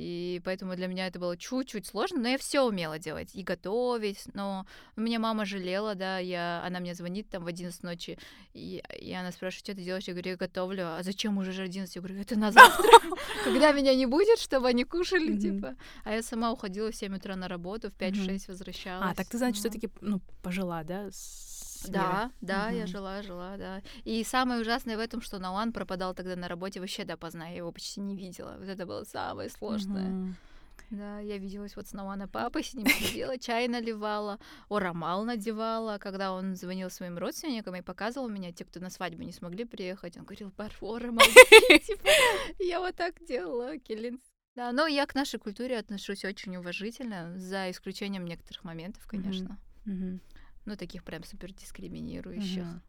И 0.00 0.40
поэтому 0.46 0.76
для 0.76 0.86
меня 0.86 1.08
это 1.08 1.18
было 1.18 1.36
чуть-чуть 1.36 1.86
сложно, 1.86 2.20
но 2.20 2.28
я 2.28 2.38
все 2.38 2.62
умела 2.62 2.98
делать. 2.98 3.34
И 3.34 3.42
готовить, 3.42 4.24
но 4.32 4.64
меня 4.96 5.18
мама 5.18 5.44
жалела, 5.44 5.94
да, 5.94 6.18
я, 6.18 6.62
она 6.64 6.80
мне 6.80 6.94
звонит 6.94 7.28
там 7.28 7.44
в 7.44 7.46
11 7.46 7.82
ночи, 7.82 8.18
и, 8.54 8.82
и 8.98 9.12
она 9.12 9.30
спрашивает, 9.30 9.62
что 9.66 9.74
ты 9.74 9.82
делаешь? 9.82 10.04
Я 10.04 10.14
говорю, 10.14 10.30
я 10.30 10.36
готовлю. 10.38 10.96
А 10.96 11.02
зачем 11.02 11.36
уже 11.36 11.52
же 11.52 11.64
11? 11.64 11.94
Я 11.94 12.00
говорю, 12.00 12.18
это 12.18 12.38
на 12.38 12.50
завтра, 12.50 12.88
когда 13.44 13.72
меня 13.72 13.94
не 13.94 14.06
будет, 14.06 14.38
чтобы 14.38 14.68
они 14.68 14.84
кушали, 14.84 15.38
типа. 15.38 15.76
А 16.04 16.14
я 16.14 16.22
сама 16.22 16.50
уходила 16.50 16.90
в 16.90 16.96
7 16.96 17.16
утра 17.16 17.36
на 17.36 17.46
работу, 17.46 17.90
в 17.90 17.94
5-6 17.94 18.44
возвращалась. 18.48 19.10
А, 19.10 19.14
так 19.14 19.28
ты, 19.28 19.36
значит, 19.36 19.60
все 19.60 19.68
таки 19.68 19.90
ну, 20.00 20.22
пожила, 20.42 20.82
да, 20.82 21.10
да, 21.88 22.30
да, 22.40 22.66
угу. 22.68 22.76
я 22.76 22.86
жила, 22.86 23.22
жила, 23.22 23.56
да. 23.56 23.82
И 24.04 24.24
самое 24.24 24.60
ужасное 24.60 24.96
в 24.96 25.00
этом, 25.00 25.20
что 25.20 25.38
Науан 25.38 25.72
пропадал 25.72 26.14
тогда 26.14 26.36
на 26.36 26.48
работе 26.48 26.80
вообще 26.80 27.04
допоздна, 27.04 27.48
я 27.48 27.56
его 27.56 27.72
почти 27.72 28.00
не 28.00 28.16
видела. 28.16 28.56
Вот 28.58 28.68
это 28.68 28.86
было 28.86 29.04
самое 29.04 29.50
сложное. 29.50 30.08
Угу. 30.08 30.34
Да, 30.90 31.20
я 31.20 31.38
виделась 31.38 31.76
вот 31.76 31.86
с 31.86 31.92
Науана 31.92 32.26
папой, 32.26 32.64
с 32.64 32.74
ним 32.74 32.86
сидела, 32.88 33.38
чай 33.38 33.68
наливала, 33.68 34.40
орамал 34.68 35.24
надевала. 35.24 35.98
Когда 35.98 36.32
он 36.32 36.56
звонил 36.56 36.90
своим 36.90 37.16
родственникам 37.16 37.76
и 37.76 37.82
показывал 37.82 38.28
меня, 38.28 38.52
те, 38.52 38.64
кто 38.64 38.80
на 38.80 38.90
свадьбу 38.90 39.22
не 39.22 39.32
смогли 39.32 39.64
приехать, 39.64 40.16
он 40.16 40.24
говорил, 40.24 40.52
бар, 40.56 40.72
орамал, 40.80 41.26
типа, 41.86 42.08
я 42.58 42.80
вот 42.80 42.96
так 42.96 43.24
делала, 43.24 43.78
Келин. 43.78 44.18
Да, 44.56 44.72
но 44.72 44.88
я 44.88 45.06
к 45.06 45.14
нашей 45.14 45.38
культуре 45.38 45.78
отношусь 45.78 46.24
очень 46.24 46.56
уважительно, 46.56 47.38
за 47.38 47.70
исключением 47.70 48.24
некоторых 48.24 48.64
моментов, 48.64 49.06
конечно. 49.06 49.58
Ну, 50.66 50.76
таких 50.76 51.04
прям 51.04 51.24
супер 51.24 51.52
дискриминирующих. 51.52 52.66
Угу. 52.66 52.80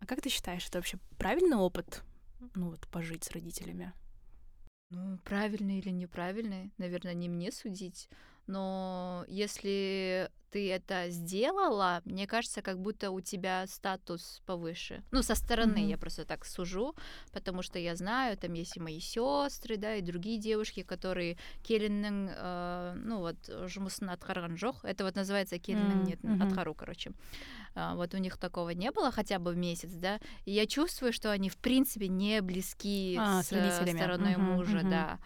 А 0.00 0.06
как 0.06 0.20
ты 0.20 0.28
считаешь, 0.28 0.66
это 0.66 0.78
вообще 0.78 0.98
правильный 1.18 1.56
опыт, 1.56 2.02
ну 2.54 2.70
вот, 2.70 2.86
пожить 2.88 3.24
с 3.24 3.30
родителями? 3.30 3.92
Ну, 4.90 5.18
правильный 5.18 5.78
или 5.78 5.90
неправильный, 5.90 6.72
наверное, 6.78 7.14
не 7.14 7.28
мне 7.28 7.50
судить. 7.50 8.08
Но 8.46 9.24
если 9.26 10.30
ты 10.56 10.72
это 10.72 11.10
сделала, 11.10 12.00
мне 12.06 12.26
кажется, 12.26 12.62
как 12.62 12.78
будто 12.78 13.10
у 13.10 13.20
тебя 13.20 13.66
статус 13.66 14.40
повыше. 14.46 15.02
Ну, 15.10 15.22
со 15.22 15.34
стороны 15.34 15.80
mm-hmm. 15.80 15.90
я 15.90 15.98
просто 15.98 16.24
так 16.24 16.46
сужу, 16.46 16.94
потому 17.30 17.60
что 17.60 17.78
я 17.78 17.94
знаю, 17.94 18.38
там 18.38 18.54
есть 18.54 18.74
и 18.74 18.80
мои 18.80 18.98
сестры, 18.98 19.76
да, 19.76 19.96
и 19.96 20.00
другие 20.00 20.38
девушки, 20.38 20.82
которые 20.82 21.36
келиннің, 21.62 22.30
э, 22.34 22.94
ну 23.04 23.18
вот, 23.18 23.36
жұмысын 23.68 24.08
атқарған 24.16 24.56
жоқ. 24.56 24.76
Это 24.84 25.04
вот 25.04 25.14
называется 25.14 25.58
келиннің 25.58 26.06
mm-hmm. 26.06 26.26
нет, 26.26 26.42
атқару, 26.42 26.74
короче. 26.74 27.12
Uh, 27.74 27.94
вот 27.94 28.14
у 28.14 28.16
них 28.16 28.38
такого 28.38 28.70
не 28.70 28.90
было 28.90 29.12
хотя 29.12 29.38
бы 29.38 29.54
месяц, 29.54 29.90
да, 29.90 30.18
и 30.46 30.52
я 30.52 30.66
чувствую, 30.66 31.12
что 31.12 31.30
они 31.32 31.50
в 31.50 31.58
принципе 31.58 32.08
не 32.08 32.40
близки 32.40 33.18
а, 33.20 33.42
с, 33.42 33.48
с 33.48 33.76
стороной 33.76 34.32
uh-huh, 34.32 34.38
мужа, 34.38 34.78
uh-huh. 34.78 34.90
да. 34.90 35.18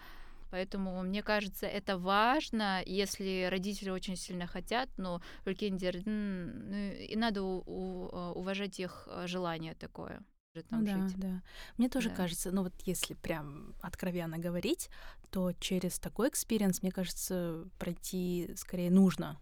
Поэтому 0.51 1.01
мне 1.01 1.23
кажется, 1.23 1.65
это 1.65 1.97
важно, 1.97 2.83
если 2.85 3.47
родители 3.49 3.89
очень 3.89 4.17
сильно 4.17 4.47
хотят, 4.47 4.89
но 4.97 5.21
ну, 5.45 5.51
и 5.51 7.15
надо 7.15 7.41
у, 7.41 7.63
у, 7.65 8.09
а, 8.11 8.31
уважать 8.33 8.79
их 8.79 9.07
а, 9.09 9.27
желание 9.27 9.73
такое. 9.75 10.21
Там 10.69 10.83
да, 10.83 11.07
жить. 11.07 11.17
да. 11.17 11.41
Мне 11.77 11.87
тоже 11.87 12.09
да. 12.09 12.15
кажется, 12.15 12.51
ну 12.51 12.63
вот 12.63 12.73
если 12.85 13.13
прям 13.13 13.73
откровенно 13.81 14.37
говорить, 14.37 14.89
то 15.29 15.53
через 15.53 15.97
такой 15.97 16.27
experience, 16.27 16.81
мне 16.81 16.91
кажется, 16.91 17.63
пройти 17.79 18.51
скорее 18.57 18.91
нужно. 18.91 19.37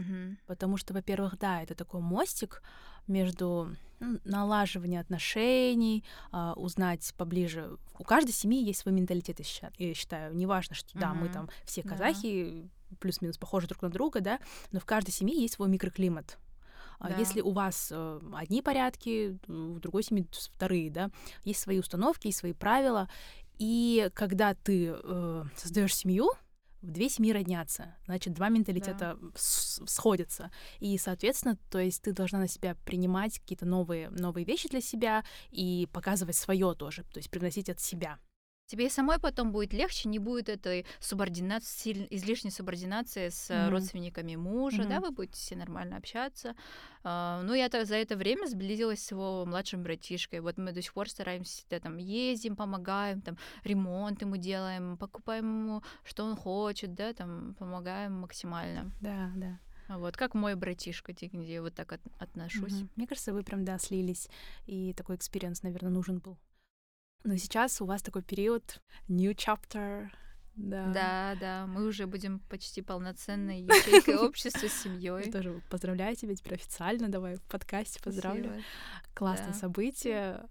Угу. 0.00 0.36
Потому 0.46 0.76
что, 0.76 0.94
во-первых, 0.94 1.38
да, 1.38 1.62
это 1.62 1.74
такой 1.74 2.00
мостик 2.00 2.62
между 3.06 3.74
ну, 4.00 4.18
налаживанием 4.24 5.00
отношений, 5.00 6.04
э, 6.30 6.54
узнать 6.54 7.12
поближе. 7.16 7.76
У 7.98 8.04
каждой 8.04 8.32
семьи 8.32 8.62
есть 8.62 8.80
свой 8.80 8.94
менталитет, 8.94 9.40
я 9.78 9.94
считаю. 9.94 10.34
Неважно, 10.36 10.74
что 10.74 10.90
uh-huh. 10.90 11.00
да, 11.00 11.14
мы 11.14 11.28
там 11.28 11.48
все 11.64 11.82
казахи, 11.82 12.68
да. 12.90 12.96
плюс-минус 13.00 13.38
похожи 13.38 13.66
друг 13.66 13.82
на 13.82 13.90
друга, 13.90 14.20
да, 14.20 14.38
но 14.72 14.80
в 14.80 14.84
каждой 14.84 15.10
семье 15.10 15.40
есть 15.40 15.54
свой 15.54 15.68
микроклимат. 15.68 16.38
А 16.98 17.10
да. 17.10 17.16
Если 17.16 17.40
у 17.40 17.52
вас 17.52 17.90
э, 17.92 18.20
одни 18.34 18.60
порядки, 18.60 19.38
в 19.46 19.78
другой 19.78 20.02
семье 20.02 20.26
вторые, 20.32 20.90
да, 20.90 21.10
есть 21.44 21.60
свои 21.60 21.78
установки, 21.78 22.26
есть 22.26 22.38
свои 22.38 22.52
правила. 22.52 23.08
И 23.58 24.10
когда 24.14 24.54
ты 24.54 24.96
э, 25.00 25.44
создаешь 25.56 25.94
семью, 25.94 26.32
две 26.82 27.08
семьи 27.08 27.32
роднятся, 27.32 27.96
значит, 28.06 28.34
два 28.34 28.48
менталитета 28.48 29.18
да. 29.20 29.28
сходятся. 29.34 30.50
И, 30.80 30.96
соответственно, 30.98 31.56
то 31.70 31.78
есть 31.78 32.02
ты 32.02 32.12
должна 32.12 32.40
на 32.40 32.48
себя 32.48 32.76
принимать 32.84 33.38
какие-то 33.38 33.66
новые, 33.66 34.10
новые 34.10 34.44
вещи 34.44 34.68
для 34.68 34.80
себя 34.80 35.24
и 35.50 35.88
показывать 35.92 36.36
свое 36.36 36.74
тоже, 36.74 37.04
то 37.04 37.18
есть 37.18 37.30
приносить 37.30 37.68
от 37.68 37.80
себя. 37.80 38.18
Тебе 38.68 38.86
и 38.86 38.90
самой 38.90 39.18
потом 39.18 39.50
будет 39.50 39.72
легче, 39.72 40.10
не 40.10 40.18
будет 40.18 40.50
этой 40.50 40.84
субординации, 41.00 42.06
излишней 42.10 42.50
субординации 42.50 43.30
с 43.30 43.50
mm-hmm. 43.50 43.70
родственниками 43.70 44.36
мужа, 44.36 44.82
mm-hmm. 44.82 44.88
да, 44.88 45.00
вы 45.00 45.10
будете 45.10 45.38
все 45.38 45.56
нормально 45.56 45.96
общаться. 45.96 46.54
Э, 47.02 47.40
ну, 47.42 47.54
я 47.54 47.70
за 47.70 47.96
это 47.96 48.14
время 48.16 48.46
сблизилась 48.46 49.02
с 49.02 49.10
его 49.10 49.46
младшим 49.46 49.82
братишкой. 49.82 50.40
Вот 50.40 50.58
мы 50.58 50.72
до 50.72 50.82
сих 50.82 50.92
пор 50.92 51.08
стараемся, 51.08 51.64
да, 51.70 51.80
там, 51.80 51.96
ездим, 51.96 52.56
помогаем, 52.56 53.22
там, 53.22 53.38
ремонт 53.64 54.20
ему 54.20 54.36
делаем, 54.36 54.98
покупаем 54.98 55.46
ему, 55.46 55.82
что 56.04 56.24
он 56.24 56.36
хочет, 56.36 56.94
да, 56.94 57.14
там, 57.14 57.54
помогаем 57.54 58.20
максимально. 58.20 58.92
Да, 59.00 59.32
да. 59.36 59.58
Вот 59.96 60.18
как 60.18 60.34
мой 60.34 60.54
братишка, 60.56 61.14
где 61.14 61.54
я 61.54 61.62
вот 61.62 61.74
так 61.74 61.90
от, 61.90 62.02
отношусь. 62.18 62.74
Mm-hmm. 62.74 62.88
Мне 62.96 63.06
кажется, 63.06 63.32
вы 63.32 63.42
прям, 63.42 63.64
да, 63.64 63.78
слились, 63.78 64.28
и 64.66 64.92
такой 64.92 65.16
experience, 65.16 65.62
наверное, 65.62 65.90
нужен 65.90 66.18
был. 66.18 66.36
Но 67.24 67.36
сейчас 67.36 67.80
у 67.80 67.86
вас 67.86 68.02
такой 68.02 68.22
период 68.22 68.80
new 69.08 69.34
chapter. 69.34 70.08
Да. 70.58 70.86
да, 70.92 71.36
да, 71.40 71.66
мы 71.68 71.86
уже 71.86 72.06
будем 72.06 72.40
почти 72.40 72.82
полноценной 72.82 73.60
ячейкой 73.62 74.16
общества 74.16 74.66
с 74.66 74.82
семьей. 74.82 75.30
Тоже 75.30 75.62
поздравляю 75.70 76.16
тебя 76.16 76.34
теперь 76.34 76.54
официально, 76.54 77.08
давай 77.08 77.36
в 77.36 77.42
подкасте 77.42 78.02
поздравлю. 78.02 78.52
Классное 79.14 79.52
событие. 79.52 80.42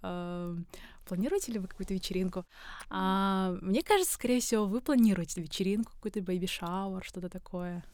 Планируете 1.05 1.53
ли 1.53 1.59
вы 1.59 1.67
какую-то 1.67 1.93
вечеринку? 1.93 2.45
А, 2.89 3.55
мне 3.61 3.81
кажется, 3.81 4.13
скорее 4.13 4.41
всего, 4.41 4.65
вы 4.65 4.81
планируете 4.81 5.41
вечеринку, 5.41 5.93
какой-то 5.93 6.19
baby 6.19 6.49
shower, 6.49 7.01
что-то 7.05 7.29
такое. 7.29 7.85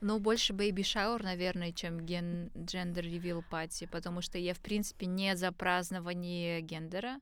Ну, 0.00 0.18
больше 0.18 0.54
baby 0.54 0.79
shower, 0.79 1.22
наверное, 1.22 1.72
чем 1.72 2.00
gender 2.00 2.50
reveal 2.54 3.42
party, 3.50 3.86
потому 3.86 4.22
что 4.22 4.38
я, 4.38 4.54
в 4.54 4.60
принципе, 4.60 5.04
не 5.04 5.36
за 5.36 5.52
празднование 5.52 6.62
гендера. 6.62 7.20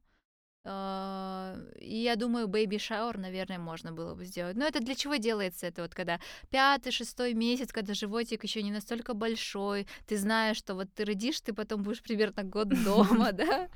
А, 0.64 1.56
и 1.78 1.96
я 1.96 2.16
думаю, 2.16 2.46
baby 2.46 2.76
shower, 2.76 3.18
наверное, 3.18 3.58
можно 3.58 3.92
было 3.92 4.14
бы 4.14 4.24
сделать. 4.24 4.56
Но 4.56 4.64
это 4.64 4.80
для 4.80 4.94
чего 4.94 5.16
делается? 5.16 5.66
Это 5.66 5.82
вот 5.82 5.94
когда 5.94 6.20
пятый, 6.50 6.92
шестой 6.92 7.34
месяц, 7.34 7.72
когда 7.72 7.94
животик 7.94 8.44
еще 8.44 8.62
не 8.62 8.70
настолько 8.70 9.14
большой, 9.14 9.86
ты 10.06 10.16
знаешь, 10.16 10.56
что 10.56 10.74
вот 10.74 10.88
ты 10.94 11.04
родишь, 11.04 11.40
ты 11.40 11.52
потом 11.52 11.82
будешь 11.82 12.02
примерно 12.02 12.44
год 12.44 12.68
дома, 12.84 13.32
да, 13.32 13.68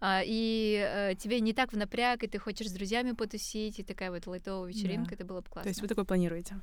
а, 0.00 0.22
и 0.24 0.84
э, 0.84 1.14
тебе 1.14 1.40
не 1.40 1.52
так 1.52 1.72
в 1.72 1.76
напряг, 1.76 2.24
и 2.24 2.26
ты 2.26 2.38
хочешь 2.38 2.68
с 2.68 2.72
друзьями 2.72 3.12
потусить, 3.12 3.78
и 3.78 3.84
такая 3.84 4.10
вот 4.10 4.26
лайтовая 4.26 4.68
вечеринка, 4.68 5.14
это 5.14 5.24
было 5.24 5.40
бы 5.40 5.46
классно. 5.48 5.62
То 5.62 5.68
есть 5.68 5.80
вы 5.80 5.88
такое 5.88 6.04
планируете? 6.04 6.56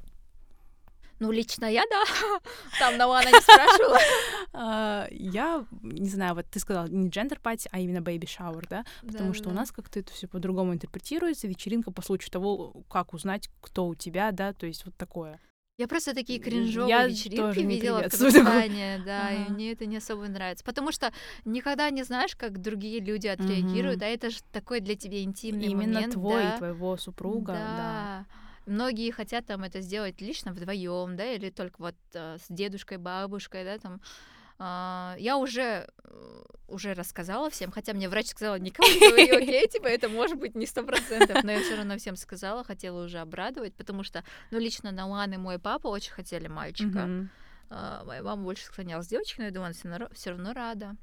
Ну, 1.19 1.32
лично 1.32 1.65
я, 1.65 1.84
да. 1.89 2.39
Там 2.79 2.97
Навана 2.97 3.29
не 3.29 3.41
спрашивала. 3.41 3.99
А, 4.51 5.08
я 5.12 5.65
не 5.84 6.10
знаю, 6.10 6.36
вот 6.36 6.45
ты 6.47 6.60
сказала 6.60 6.88
не 6.88 7.10
джендер 7.10 7.39
пати, 7.39 7.69
а 7.71 7.79
именно 7.79 7.99
baby 7.99 8.25
shower, 8.25 8.65
да? 8.69 8.84
Потому 9.05 9.34
что 9.34 9.49
у 9.49 9.53
нас 9.53 9.71
как-то 9.71 9.99
это 9.99 10.12
все 10.12 10.27
по-другому 10.27 10.73
интерпретируется. 10.73 11.47
Вечеринка 11.47 11.91
по 11.91 12.01
случаю 12.01 12.32
того, 12.32 12.84
как 12.89 13.13
узнать, 13.13 13.49
кто 13.62 13.88
у 13.88 13.95
тебя, 13.95 14.32
да, 14.32 14.53
то 14.53 14.65
есть 14.65 14.86
вот 14.86 14.95
такое. 14.97 15.39
Я 15.79 15.88
просто 15.88 16.13
такие 16.13 16.39
кринжовые 16.39 16.89
я 16.89 17.08
вечеринки 17.08 17.60
видела 17.60 17.99
в 17.99 18.10
Казахстане, 18.10 19.01
да, 19.05 19.27
ага. 19.27 19.34
и 19.34 19.49
мне 19.49 19.71
это 19.71 19.86
не 19.86 19.95
особо 19.95 20.27
нравится. 20.27 20.65
Потому 20.65 20.91
что 20.91 21.13
никогда 21.45 21.89
не 21.89 22.03
знаешь, 22.03 22.36
как 22.36 22.60
другие 22.60 22.99
люди 22.99 23.27
отреагируют, 23.27 23.99
угу. 23.99 24.05
а 24.05 24.10
это 24.10 24.29
же 24.29 24.39
такой 24.51 24.82
для 24.82 24.95
тебя 24.95 25.23
интимный 25.23 25.67
Именно 25.67 25.93
момент. 25.93 26.13
Твой 26.13 26.43
да? 26.43 26.55
и 26.55 26.58
твоего 26.58 26.97
супруга, 26.97 27.53
да. 27.53 27.77
да. 27.77 28.48
Многие 28.69 29.10
хотят 29.10 29.47
там 29.47 29.63
это 29.63 29.82
сделать 29.82 30.21
лично 30.21 30.53
вдвоем, 30.53 31.15
да, 31.15 31.25
или 31.34 31.49
только 31.49 31.82
вот 31.82 31.95
э, 32.13 32.38
с 32.38 32.45
дедушкой, 32.49 32.97
бабушкой, 32.97 33.63
да, 33.63 33.77
там. 33.79 34.01
Uh, 34.60 35.15
я 35.19 35.38
уже 35.38 35.88
э, 36.03 36.43
уже 36.67 36.93
рассказала 36.93 37.49
всем, 37.49 37.71
хотя 37.71 37.93
мне 37.93 38.10
врач 38.10 38.27
сказала, 38.27 38.60
никому 38.60 38.89
не 38.89 38.99
говори, 38.99 39.29
окей, 39.32 39.67
типа 39.69 39.88
это 39.88 40.10
может 40.10 40.38
быть 40.38 40.53
не 40.53 40.65
сто 40.65 40.84
процентов, 40.84 41.45
но 41.45 41.53
я 41.53 41.62
все 41.62 41.77
равно 41.77 41.97
всем 41.97 42.17
сказала, 42.17 42.65
хотела 42.65 43.05
уже 43.05 43.19
обрадовать, 43.19 43.73
потому 43.73 44.03
что, 44.03 44.21
ну, 44.51 44.60
лично 44.60 44.91
Науан 44.91 45.32
и 45.32 45.38
мой 45.38 45.60
папа 45.60 45.88
очень 45.88 46.12
хотели 46.12 46.47
мальчика. 46.47 46.99
Mm-hmm. 46.99 47.27
Uh, 47.69 48.05
моя 48.05 48.21
мама 48.21 48.43
больше 48.43 48.65
склонялась 48.65 49.05
с 49.05 49.10
девочкой, 49.10 49.39
но 49.39 49.45
я 49.45 49.51
думаю, 49.51 49.73
она 49.84 50.10
все 50.12 50.32
равно 50.32 50.53
рада. 50.53 50.95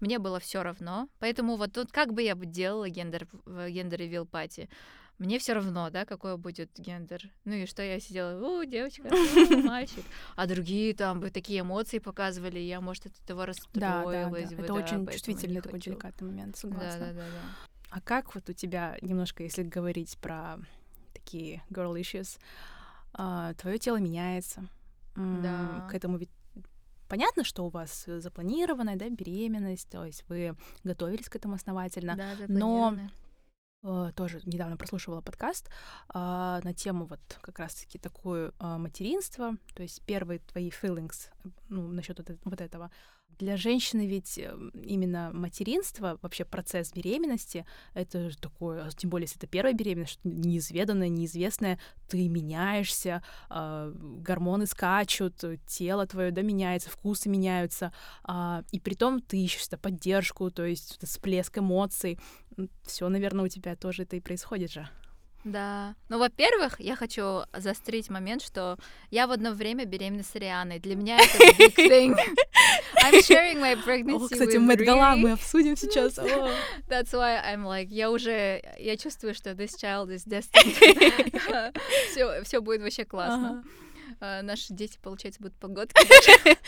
Мне 0.00 0.18
было 0.18 0.40
все 0.40 0.62
равно. 0.62 1.08
Поэтому 1.18 1.56
вот 1.56 1.72
тут 1.72 1.92
как 1.92 2.14
бы 2.14 2.22
я 2.22 2.34
бы 2.34 2.46
делала 2.46 2.88
гендер, 2.88 3.26
гендер 3.46 3.98
ревил 3.98 4.24
пати 4.24 4.70
мне 5.22 5.38
все 5.38 5.52
равно, 5.52 5.88
да, 5.90 6.04
какой 6.04 6.36
будет 6.36 6.70
гендер. 6.76 7.30
Ну 7.44 7.54
и 7.54 7.66
что 7.66 7.82
я 7.82 8.00
сидела, 8.00 8.40
о, 8.40 8.64
девочка, 8.64 9.08
мальчик. 9.64 10.04
А 10.34 10.46
другие 10.46 10.94
там 10.94 11.20
бы 11.20 11.30
такие 11.30 11.60
эмоции 11.60 11.98
показывали, 11.98 12.58
я, 12.58 12.80
может, 12.80 13.06
от 13.06 13.12
этого 13.22 13.46
расстроилась. 13.46 14.50
Да, 14.50 14.56
да, 14.56 14.56
да. 14.56 14.62
Это 14.64 14.74
да, 14.74 14.74
очень 14.74 15.06
чувствительный 15.06 15.60
такой 15.60 15.78
деликатный 15.78 16.28
момент, 16.28 16.56
согласна. 16.56 16.98
Да, 16.98 17.06
да, 17.06 17.12
да, 17.12 17.20
да. 17.20 17.68
А 17.90 18.00
как 18.00 18.34
вот 18.34 18.48
у 18.50 18.52
тебя 18.52 18.96
немножко, 19.00 19.44
если 19.44 19.62
говорить 19.62 20.18
про 20.18 20.58
такие 21.14 21.62
girl 21.70 21.94
issues, 21.94 22.38
а, 23.12 23.54
твое 23.54 23.78
тело 23.78 23.98
меняется? 23.98 24.68
Да. 25.14 25.86
К 25.88 25.94
этому 25.94 26.16
ведь 26.16 26.30
понятно, 27.08 27.44
что 27.44 27.66
у 27.66 27.68
вас 27.68 28.06
запланированная 28.06 28.96
да, 28.96 29.08
беременность, 29.08 29.88
то 29.88 30.04
есть 30.04 30.24
вы 30.28 30.56
готовились 30.82 31.28
к 31.28 31.36
этому 31.36 31.54
основательно, 31.54 32.16
Да, 32.16 32.34
но 32.48 32.96
тоже 34.14 34.40
недавно 34.44 34.76
прослушивала 34.76 35.20
подкаст 35.20 35.68
а, 36.08 36.60
на 36.62 36.72
тему 36.72 37.06
вот 37.06 37.20
как 37.40 37.58
раз-таки 37.58 37.98
такое 37.98 38.52
а, 38.58 38.78
материнство, 38.78 39.56
то 39.74 39.82
есть 39.82 40.02
первые 40.06 40.38
твои 40.38 40.70
feelings, 40.70 41.30
э, 41.44 41.48
ну, 41.68 41.88
насчет 41.88 42.18
вот, 42.18 42.38
вот 42.44 42.60
этого. 42.60 42.90
Для 43.38 43.56
женщины 43.56 44.06
ведь 44.06 44.38
э, 44.38 44.54
именно 44.84 45.30
материнство, 45.32 46.18
вообще 46.22 46.44
процесс 46.44 46.92
беременности, 46.92 47.66
это 47.94 48.30
же 48.30 48.38
такое, 48.38 48.84
а 48.84 48.90
тем 48.90 49.10
более, 49.10 49.24
если 49.24 49.38
это 49.38 49.46
первая 49.46 49.74
беременность, 49.74 50.12
что 50.12 50.28
неизведанное, 50.28 51.08
неизвестное, 51.08 51.78
ты 52.08 52.28
меняешься, 52.28 53.22
а, 53.48 53.90
гормоны 53.94 54.66
скачут, 54.66 55.44
тело 55.66 56.06
твое, 56.06 56.30
да, 56.30 56.42
меняется, 56.42 56.90
вкусы 56.90 57.28
меняются, 57.28 57.92
а, 58.24 58.64
и 58.70 58.78
при 58.78 58.94
том 58.94 59.20
ты 59.20 59.42
ищешь 59.42 59.68
поддержку, 59.80 60.50
то 60.50 60.64
есть 60.64 60.98
всплеск 61.02 61.58
эмоций, 61.58 62.18
все, 62.84 63.08
наверное, 63.08 63.44
у 63.44 63.48
тебя 63.48 63.76
тоже 63.76 64.02
это 64.02 64.16
и 64.16 64.20
происходит 64.20 64.70
же. 64.70 64.88
Да. 65.44 65.96
Ну, 66.08 66.18
во-первых, 66.18 66.78
я 66.78 66.94
хочу 66.94 67.42
заострить 67.52 68.10
момент, 68.10 68.42
что 68.42 68.78
я 69.10 69.26
в 69.26 69.32
одно 69.32 69.52
время 69.52 69.84
беременна 69.84 70.22
с 70.22 70.34
Рианой. 70.34 70.78
Для 70.78 70.94
меня 70.94 71.18
это 71.18 71.38
big 71.58 71.74
thing. 71.76 72.16
I'm 73.02 73.14
sharing 73.22 73.60
my 73.60 73.74
pregnancy 73.84 74.24
О, 74.24 74.28
кстати, 74.28 74.56
with 74.56 74.60
Мэтт 74.60 74.84
Гала 74.84 75.16
мы 75.16 75.32
обсудим 75.32 75.76
сейчас. 75.76 76.18
О. 76.18 76.50
That's 76.88 77.12
why 77.12 77.40
I'm 77.44 77.64
like, 77.64 77.88
я 77.88 78.10
уже, 78.10 78.62
я 78.78 78.96
чувствую, 78.96 79.34
что 79.34 79.50
this 79.50 79.76
child 79.76 80.10
is 80.10 80.24
destined. 80.26 81.74
все, 82.10 82.42
все 82.44 82.60
будет 82.60 82.82
вообще 82.82 83.04
классно. 83.04 83.64
А, 83.64 83.81
Наши 84.22 84.72
дети, 84.72 84.98
получается, 85.02 85.42
будут 85.42 85.58
погодки. 85.58 85.96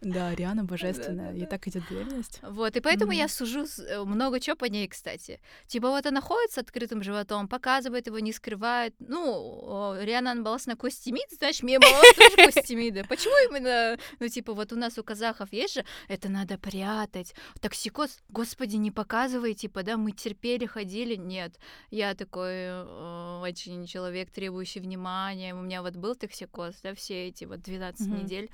Да, 0.00 0.34
Риана 0.34 0.64
божественная, 0.64 1.34
ей 1.34 1.46
так 1.46 1.66
идет 1.68 1.82
беременность. 1.90 2.38
Вот, 2.42 2.76
и 2.76 2.80
поэтому 2.80 3.12
я 3.12 3.28
сужу 3.28 3.66
э, 3.86 4.02
много 4.04 4.40
чего 4.40 4.56
по 4.56 4.64
ней, 4.64 4.88
кстати. 4.88 5.40
Типа 5.66 5.88
вот 5.90 6.06
она 6.06 6.20
ходит 6.20 6.52
с 6.52 6.58
открытым 6.58 7.02
животом, 7.02 7.48
показывает 7.48 8.06
его, 8.06 8.18
не 8.18 8.32
скрывает. 8.32 8.94
Ну, 8.98 9.96
Риана 10.00 10.32
Анбалас 10.32 10.66
на 10.66 10.76
костемид, 10.76 11.26
значит, 11.38 11.62
мне 11.64 11.78
Балас 11.78 12.14
тоже 12.16 12.36
костемиды. 12.52 13.04
Почему 13.04 13.34
именно, 13.50 13.98
ну, 14.20 14.28
типа, 14.28 14.54
вот 14.54 14.72
у 14.72 14.76
нас 14.76 14.96
у 14.96 15.04
казахов 15.04 15.52
есть 15.52 15.74
же, 15.74 15.84
это 16.08 16.28
надо 16.28 16.56
прятать. 16.56 17.34
Токсикоз, 17.60 18.20
господи, 18.28 18.76
не 18.76 18.90
показывай, 18.90 19.54
типа, 19.54 19.82
да, 19.82 19.96
мы 19.96 20.12
терпели, 20.12 20.66
ходили. 20.66 21.16
Нет, 21.16 21.58
я 21.90 22.14
такой 22.14 22.52
э, 22.52 23.40
очень 23.42 23.86
человек, 23.86 24.30
требующий 24.30 24.80
внимания. 24.80 25.54
У 25.54 25.60
меня 25.60 25.82
вот 25.82 25.96
был 25.96 26.14
токсикоз, 26.14 26.76
да, 26.82 26.94
все 27.00 27.28
эти 27.28 27.46
вот 27.46 27.60
12 27.62 28.06
Мгм. 28.08 28.16
недель. 28.22 28.50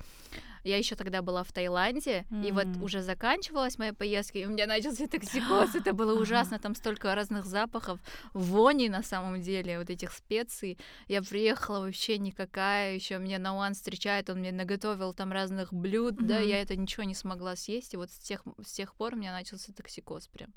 Я 0.63 0.77
еще 0.77 0.95
тогда 0.95 1.21
была 1.21 1.43
в 1.43 1.51
Таиланде, 1.51 2.25
и 2.43 2.51
вот 2.51 2.67
уже 2.81 3.01
заканчивалась 3.01 3.77
моя 3.77 3.93
поездка, 3.93 4.39
и 4.39 4.45
у 4.45 4.49
меня 4.49 4.67
начался 4.67 5.07
токсикоз. 5.07 5.75
Это 5.75 5.93
было 5.93 6.19
ужасно, 6.19 6.59
там 6.59 6.75
столько 6.75 7.15
разных 7.15 7.45
запахов, 7.45 7.99
вони 8.33 8.89
на 8.89 9.03
самом 9.03 9.41
деле, 9.41 9.79
вот 9.79 9.89
этих 9.89 10.11
специй. 10.11 10.77
Я 11.07 11.21
приехала 11.21 11.79
вообще 11.79 12.17
никакая, 12.17 12.95
еще 12.95 13.17
меня 13.17 13.39
Науан 13.39 13.73
встречает, 13.73 14.29
он 14.29 14.39
мне 14.39 14.51
наготовил 14.51 15.13
там 15.13 15.31
разных 15.31 15.71
блюд, 15.73 16.15
да, 16.17 16.39
Мгм. 16.39 16.49
я 16.49 16.61
это 16.61 16.75
ничего 16.75 17.03
не 17.03 17.15
смогла 17.15 17.55
съесть, 17.55 17.93
и 17.93 17.97
вот 17.97 18.09
с 18.11 18.19
тех, 18.19 18.41
с 18.65 18.71
тех 18.73 18.93
пор 18.95 19.13
у 19.13 19.17
меня 19.17 19.31
начался 19.33 19.71
токсикоз 19.73 20.27
прям. 20.27 20.49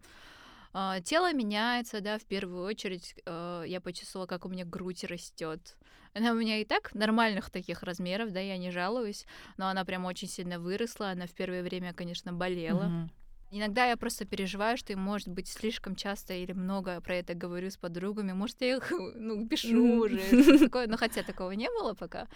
А, 0.73 1.01
Тело 1.01 1.33
меняется, 1.33 2.01
да, 2.01 2.19
в 2.19 2.25
первую 2.25 2.65
очередь 2.65 3.15
э, 3.27 3.65
я 3.67 3.81
почувствовала, 3.81 4.27
как 4.27 4.47
у 4.47 4.49
меня 4.49 4.65
грудь 4.65 5.05
растет. 5.05 5.77
Она 6.15 6.33
у 6.33 6.35
меня 6.35 6.59
и 6.59 6.65
так 6.65 6.95
нормальных 6.95 7.51
таких 7.51 7.83
размеров, 7.83 8.33
да, 8.33 8.41
я 8.41 8.57
не 8.57 8.71
жалуюсь, 8.71 9.27
но 9.57 9.69
она 9.69 9.85
прям 9.85 10.05
очень 10.05 10.29
сильно 10.29 10.59
выросла, 10.59 11.11
она 11.11 11.27
в 11.27 11.33
первое 11.33 11.63
время, 11.63 11.93
конечно, 11.93 12.33
болела. 12.33 12.85
Мгм. 12.85 13.11
Иногда 13.53 13.87
я 13.87 13.97
просто 13.97 14.25
переживаю, 14.25 14.77
что, 14.77 14.97
может 14.97 15.29
быть, 15.29 15.49
слишком 15.49 15.97
часто 15.97 16.35
или 16.35 16.53
много 16.53 17.01
про 17.01 17.17
это 17.17 17.35
говорю 17.35 17.71
с 17.71 17.77
подругами. 17.77 18.33
Может, 18.33 18.61
я 18.61 18.77
их, 18.77 18.91
ну, 19.15 19.47
пишу 19.49 20.05
уже. 20.05 20.59
такое. 20.59 20.87
Но 20.87 20.97
хотя 20.97 21.23
такого 21.23 21.51
не 21.53 21.69
было 21.69 21.95
пока. 21.95 22.29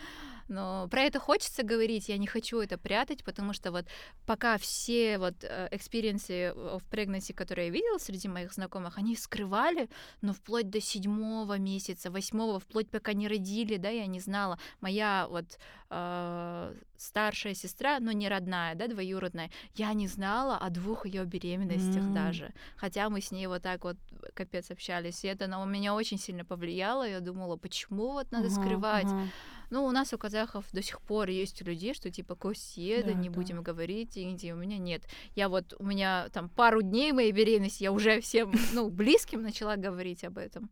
Но 0.49 0.89
про 0.91 1.03
это 1.03 1.21
хочется 1.21 1.63
говорить, 1.63 2.09
я 2.09 2.19
не 2.19 2.27
хочу 2.27 2.61
это 2.61 2.77
прятать, 2.77 3.25
потому 3.25 3.53
что 3.53 3.71
вот 3.71 3.87
пока 4.27 4.59
все 4.59 5.19
вот 5.19 5.43
experience 5.71 6.45
ы 6.45 6.53
в 6.55 6.83
pregnancy, 6.91 7.33
которые 7.33 7.69
я 7.69 7.73
видела 7.73 7.99
среди 7.99 8.29
моих 8.29 8.53
знакомых, 8.53 8.99
они 8.99 9.17
скрывали, 9.17 9.89
но 10.21 10.33
вплоть 10.33 10.69
до 10.69 10.81
седьмого 10.81 11.59
месяца, 11.59 12.11
восьмого, 12.11 12.61
вплоть 12.61 12.91
пока 12.91 13.13
не 13.13 13.29
родили, 13.29 13.77
да, 13.77 13.89
я 13.89 14.07
не 14.07 14.21
знала. 14.21 14.59
Моя 14.81 15.27
вот 15.31 15.59
э, 15.91 16.75
старшая 16.97 17.55
сестра, 17.55 17.99
но 18.01 18.13
не 18.13 18.29
родная, 18.29 18.75
да, 18.75 18.89
двоюродная, 18.89 19.51
я 19.75 19.93
не 19.95 20.09
знала 20.09 20.59
о 20.59 20.71
двух 20.71 21.04
ее 21.07 21.25
беременностях 21.25 22.07
М. 22.07 22.15
даже. 22.15 22.53
Хотя 22.77 23.09
мы 23.11 23.21
с 23.21 23.31
ней 23.31 23.47
вот 23.47 23.63
так 23.63 23.85
вот 23.85 23.97
капец 24.35 24.71
общались. 24.71 25.25
И 25.25 25.29
это 25.29 25.47
на 25.47 25.65
меня 25.65 25.95
очень 25.95 26.19
сильно 26.19 26.45
повлияло. 26.45 27.09
Я 27.09 27.21
думала, 27.21 27.57
почему 27.57 28.13
вот 28.13 28.31
надо 28.33 28.47
Ага, 28.47 28.55
скрывать. 28.55 29.09
ага. 29.13 29.29
Ну, 29.71 29.85
у 29.85 29.91
нас 29.91 30.13
у 30.13 30.19
казахов 30.19 30.67
до 30.73 30.83
сих 30.83 31.01
пор 31.01 31.29
есть 31.31 31.63
у 31.63 31.65
людей, 31.65 31.95
что 31.95 32.11
типа 32.11 32.37
коседа, 32.37 33.09
Да, 33.09 33.15
не 33.15 33.29
да. 33.29 33.35
будем 33.35 33.63
говорить, 33.63 34.17
Индии. 34.17 34.53
У 34.53 34.57
меня 34.57 34.79
нет. 34.79 35.03
Я 35.35 35.49
вот, 35.49 35.75
у 35.79 35.85
меня 35.85 36.29
там 36.33 36.49
пару 36.49 36.83
дней 36.83 37.13
моей 37.13 37.33
беременности, 37.33 37.83
я 37.83 37.93
уже 37.93 38.21
всем, 38.21 38.53
ну, 38.73 38.91
близким 38.91 39.43
начала 39.43 39.77
говорить 39.77 40.23
об 40.25 40.39
этом. 40.39 40.71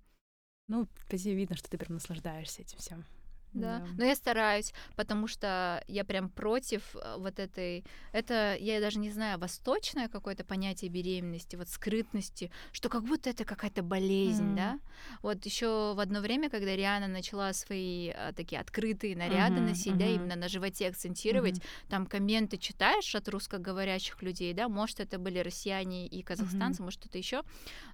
Ну, 0.69 0.87
по 1.11 1.19
тебе 1.19 1.35
видно, 1.35 1.57
что 1.57 1.69
ты 1.69 1.77
прям 1.79 1.95
наслаждаешься 1.95 2.63
этим 2.63 2.79
всем. 2.79 3.05
Да. 3.55 3.83
Но 3.97 4.05
я 4.05 4.15
стараюсь, 4.15 4.73
потому 4.97 5.27
что 5.27 5.83
я 5.87 6.05
прям 6.05 6.29
против 6.31 6.95
э, 6.97 7.17
вот 7.19 7.39
этой... 7.39 7.85
Это, 8.13 8.57
я 8.59 8.81
даже 8.81 8.99
не 8.99 9.11
знаю, 9.11 9.39
восточное 9.39 10.09
какое-то 10.09 10.45
понятие 10.45 10.91
беременности, 10.91 11.57
вот 11.57 11.69
скрытности, 11.69 12.51
что 12.73 12.89
как 12.89 13.05
будто 13.05 13.31
это 13.31 13.45
какая-то 13.45 13.83
болезнь, 13.83 14.55
Мгм. 14.55 14.57
да? 14.57 14.79
Вот 15.23 15.45
еще 15.45 15.95
в 15.95 16.01
одно 16.01 16.21
время, 16.21 16.49
когда 16.51 16.75
Риана 16.75 17.09
начала 17.09 17.53
свои 17.53 18.11
а, 18.11 18.33
такие 18.33 18.61
открытые 18.61 19.17
наряды 19.17 19.61
Мгм, 19.61 19.67
носить, 19.67 19.97
да, 19.97 20.07
мгм. 20.07 20.17
именно 20.17 20.37
на 20.37 20.49
животе 20.49 20.89
акцентировать, 20.89 21.61
Мгм. 21.61 21.63
там 21.89 22.07
комменты 22.07 22.57
читаешь 22.59 23.15
от 23.15 23.29
русскоговорящих 23.29 24.23
людей, 24.23 24.53
да, 24.55 24.69
может, 24.69 25.01
это 25.01 25.19
были 25.19 25.39
россияне 25.41 26.07
и 26.07 26.23
казахстанцы, 26.23 26.83
может, 26.83 27.01
что-то 27.01 27.19
еще, 27.19 27.43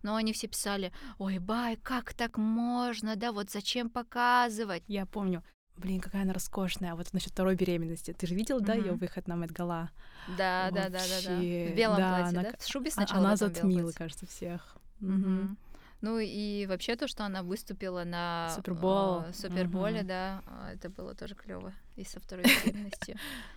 но 0.02 0.14
они 0.16 0.32
все 0.32 0.48
писали, 0.48 0.92
ой, 1.18 1.38
бай, 1.38 1.76
как 1.76 2.14
так 2.14 2.38
можно, 2.38 3.16
да, 3.16 3.32
вот 3.32 3.50
зачем 3.50 3.90
показывать? 3.90 4.82
Я 4.86 5.06
помню. 5.06 5.42
Блин, 5.78 6.00
какая 6.00 6.22
она 6.22 6.32
роскошная. 6.32 6.92
А 6.92 6.96
Вот 6.96 7.12
насчет 7.12 7.32
второй 7.32 7.54
беременности. 7.54 8.12
Ты 8.12 8.26
же 8.26 8.34
видел, 8.34 8.60
да, 8.60 8.74
ее 8.74 8.92
выход 8.92 9.28
на 9.28 9.36
Мэтт 9.36 9.52
Гала? 9.52 9.90
Да, 10.36 10.70
да, 10.72 10.88
да, 10.88 10.98
да, 10.98 11.20
да. 11.24 11.36
В 11.40 11.74
белом 11.74 11.96
да, 11.98 12.08
платье, 12.18 12.38
она 12.38 12.50
да? 12.50 12.56
В 12.58 12.66
шубе 12.68 12.88
А- 12.88 12.92
сначала. 12.92 13.20
Она 13.20 13.36
затмила, 13.36 13.92
кажется, 13.92 14.26
всех. 14.26 14.76
Мгм. 15.00 15.56
Ну 16.00 16.18
и 16.20 16.66
вообще 16.66 16.94
то, 16.94 17.08
что 17.08 17.24
она 17.24 17.42
выступила 17.42 18.04
на 18.04 18.52
Супербол. 18.54 19.22
э, 19.22 19.32
Суперболе, 19.32 20.00
Мгм. 20.00 20.06
да, 20.06 20.42
а, 20.46 20.72
это 20.72 20.90
было 20.90 21.14
тоже 21.16 21.34
клево 21.34 21.72
и 21.96 22.04
со 22.04 22.20
второй 22.20 22.44
беременностью, 22.44 23.16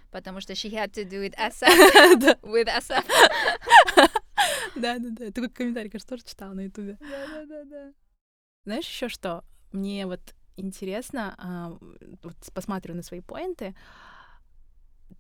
потому 0.10 0.42
что 0.42 0.54
she 0.54 0.72
had 0.72 0.92
to 0.92 1.04
do 1.08 1.24
it 1.24 1.36
ASAP 1.38 1.68
with 2.42 2.68
ASAP. 2.68 3.06
да, 4.76 4.98
да, 4.98 5.10
да. 5.12 5.32
Такой 5.32 5.50
комментарий, 5.50 5.90
кажется, 5.92 6.16
тоже 6.16 6.24
читала 6.24 6.54
на 6.54 6.62
Ютубе. 6.62 6.98
Да, 7.00 7.28
да, 7.28 7.46
да, 7.46 7.64
да. 7.66 7.94
Знаешь 8.66 8.86
еще 8.88 9.08
что? 9.08 9.44
Мне 9.72 10.06
вот 10.08 10.22
интересно, 10.62 11.36
а, 11.38 11.78
вот 12.24 12.36
посматриваю 12.54 12.98
на 12.98 13.04
свои 13.04 13.22
поинты. 13.22 13.76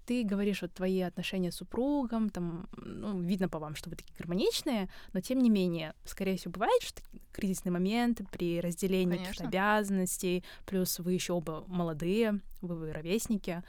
Ты 0.06 0.24
говоришь, 0.24 0.62
вот 0.62 0.74
твои 0.74 1.02
отношения 1.02 1.52
с 1.52 1.56
супругом, 1.56 2.30
там, 2.30 2.70
ну, 2.78 3.20
видно 3.20 3.50
по 3.50 3.60
вам, 3.60 3.76
что 3.76 3.89
вы 3.89 3.96
такие 3.96 4.16
гармоничные, 4.18 4.89
но 5.14 5.20
тем 5.20 5.39
не 5.39 5.50
менее, 5.50 5.94
скорее 6.06 6.38
всего, 6.38 6.52
бывает, 6.54 6.82
что 6.82 7.02
такие 7.04 7.22
кризисные 7.32 7.72
моменты 7.72 8.26
при 8.32 8.62
разделении 8.62 9.18
каких-то 9.18 9.46
обязанностей, 9.48 10.44
плюс 10.66 11.00
вы 11.00 11.14
еще 11.14 11.34
оба 11.34 11.66
молодые, 11.68 12.39
вы, 12.62 12.76
вы 12.76 12.94
ровесники. 12.94 13.64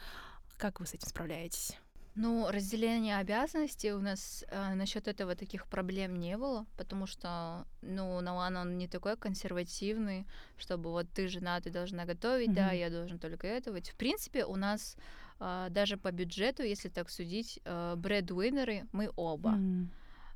Как 0.56 0.80
вы 0.80 0.86
с 0.86 0.94
этим 0.94 1.08
справляетесь? 1.08 1.76
Ну, 2.14 2.50
разделение 2.50 3.16
обязанностей 3.16 3.92
у 3.92 4.00
нас 4.00 4.44
э, 4.48 4.74
насчет 4.74 5.08
этого 5.08 5.34
таких 5.34 5.66
проблем 5.66 6.16
не 6.16 6.36
было, 6.36 6.66
потому 6.76 7.06
что, 7.06 7.64
ну, 7.80 8.20
Налан, 8.20 8.56
он 8.56 8.76
не 8.78 8.86
такой 8.86 9.16
консервативный, 9.16 10.26
чтобы 10.58 10.90
вот 10.90 11.06
ты 11.14 11.28
жена, 11.28 11.58
ты 11.60 11.70
должна 11.70 12.04
готовить, 12.04 12.52
да, 12.52 12.66
Мгм. 12.66 12.76
я 12.76 12.90
должен 12.90 13.18
только 13.18 13.46
это. 13.46 13.72
Вот, 13.72 13.86
в 13.86 13.94
принципе, 13.94 14.44
у 14.44 14.56
нас 14.56 14.96
э, 15.40 15.68
даже 15.70 15.96
по 15.96 16.12
бюджету, 16.12 16.62
если 16.62 16.90
так 16.90 17.08
судить, 17.08 17.60
э, 17.64 17.94
бредвинеры 17.96 18.86
мы 18.92 19.10
оба. 19.16 19.54
А, 19.54 19.58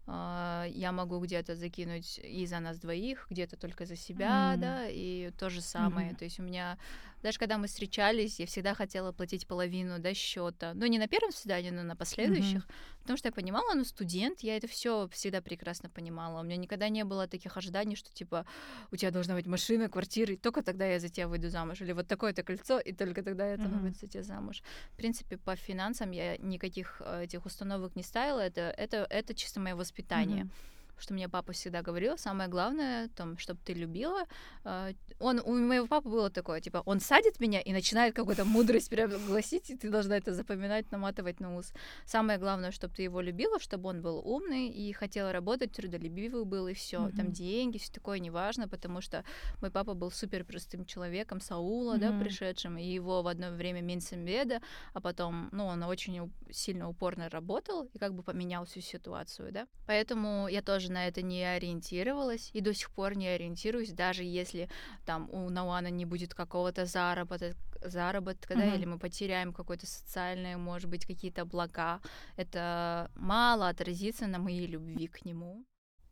я 0.09 0.93
могу 0.93 1.19
где-то 1.21 1.57
закинуть 1.57 2.21
и 2.23 2.47
за 2.47 2.61
нас 2.61 2.79
двоих, 2.79 3.27
где-то 3.31 3.57
только 3.57 3.87
за 3.87 3.97
себя, 3.97 4.55
М. 4.55 4.61
да, 4.61 4.87
и 4.89 5.31
то 5.39 5.51
же 5.51 5.61
самое. 5.61 6.09
Мгм. 6.09 6.17
То 6.17 6.25
есть 6.25 6.39
у 6.39 6.43
меня, 6.43 6.79
даже 7.23 7.39
когда 7.39 7.59
мы 7.59 7.67
встречались, 7.67 8.39
я 8.41 8.47
всегда 8.47 8.75
хотела 8.75 9.13
платить 9.13 9.47
половину, 9.47 9.99
да, 9.99 10.15
счета. 10.15 10.75
Ну, 10.75 10.87
не 10.87 10.99
на 10.99 11.09
первом 11.09 11.33
свидании, 11.33 11.71
но 11.71 11.83
на 11.83 11.97
последующих, 11.97 12.67
Потому 13.07 13.19
что 13.19 13.29
я 13.29 13.33
понимала, 13.33 13.75
ну, 13.75 13.85
студент, 13.85 14.41
я 14.41 14.57
это 14.57 14.67
все 14.67 15.09
всегда 15.13 15.41
прекрасно 15.41 15.89
понимала. 15.89 16.41
У 16.41 16.43
меня 16.43 16.57
никогда 16.57 16.89
не 16.89 17.05
было 17.05 17.29
таких 17.29 17.57
ожиданий, 17.57 17.95
что 17.95 18.13
типа 18.13 18.45
у 18.91 18.97
тебя 18.97 19.13
должна 19.13 19.35
быть 19.35 19.47
машина, 19.47 19.89
квартира, 19.89 20.33
и 20.33 20.37
только 20.37 20.61
тогда 20.61 20.87
я 20.87 20.99
за 20.99 21.09
тебя 21.09 21.29
выйду 21.29 21.49
замуж. 21.49 21.81
Или 21.81 21.93
вот 21.93 22.09
такое-то 22.09 22.43
кольцо, 22.43 22.81
и 22.81 22.93
только 22.93 23.23
тогда 23.23 23.49
я 23.49 23.59
там 23.59 23.79
выйду 23.79 23.97
за 24.01 24.09
тебя 24.09 24.25
замуж. 24.25 24.63
В 24.93 24.97
принципе, 24.97 25.37
по 25.37 25.55
финансам 25.55 26.11
я 26.11 26.37
никаких 26.39 27.01
э, 27.05 27.23
этих 27.25 27.47
установок 27.47 27.95
не 27.95 28.03
ставила. 28.03 28.41
Это, 28.41 28.75
это, 28.77 29.07
это 29.09 29.35
чисто 29.35 29.61
мое 29.61 29.77
воспитание. 29.77 30.45
Mm-hmm 30.45 30.76
что 30.99 31.15
мне 31.15 31.29
папа 31.29 31.53
всегда 31.53 31.83
говорил, 31.83 32.19
самое 32.19 32.49
главное, 32.49 33.09
там, 33.09 33.39
чтобы 33.39 33.61
ты 33.65 33.75
любила. 33.75 34.25
А, 34.65 34.91
он, 35.19 35.41
у 35.45 35.55
моего 35.55 35.87
папы 35.87 36.09
было 36.09 36.31
такое, 36.31 36.61
типа, 36.61 36.83
он 36.85 37.01
садит 37.01 37.41
меня 37.41 37.61
и 37.61 37.73
начинает 37.73 38.15
какую-то 38.15 38.45
мудрость 38.45 38.91
прям 38.91 39.11
гласить, 39.27 39.71
и 39.71 39.77
ты 39.77 39.91
должна 39.91 40.17
это 40.17 40.35
запоминать, 40.35 40.91
наматывать 40.91 41.41
на 41.41 41.57
ус. 41.57 41.73
Самое 42.05 42.39
главное, 42.39 42.71
чтобы 42.71 42.95
ты 42.95 43.03
его 43.03 43.21
любила, 43.21 43.59
чтобы 43.59 43.89
он 43.89 44.03
был 44.03 44.19
умный 44.25 44.69
и 44.69 44.93
хотел 44.93 45.31
работать, 45.31 45.73
трудолюбивый 45.73 46.45
был, 46.45 46.69
и 46.69 46.75
все. 46.75 46.99
Mm-hmm. 46.99 47.17
Там 47.17 47.33
деньги, 47.33 47.79
все 47.79 47.93
такое 47.93 48.19
неважно, 48.19 48.69
потому 48.69 49.01
что 49.01 49.25
мой 49.61 49.71
папа 49.71 49.95
был 49.95 50.11
супер 50.11 50.45
простым 50.45 50.85
человеком, 50.85 51.41
Саула, 51.41 51.97
mm-hmm. 51.97 52.01
да, 52.01 52.21
пришедшим, 52.21 52.79
и 52.79 52.85
его 52.85 53.23
в 53.23 53.29
одно 53.29 53.51
время 53.51 53.81
Минсамведа, 53.81 54.61
а 54.93 55.01
потом, 55.01 55.49
ну, 55.53 55.67
он 55.67 55.83
очень 55.83 56.33
сильно 56.51 56.89
упорно 56.89 57.29
работал 57.29 57.85
и 57.93 57.99
как 57.99 58.15
бы 58.15 58.23
поменял 58.23 58.65
всю 58.65 58.81
ситуацию, 58.81 59.53
да. 59.53 59.67
Поэтому 59.87 60.49
я 60.49 60.63
тоже 60.63 60.86
тоже 60.87 60.93
на 60.93 61.09
это 61.09 61.23
не 61.23 61.45
ориентировалась 61.45 62.51
и 62.55 62.61
до 62.61 62.75
сих 62.75 62.91
пор 62.91 63.17
не 63.17 63.29
ориентируюсь, 63.29 63.93
даже 63.93 64.23
если 64.23 64.69
там 65.05 65.29
у 65.31 65.51
Науана 65.51 65.91
не 65.91 66.07
будет 66.07 66.35
какого-то 66.35 66.87
заработка, 66.87 67.55
заработка, 67.83 68.55
mm-hmm. 68.55 68.71
да, 68.71 68.77
или 68.77 68.87
мы 68.87 68.99
потеряем 68.99 69.53
какое-то 69.53 69.87
социальное, 69.87 70.57
может 70.57 70.89
быть, 70.89 71.07
какие-то 71.07 71.45
блага, 71.45 72.01
это 72.37 73.11
мало 73.15 73.69
отразится 73.69 74.27
на 74.27 74.39
моей 74.39 74.67
любви 74.67 75.07
к 75.07 75.25
нему. 75.25 75.65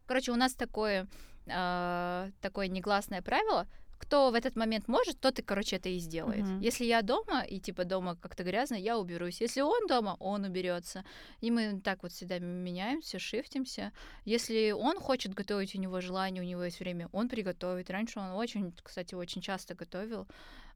Короче, 0.07 0.33
у 0.33 0.37
нас 0.37 0.55
такое, 0.55 1.07
э, 1.47 2.31
такое 2.41 2.68
негласное 2.68 3.22
правило, 3.22 3.66
кто 3.99 4.30
в 4.30 4.34
этот 4.34 4.57
момент 4.57 4.88
может, 4.88 5.20
тот 5.20 5.38
и, 5.38 5.42
короче, 5.42 5.76
это 5.76 5.88
и 5.88 5.99
сделает. 5.99 6.45
Mm-hmm. 6.45 6.62
Если 6.62 6.84
я 6.84 7.03
дома, 7.03 7.42
и 7.42 7.61
типа 7.61 7.84
дома 7.84 8.16
как-то 8.16 8.45
грязно, 8.45 8.74
я 8.74 8.99
уберусь. 8.99 9.40
Если 9.40 9.61
он 9.61 9.86
дома, 9.86 10.16
он 10.18 10.45
уберется. 10.45 11.05
И 11.40 11.51
мы 11.51 11.80
так 11.80 12.03
вот 12.03 12.12
всегда 12.12 12.38
меняемся, 12.38 13.18
шифтимся. 13.18 13.92
Если 14.24 14.72
он 14.72 14.99
хочет 14.99 15.34
готовить, 15.34 15.74
у 15.74 15.80
него 15.80 16.01
желание, 16.01 16.42
у 16.42 16.47
него 16.47 16.64
есть 16.64 16.80
время, 16.80 17.09
он 17.12 17.28
приготовит. 17.28 17.90
Раньше 17.90 18.18
он 18.18 18.32
очень, 18.32 18.74
кстати, 18.82 19.14
очень 19.14 19.40
часто 19.40 19.74
готовил. 19.74 20.26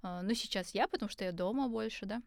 А, 0.03 0.23
но 0.23 0.35
сейчас 0.35 0.75
я, 0.75 0.87
потому 0.87 1.11
что 1.11 1.25
я 1.25 1.33
дома 1.33 1.69
больше, 1.69 2.07
да. 2.07 2.23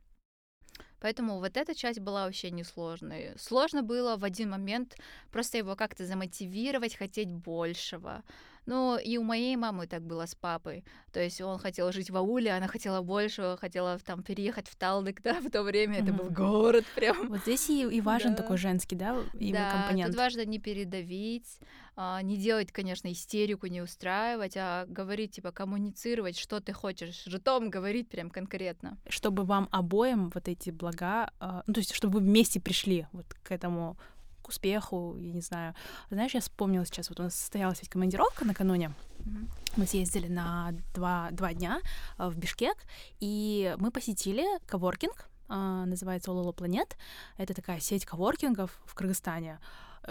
Поэтому 1.00 1.40
вот 1.40 1.58
эта 1.58 1.74
часть 1.74 2.00
была 2.00 2.26
вообще 2.26 2.52
несложной. 2.52 3.34
Сложно 3.38 3.82
было 3.82 4.18
в 4.18 4.24
один 4.24 4.52
момент 4.52 4.98
просто 5.32 5.58
его 5.58 5.76
как-то 5.76 6.06
замотивировать, 6.06 6.96
хотеть 6.96 7.32
большего. 7.32 8.24
Ну, 8.66 8.98
и 8.98 9.18
у 9.18 9.24
моей 9.24 9.56
мамы 9.56 9.88
так 9.88 10.04
было 10.04 10.26
с 10.26 10.36
папой. 10.36 10.84
То 11.12 11.20
есть 11.20 11.42
он 11.42 11.58
хотел 11.58 11.92
жить 11.92 12.10
в 12.10 12.18
ауле, 12.18 12.52
она 12.52 12.68
хотела 12.68 13.02
больше, 13.02 13.58
хотела 13.60 13.98
там 14.00 14.24
переехать 14.24 14.68
в 14.68 14.76
Талдык, 14.76 15.22
да, 15.24 15.40
в 15.42 15.50
то 15.50 15.64
время 15.64 16.00
mm-hmm. 16.00 16.04
это 16.04 16.14
был 16.14 16.30
город 16.30 16.86
прям. 16.96 17.28
Вот 17.28 17.42
здесь 17.42 17.70
и, 17.70 17.82
и 17.84 18.02
важен 18.02 18.32
да. 18.32 18.44
такой 18.44 18.58
женский, 18.58 18.96
да, 18.96 19.18
именно 19.34 19.70
да, 19.72 19.78
компонент. 19.80 20.12
тут 20.12 20.18
важно 20.18 20.46
не 20.46 20.60
передавить, 20.60 21.60
а, 21.96 22.22
не 22.22 22.38
делать, 22.38 22.72
конечно, 22.72 23.12
истерику, 23.12 23.68
не 23.68 23.82
устраивать, 23.82 24.54
а 24.56 24.86
говорить, 24.88 25.32
типа, 25.32 25.52
коммуницировать, 25.52 26.38
что 26.38 26.60
ты 26.60 26.72
хочешь, 26.72 27.28
ртом 27.28 27.70
говорить 27.70 28.10
прям 28.10 28.30
конкретно. 28.30 28.98
Чтобы 29.10 29.44
вам 29.44 29.68
обоим 29.72 30.32
вот 30.34 30.48
эти 30.48 30.70
блага, 30.70 31.32
а, 31.40 31.64
ну, 31.68 31.74
то 31.74 31.80
есть, 31.80 31.94
чтобы 31.94 32.20
вы 32.20 32.26
вместе 32.26 32.62
пришли 32.62 33.08
вот 33.12 33.26
к 33.44 33.52
этому 33.52 33.98
к 34.42 34.50
успеху, 34.50 35.16
я 35.18 35.34
не 35.34 35.42
знаю. 35.42 35.74
Знаешь, 36.10 36.34
я 36.34 36.42
вспомнила 36.42 36.86
сейчас, 36.86 37.10
вот 37.10 37.20
у 37.20 37.24
нас 37.24 37.36
состоялась 37.36 37.80
ведь 37.82 37.90
командировка 37.90 38.46
накануне, 38.46 38.94
mm-hmm. 39.20 39.48
мы 39.78 39.86
съездили 39.86 40.28
на 40.28 40.74
два, 40.94 41.30
два 41.32 41.54
дня 41.54 41.80
э, 42.18 42.28
в 42.28 42.38
Бишкек, 42.38 42.78
и 43.20 43.76
мы 43.78 43.92
посетили 43.92 44.46
коворкинг, 44.68 45.30
э, 45.50 45.54
называется 45.54 46.32
Ololo 46.32 46.52
Planet, 46.52 46.98
это 47.38 47.54
такая 47.54 47.80
сеть 47.80 48.06
коворкингов 48.06 48.80
в 48.86 48.94
Кыргызстане, 48.96 49.60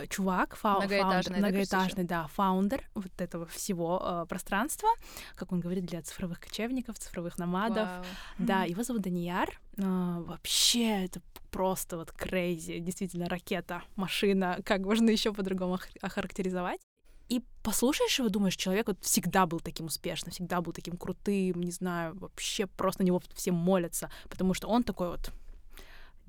чувак, 0.08 0.56
fou-, 0.56 0.78
многоэтажный, 0.78 1.34
founder, 1.34 1.38
многоэтажный, 1.38 2.04
да, 2.04 2.26
founder 2.28 2.90
вот 2.94 3.20
этого 3.20 3.46
всего 3.46 4.00
э, 4.02 4.26
пространства, 4.28 4.88
как 5.34 5.52
он 5.52 5.60
говорит, 5.60 5.84
для 5.86 6.02
цифровых 6.02 6.40
кочевников, 6.40 6.98
цифровых 6.98 7.38
номадов. 7.38 7.88
Вау. 7.88 8.04
Да, 8.38 8.64
его 8.64 8.82
зовут 8.82 9.02
Данияр. 9.02 9.60
Э, 9.76 10.22
вообще, 10.26 11.04
это 11.04 11.20
просто 11.50 11.96
вот 11.96 12.12
crazy, 12.12 12.78
действительно 12.78 13.28
ракета, 13.28 13.82
машина, 13.96 14.60
как 14.64 14.80
можно 14.80 15.10
еще 15.10 15.32
по-другому 15.32 15.78
охарактеризовать. 16.00 16.80
И 17.28 17.44
послушаешь 17.62 18.18
его, 18.18 18.28
думаешь, 18.28 18.56
человек 18.56 18.88
вот 18.88 18.98
всегда 19.02 19.46
был 19.46 19.60
таким 19.60 19.86
успешным, 19.86 20.32
всегда 20.32 20.60
был 20.60 20.72
таким 20.72 20.96
крутым, 20.96 21.62
не 21.62 21.70
знаю, 21.70 22.16
вообще 22.18 22.66
просто 22.66 23.02
на 23.02 23.06
него 23.06 23.22
все 23.34 23.52
молятся, 23.52 24.10
потому 24.28 24.52
что 24.52 24.68
он 24.68 24.82
такой 24.82 25.10
вот 25.10 25.30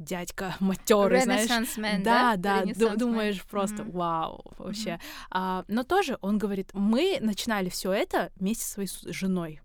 дядька 0.01 0.55
матерый, 0.59 1.21
знаешь. 1.21 1.49
Man, 1.77 2.03
да, 2.03 2.35
да, 2.37 2.63
да 2.65 2.95
думаешь 2.95 3.37
man. 3.37 3.49
просто 3.49 3.83
mm-hmm. 3.83 3.91
вау 3.91 4.53
вообще. 4.57 4.89
Mm-hmm. 4.89 5.27
А, 5.31 5.65
но 5.67 5.83
тоже 5.83 6.17
он 6.21 6.37
говорит, 6.37 6.71
мы 6.73 7.17
начинали 7.21 7.69
все 7.69 7.91
это 7.91 8.31
вместе 8.35 8.65
со 8.65 8.73
своей 8.73 8.89
женой. 9.05 9.61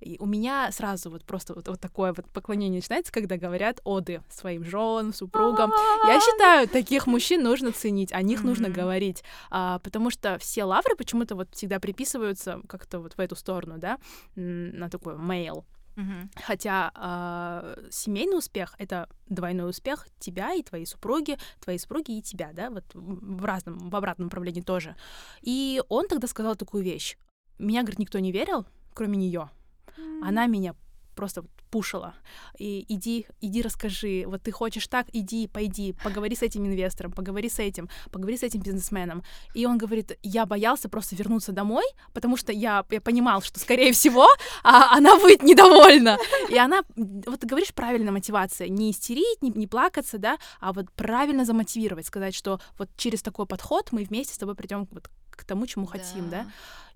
И 0.00 0.16
у 0.18 0.26
меня 0.26 0.72
сразу 0.72 1.10
вот 1.10 1.24
просто 1.24 1.54
вот, 1.54 1.68
вот 1.68 1.80
такое 1.80 2.14
вот 2.14 2.26
поклонение 2.30 2.78
начинается, 2.78 3.12
когда 3.12 3.36
говорят 3.36 3.80
оды 3.84 4.22
своим 4.30 4.64
женам, 4.64 5.12
супругам. 5.12 5.72
Я 6.06 6.18
считаю, 6.20 6.68
таких 6.68 7.06
мужчин 7.06 7.42
нужно 7.42 7.72
ценить, 7.72 8.12
о 8.12 8.22
них 8.22 8.42
нужно 8.42 8.70
говорить, 8.70 9.22
а, 9.50 9.78
потому 9.80 10.10
что 10.10 10.38
все 10.38 10.64
лавры 10.64 10.96
почему-то 10.96 11.34
вот 11.36 11.54
всегда 11.54 11.78
приписываются 11.80 12.60
как-то 12.66 13.00
вот 13.00 13.14
в 13.14 13.20
эту 13.20 13.36
сторону, 13.36 13.78
да, 13.78 13.98
на 14.36 14.88
такой 14.88 15.14
male. 15.14 15.64
Угу. 15.96 16.42
Хотя 16.44 16.92
э, 16.94 17.88
семейный 17.90 18.38
успех 18.38 18.74
это 18.78 19.08
двойной 19.28 19.70
успех 19.70 20.06
тебя 20.18 20.54
и 20.54 20.62
твоей 20.62 20.86
супруги, 20.86 21.38
твоей 21.60 21.78
супруги 21.78 22.18
и 22.18 22.22
тебя, 22.22 22.50
да, 22.52 22.70
вот 22.70 22.84
в 22.94 23.44
разном, 23.44 23.90
в 23.90 23.96
обратном 23.96 24.26
направлении 24.26 24.62
тоже. 24.62 24.96
И 25.42 25.82
он 25.88 26.08
тогда 26.08 26.26
сказал 26.26 26.56
такую 26.56 26.84
вещь. 26.84 27.16
Меня, 27.58 27.82
говорит, 27.82 27.98
никто 27.98 28.18
не 28.18 28.32
верил, 28.32 28.66
кроме 28.94 29.18
нее. 29.18 29.50
Mm. 29.96 30.22
Она 30.22 30.46
меня 30.46 30.74
просто 31.14 31.44
пушила. 31.70 32.14
И 32.58 32.84
иди, 32.88 33.26
иди 33.40 33.62
расскажи, 33.62 34.24
вот 34.26 34.42
ты 34.42 34.50
хочешь 34.50 34.86
так, 34.88 35.06
иди, 35.12 35.46
пойди, 35.46 35.94
поговори 36.04 36.34
с 36.34 36.42
этим 36.42 36.66
инвестором, 36.66 37.12
поговори 37.12 37.48
с 37.48 37.58
этим, 37.58 37.88
поговори 38.10 38.36
с 38.36 38.42
этим 38.42 38.60
бизнесменом. 38.60 39.22
И 39.54 39.66
он 39.66 39.78
говорит, 39.78 40.18
я 40.22 40.46
боялся 40.46 40.88
просто 40.88 41.16
вернуться 41.16 41.52
домой, 41.52 41.84
потому 42.12 42.36
что 42.36 42.52
я, 42.52 42.84
я 42.90 43.00
понимал, 43.00 43.42
что, 43.42 43.60
скорее 43.60 43.92
всего, 43.92 44.26
а, 44.62 44.96
она 44.96 45.18
будет 45.18 45.42
недовольна. 45.42 46.18
И 46.48 46.58
она, 46.58 46.82
вот 46.96 47.40
ты 47.40 47.46
говоришь, 47.46 47.72
правильная 47.74 48.12
мотивация, 48.12 48.68
не 48.68 48.90
истерить, 48.90 49.42
не, 49.42 49.50
не 49.50 49.66
плакаться, 49.66 50.18
да, 50.18 50.38
а 50.60 50.72
вот 50.72 50.90
правильно 50.92 51.44
замотивировать, 51.44 52.06
сказать, 52.06 52.34
что 52.34 52.60
вот 52.78 52.88
через 52.96 53.22
такой 53.22 53.46
подход 53.46 53.92
мы 53.92 54.04
вместе 54.04 54.34
с 54.34 54.38
тобой 54.38 54.54
придем 54.54 54.88
вот 54.90 55.08
к 55.40 55.44
тому, 55.44 55.66
чему 55.66 55.86
да. 55.86 55.92
хотим, 55.92 56.30
да. 56.30 56.46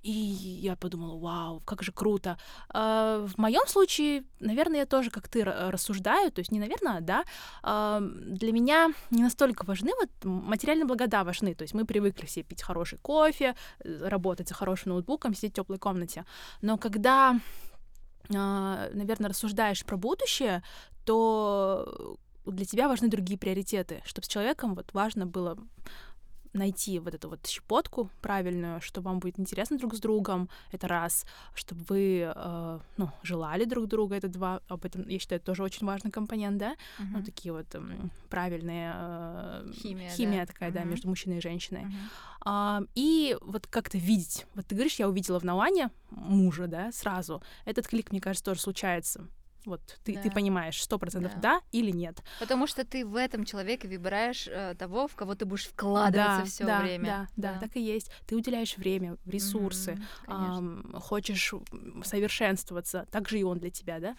И 0.05 0.11
я 0.11 0.76
подумала, 0.76 1.18
вау, 1.18 1.61
как 1.64 1.82
же 1.82 1.90
круто. 1.90 2.36
А, 2.68 3.26
в 3.26 3.38
моем 3.38 3.66
случае, 3.66 4.24
наверное, 4.38 4.80
я 4.80 4.86
тоже 4.86 5.11
как 5.11 5.28
ты 5.28 5.45
рассуждаю, 5.45 6.30
то 6.30 6.40
есть 6.40 6.53
не 6.53 6.61
наверное, 6.61 6.99
а 6.99 7.01
да. 7.01 7.24
А, 7.62 8.01
для 8.01 8.53
меня 8.53 8.92
не 9.11 9.22
настолько 9.22 9.64
важны 9.64 9.92
вот 9.99 10.11
материальные 10.24 10.84
блага, 10.84 11.07
да, 11.07 11.24
важны. 11.24 11.55
То 11.55 11.62
есть 11.62 11.72
мы 11.72 11.86
привыкли 11.86 12.26
все 12.26 12.42
пить 12.42 12.62
хороший 12.62 12.99
кофе, 12.99 13.55
э, 13.80 14.09
работать 14.09 14.49
за 14.49 14.55
хорошим 14.55 14.92
ноутбуком, 14.92 15.34
сидеть 15.34 15.53
в 15.53 15.57
теплой 15.57 15.78
комнате. 15.78 16.26
Но 16.61 16.76
когда 16.76 17.40
наверное, 18.30 19.28
рассуждаешь 19.28 19.84
про 19.84 19.99
будущее, 19.99 20.62
то 21.05 22.16
для 22.47 22.64
тебя 22.64 22.88
важны 22.88 23.09
другие 23.09 23.38
приоритеты, 23.38 24.03
чтобы 24.07 24.24
с 24.24 24.28
человеком 24.28 24.74
вот 24.74 24.92
важно 24.95 25.26
было 25.26 25.59
найти 26.55 26.98
вот 26.98 27.14
эту 27.14 27.28
вот 27.28 27.46
щепотку 27.46 28.11
правильную, 28.20 28.80
что 28.80 29.00
вам 29.00 29.18
будет 29.18 29.38
интересно 29.38 29.76
друг 29.76 29.94
с 29.94 30.00
другом, 30.00 30.48
это 30.72 30.88
раз, 30.88 31.26
чтобы 31.55 31.84
вы, 31.88 32.32
э, 32.34 32.78
ну, 32.96 33.11
желали 33.22 33.64
друг 33.64 33.86
друга, 33.86 34.16
это 34.16 34.28
два, 34.28 34.61
об 34.68 34.84
этом, 34.84 35.09
я 35.09 35.18
считаю, 35.18 35.40
тоже 35.40 35.62
очень 35.62 35.86
важный 35.86 36.11
компонент, 36.11 36.59
да, 36.59 36.72
uh-huh. 36.72 37.07
ну, 37.12 37.22
такие 37.22 37.52
вот 37.52 37.66
э, 37.74 37.80
правильные... 38.30 38.92
Э, 38.94 39.72
химия, 39.74 40.11
химия 40.11 40.40
да? 40.40 40.46
такая, 40.46 40.70
uh-huh. 40.70 40.74
да, 40.74 40.84
между 40.84 41.09
мужчиной 41.09 41.38
и 41.38 41.40
женщиной. 41.40 41.86
Uh-huh. 42.44 42.88
И 42.94 43.36
вот 43.40 43.66
как-то 43.66 43.98
видеть, 43.98 44.46
вот 44.55 44.66
ты 44.66 44.74
говоришь, 44.74 44.96
я 44.96 45.09
увидела 45.09 45.40
в 45.40 45.44
Науане 45.44 45.90
мужа, 46.11 46.66
да, 46.66 46.92
сразу, 46.92 47.42
этот 47.64 47.88
клик, 47.88 48.12
мне 48.12 48.20
кажется, 48.20 48.44
тоже 48.44 48.61
случается, 48.61 49.26
вот 49.67 49.81
ты, 50.05 50.15
да. 50.15 50.21
ты 50.21 50.31
понимаешь, 50.31 50.83
сто 50.83 50.99
процентов 50.99 51.33
да. 51.35 51.41
да 51.41 51.61
или 51.73 51.91
нет. 51.91 52.23
Потому 52.41 52.67
что 52.67 52.85
ты 52.85 53.05
в 53.05 53.17
этом 53.17 53.45
человеке 53.45 53.89
выбираешь 53.89 54.47
э, 54.49 54.75
того, 54.79 55.09
в 55.09 55.15
кого 55.15 55.35
ты 55.35 55.45
будешь 55.45 55.67
вкладываться 55.67 56.41
да, 56.41 56.45
все 56.45 56.65
да, 56.65 56.81
время. 56.81 57.05
Да, 57.07 57.29
да, 57.37 57.53
да, 57.55 57.61
так 57.61 57.77
и 57.77 57.81
есть. 57.81 58.11
Ты 58.27 58.37
уделяешь 58.37 58.77
время, 58.77 59.17
ресурсы, 59.27 59.99
mm-hmm, 60.27 60.59
эм, 60.59 60.95
хочешь 61.01 61.55
совершенствоваться, 62.05 63.07
так 63.11 63.29
же 63.29 63.39
и 63.39 63.43
он 63.43 63.59
для 63.59 63.71
тебя, 63.71 64.01
да. 64.01 64.17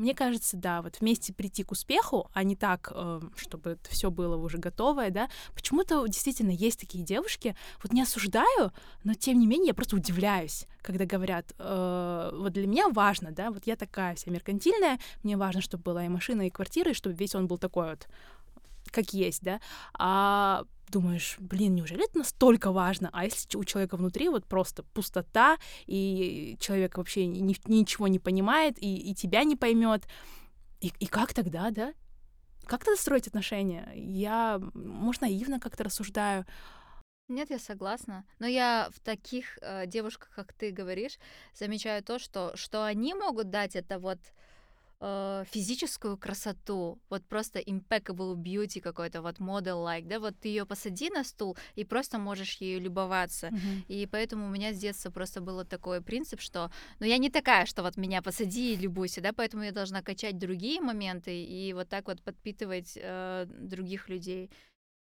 Мне 0.00 0.14
кажется, 0.14 0.56
да, 0.56 0.80
вот 0.80 0.98
вместе 1.00 1.34
прийти 1.34 1.62
к 1.62 1.72
успеху, 1.72 2.30
а 2.32 2.42
не 2.42 2.56
так, 2.56 2.90
э, 2.94 3.20
чтобы 3.36 3.78
все 3.90 4.10
было 4.10 4.34
уже 4.34 4.56
готовое, 4.56 5.10
да. 5.10 5.28
Почему-то 5.54 6.06
действительно 6.06 6.52
есть 6.52 6.80
такие 6.80 7.04
девушки, 7.04 7.54
вот 7.82 7.92
не 7.92 8.00
осуждаю, 8.00 8.72
но 9.04 9.12
тем 9.12 9.38
не 9.38 9.46
менее 9.46 9.68
я 9.68 9.74
просто 9.74 9.96
удивляюсь, 9.96 10.66
когда 10.80 11.04
говорят, 11.04 11.52
э, 11.58 12.30
вот 12.32 12.54
для 12.54 12.66
меня 12.66 12.88
важно, 12.88 13.30
да, 13.30 13.50
вот 13.50 13.66
я 13.66 13.76
такая 13.76 14.14
вся 14.14 14.30
меркантильная, 14.30 14.98
мне 15.22 15.36
важно, 15.36 15.60
чтобы 15.60 15.82
была 15.82 16.06
и 16.06 16.08
машина, 16.08 16.46
и 16.46 16.50
квартира, 16.50 16.92
и 16.92 16.94
чтобы 16.94 17.14
весь 17.14 17.34
он 17.34 17.46
был 17.46 17.58
такой 17.58 17.90
вот 17.90 18.08
как 18.90 19.12
есть, 19.12 19.42
да, 19.42 19.60
а 19.92 20.64
думаешь, 20.90 21.36
блин, 21.38 21.74
неужели 21.74 22.04
это 22.04 22.18
настолько 22.18 22.72
важно? 22.72 23.10
А 23.12 23.24
если 23.24 23.56
у 23.56 23.64
человека 23.64 23.96
внутри 23.96 24.28
вот 24.28 24.46
просто 24.46 24.82
пустота, 24.82 25.58
и 25.86 26.56
человек 26.60 26.98
вообще 26.98 27.26
ни, 27.26 27.56
ничего 27.66 28.08
не 28.08 28.18
понимает, 28.18 28.76
и, 28.82 29.10
и 29.10 29.14
тебя 29.14 29.44
не 29.44 29.56
поймет, 29.56 30.06
и, 30.80 30.92
и 30.98 31.06
как 31.06 31.34
тогда, 31.34 31.70
да? 31.70 31.94
Как 32.64 32.84
тогда 32.84 33.00
строить 33.00 33.26
отношения? 33.26 33.90
Я, 33.94 34.60
может, 34.74 35.22
наивно 35.22 35.58
как-то 35.60 35.84
рассуждаю. 35.84 36.46
Нет, 37.28 37.50
я 37.50 37.58
согласна. 37.58 38.24
Но 38.38 38.46
я 38.46 38.88
в 38.92 39.00
таких 39.00 39.58
э, 39.62 39.86
девушках, 39.86 40.30
как 40.34 40.52
ты 40.52 40.72
говоришь, 40.72 41.18
замечаю 41.54 42.02
то, 42.02 42.18
что, 42.18 42.56
что 42.56 42.84
они 42.84 43.14
могут 43.14 43.50
дать 43.50 43.76
это 43.76 43.98
вот 43.98 44.18
э, 45.00 45.44
физическую 45.50 46.16
красоту, 46.16 46.98
вот 47.08 47.24
просто 47.26 47.58
impeccable 47.58 48.34
beauty 48.34 48.80
какой-то, 48.80 49.22
вот 49.22 49.38
model-like, 49.38 50.06
да, 50.06 50.20
вот 50.20 50.34
ты 50.38 50.48
ее 50.48 50.66
посади 50.66 51.10
на 51.10 51.24
стул 51.24 51.56
и 51.74 51.84
просто 51.84 52.18
можешь 52.18 52.56
ею 52.60 52.80
любоваться. 52.80 53.48
Mm-hmm. 53.48 53.84
И 53.88 54.06
поэтому 54.06 54.46
у 54.46 54.50
меня 54.50 54.72
с 54.72 54.78
детства 54.78 55.10
просто 55.10 55.40
был 55.40 55.64
такой 55.64 56.00
принцип, 56.00 56.40
что, 56.40 56.70
ну, 57.00 57.06
я 57.06 57.18
не 57.18 57.30
такая, 57.30 57.66
что 57.66 57.82
вот 57.82 57.96
меня 57.96 58.22
посади 58.22 58.74
и 58.74 58.76
любуйся, 58.76 59.20
да, 59.20 59.32
поэтому 59.32 59.64
я 59.64 59.72
должна 59.72 60.02
качать 60.02 60.38
другие 60.38 60.80
моменты 60.80 61.42
и 61.42 61.72
вот 61.72 61.88
так 61.88 62.06
вот 62.06 62.22
подпитывать 62.22 62.92
э, 62.96 63.46
других 63.48 64.08
людей 64.08 64.50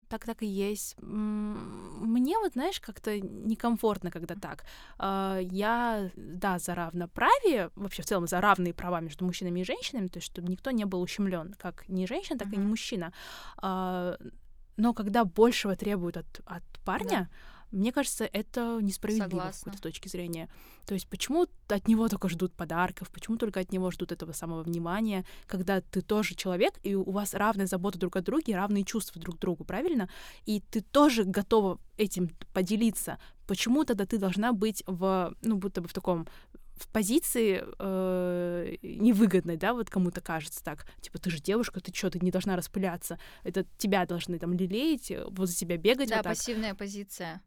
так 0.08 0.26
так 0.26 0.44
и 0.44 0.48
есть. 0.48 0.96
Мне 1.02 2.38
вот, 2.38 2.54
знаешь, 2.54 2.80
как-то 2.80 3.20
некомфортно, 3.20 4.12
когда 4.12 4.36
так. 4.36 4.66
А, 4.98 5.40
я, 5.40 6.12
да, 6.16 6.60
за 6.60 6.76
равноправие, 6.76 7.70
вообще 7.76 8.02
в 8.02 8.06
целом 8.06 8.28
за 8.28 8.42
равные 8.42 8.74
права 8.74 9.02
между 9.02 9.26
мужчинами 9.26 9.62
и 9.62 9.64
женщинами, 9.64 10.08
то 10.08 10.18
есть 10.18 10.32
чтобы 10.32 10.50
никто 10.50 10.72
не 10.72 10.86
был 10.86 11.02
ущемлен, 11.02 11.56
как 11.60 11.88
ни 11.90 12.06
женщина, 12.06 12.38
так 12.38 12.50
uh-huh. 12.50 12.56
и 12.56 12.58
не 12.58 12.66
мужчина. 12.66 13.14
А, 13.58 14.18
но 14.78 14.94
когда 14.94 15.24
большего 15.26 15.76
требуют 15.76 16.18
от, 16.18 16.42
от 16.46 16.64
парня, 16.86 17.30
да 17.32 17.53
мне 17.74 17.92
кажется, 17.92 18.26
это 18.26 18.80
несправедливо 18.82 19.30
Согласна. 19.30 19.54
с 19.54 19.60
какой-то 19.64 19.82
точки 19.82 20.08
зрения. 20.08 20.50
То 20.86 20.94
есть 20.94 21.08
почему 21.08 21.48
от 21.68 21.88
него 21.88 22.08
только 22.08 22.30
ждут 22.30 22.54
подарков, 22.54 23.10
почему 23.10 23.38
только 23.38 23.60
от 23.60 23.72
него 23.72 23.92
ждут 23.92 24.12
этого 24.12 24.32
самого 24.32 24.64
внимания, 24.64 25.26
когда 25.48 25.82
ты 25.82 26.02
тоже 26.02 26.36
человек, 26.36 26.74
и 26.84 26.96
у 26.96 27.12
вас 27.12 27.34
равная 27.34 27.66
забота 27.66 27.98
друг 27.98 28.16
о 28.16 28.22
друге, 28.22 28.56
равные 28.56 28.84
чувства 28.84 29.22
друг 29.22 29.38
к 29.38 29.40
другу, 29.40 29.66
правильно? 29.66 30.10
И 30.46 30.62
ты 30.62 30.82
тоже 30.82 31.24
готова 31.24 31.80
этим 31.98 32.30
поделиться. 32.54 33.18
Почему 33.48 33.84
тогда 33.84 34.06
ты 34.06 34.18
должна 34.18 34.54
быть 34.54 34.84
в, 34.86 35.36
ну, 35.42 35.58
будто 35.58 35.82
бы 35.82 35.88
в 35.88 35.94
таком 35.94 36.28
в 36.76 36.88
позиции 36.88 37.64
э, 37.80 38.76
невыгодной, 38.82 39.58
да, 39.58 39.74
вот 39.74 39.90
кому-то 39.90 40.22
кажется 40.22 40.64
так, 40.64 40.86
типа, 41.02 41.20
ты 41.20 41.30
же 41.30 41.40
девушка, 41.40 41.80
ты 41.80 41.94
что, 41.94 42.10
ты 42.10 42.20
не 42.20 42.32
должна 42.32 42.56
распыляться, 42.56 43.20
это 43.44 43.66
тебя 43.78 44.06
должны 44.06 44.40
там 44.40 44.54
лелеять, 44.54 45.12
возле 45.30 45.56
себя 45.56 45.78
бегать. 45.78 46.10
Да, 46.10 46.18
вот 46.18 46.24
так. 46.24 46.34
пассивная 46.34 46.74
позиция. 46.74 47.42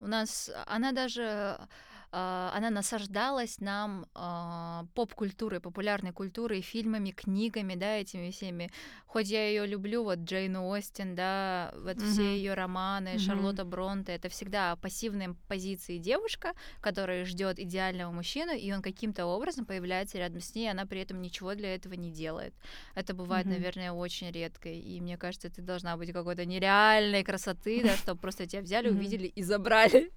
У 0.00 0.06
нас 0.06 0.50
она 0.66 0.92
даже 0.92 1.24
а, 1.24 1.66
она 2.10 2.70
насаждалась 2.70 3.60
нам 3.60 4.06
а, 4.14 4.86
поп-культурой, 4.94 5.60
популярной 5.60 6.12
культурой, 6.12 6.62
фильмами, 6.62 7.10
книгами, 7.10 7.74
да, 7.74 7.96
этими 7.96 8.30
всеми. 8.30 8.70
Хоть 9.06 9.28
я 9.28 9.46
ее 9.46 9.66
люблю, 9.66 10.04
вот 10.04 10.20
Джейн 10.20 10.56
Остин, 10.56 11.14
да, 11.14 11.74
вот 11.76 11.96
mm-hmm. 11.96 12.12
все 12.12 12.36
ее 12.36 12.54
романы, 12.54 13.08
mm-hmm. 13.08 13.18
Шарлотта 13.18 13.64
Бронте, 13.64 14.12
это 14.12 14.28
всегда 14.30 14.76
пассивная 14.76 15.34
позиции 15.48 15.98
девушка, 15.98 16.54
которая 16.80 17.24
ждет 17.26 17.58
идеального 17.58 18.10
мужчину, 18.10 18.52
и 18.52 18.72
он 18.72 18.80
каким-то 18.80 19.26
образом 19.26 19.66
появляется 19.66 20.18
рядом 20.18 20.40
с 20.40 20.54
ней, 20.54 20.66
и 20.66 20.70
она 20.70 20.86
при 20.86 21.00
этом 21.00 21.20
ничего 21.20 21.54
для 21.54 21.74
этого 21.74 21.92
не 21.94 22.10
делает. 22.10 22.54
Это 22.94 23.12
бывает, 23.12 23.46
mm-hmm. 23.46 23.50
наверное, 23.50 23.92
очень 23.92 24.30
редко, 24.30 24.70
и 24.70 25.00
мне 25.00 25.18
кажется, 25.18 25.50
ты 25.50 25.60
должна 25.60 25.96
быть 25.96 26.12
какой-то 26.12 26.46
нереальной 26.46 27.22
красоты, 27.22 27.82
да, 27.82 27.96
чтобы 27.96 28.20
просто 28.20 28.46
тебя 28.46 28.62
взяли, 28.62 28.88
увидели 28.88 29.26
и 29.26 29.42
забрали. 29.42 30.10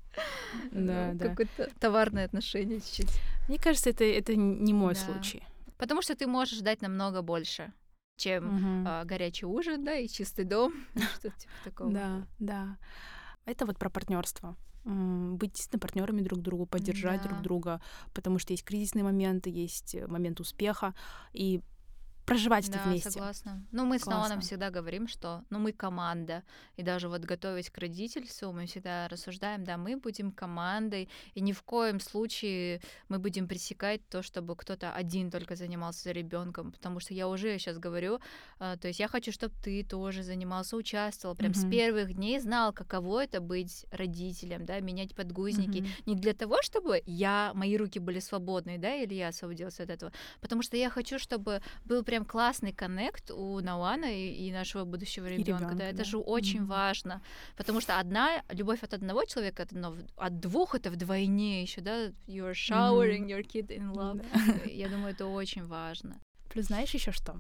Да, 0.72 1.12
да. 1.14 1.30
Какое-то 1.30 1.70
товарное 1.80 2.26
отношение 2.26 2.80
чуть-чуть. 2.80 3.12
Мне 3.48 3.58
кажется, 3.58 3.90
это, 3.90 4.04
это 4.04 4.36
не 4.36 4.74
мой 4.74 4.96
случай. 4.96 5.44
Потому 5.78 6.02
что 6.02 6.16
ты 6.16 6.28
можешь 6.28 6.60
дать 6.60 6.82
намного 6.82 7.22
больше, 7.22 7.74
чем 8.18 8.86
а, 8.88 9.04
горячий 9.04 9.46
ужин, 9.46 9.84
да, 9.84 9.96
и 9.96 10.08
чистый 10.08 10.46
дом, 10.46 10.74
что-то 11.20 11.40
типа 11.40 11.54
такого. 11.64 11.92
Да, 11.92 12.28
да. 12.40 12.78
Это 13.46 13.66
вот 13.66 13.80
про 13.80 13.90
партнерство 13.90 14.56
быть 14.84 15.52
действительно 15.52 15.80
партнерами 15.80 16.22
друг 16.22 16.42
другу, 16.42 16.66
поддержать 16.66 17.22
да. 17.22 17.30
друг 17.30 17.42
друга, 17.42 17.82
потому 18.14 18.40
что 18.40 18.54
есть 18.54 18.64
кризисные 18.64 19.04
моменты, 19.04 19.50
есть 19.50 19.94
э, 19.94 20.08
момент 20.08 20.40
успеха, 20.40 20.96
и 21.34 21.62
проживать 22.32 22.72
да, 22.72 22.80
это 22.80 22.90
вместе. 22.90 23.12
согласна. 23.12 23.64
Ну, 23.72 23.86
мы 23.86 24.00
Классно. 24.00 24.12
с 24.12 24.16
Наоном 24.16 24.42
всегда 24.42 24.70
говорим, 24.70 25.08
что 25.08 25.44
ну, 25.50 25.60
мы 25.60 25.74
команда. 25.74 26.44
И 26.78 26.84
даже 26.84 27.10
вот 27.10 27.22
готовясь 27.22 27.70
к 27.70 27.78
родительству, 27.78 28.54
мы 28.54 28.66
всегда 28.66 29.08
рассуждаем, 29.10 29.64
да, 29.64 29.78
мы 29.78 29.98
будем 29.98 30.32
командой, 30.32 31.10
и 31.34 31.42
ни 31.42 31.52
в 31.52 31.62
коем 31.64 32.00
случае 32.00 32.82
мы 33.10 33.20
будем 33.20 33.48
пресекать 33.48 34.02
то, 34.10 34.24
чтобы 34.24 34.56
кто-то 34.56 34.94
один 34.94 35.30
только 35.30 35.56
занимался 35.56 36.04
за 36.04 36.12
ребенком, 36.12 36.72
потому 36.72 37.00
что 37.00 37.14
я 37.14 37.28
уже 37.28 37.58
сейчас 37.60 37.78
говорю, 37.78 38.20
э, 38.60 38.78
то 38.80 38.88
есть 38.88 39.00
я 39.00 39.08
хочу, 39.08 39.32
чтобы 39.32 39.54
ты 39.64 39.84
тоже 39.84 40.24
занимался, 40.24 40.78
участвовал, 40.78 41.36
прям 41.36 41.52
mm-hmm. 41.52 41.68
с 41.68 41.72
первых 41.72 42.14
дней 42.14 42.40
знал, 42.40 42.72
каково 42.72 43.24
это 43.24 43.42
быть 43.42 43.86
родителем, 43.92 44.66
да, 44.66 44.80
менять 44.80 45.16
подгузники. 45.16 45.80
Mm-hmm. 45.80 46.04
Не 46.06 46.16
для 46.16 46.34
того, 46.34 46.62
чтобы 46.62 47.02
я, 47.06 47.52
мои 47.56 47.76
руки 47.76 48.00
были 48.00 48.20
свободны, 48.20 48.78
да, 48.78 48.96
или 48.96 49.16
я 49.16 49.30
освободился 49.30 49.84
от 49.84 49.90
этого, 49.90 50.14
потому 50.40 50.62
что 50.62 50.78
я 50.78 50.90
хочу, 50.90 51.20
чтобы 51.20 51.62
был 51.86 52.04
прям 52.04 52.21
классный 52.26 52.74
коннект 52.74 53.32
у 53.32 53.60
Науана 53.60 54.06
и, 54.06 54.48
и 54.48 54.52
нашего 54.52 54.86
будущего 54.86 55.28
ребенка. 55.28 55.76
Да, 55.76 55.86
это 55.86 56.00
да. 56.00 56.04
же 56.04 56.18
очень 56.18 56.62
mm-hmm. 56.62 56.66
важно. 56.66 57.22
Потому 57.58 57.82
что 57.82 58.00
одна 58.00 58.44
любовь 58.50 58.84
от 58.84 58.94
одного 58.94 59.26
человека, 59.26 59.64
это, 59.64 59.78
но 59.78 59.96
от 60.16 60.40
двух 60.40 60.76
это 60.76 60.90
вдвойне 60.92 61.62
еще, 61.62 61.82
да. 61.82 62.08
You're 62.28 62.54
showering 62.54 63.26
mm-hmm. 63.26 63.28
your 63.28 63.44
kid 63.44 63.68
in 63.68 63.92
love. 63.94 64.26
Да. 64.34 64.70
Я 64.72 64.90
думаю, 64.90 65.14
это 65.14 65.26
очень 65.26 65.66
важно. 65.66 66.20
Плюс 66.50 66.66
знаешь 66.66 66.94
еще 66.94 67.12
что? 67.12 67.38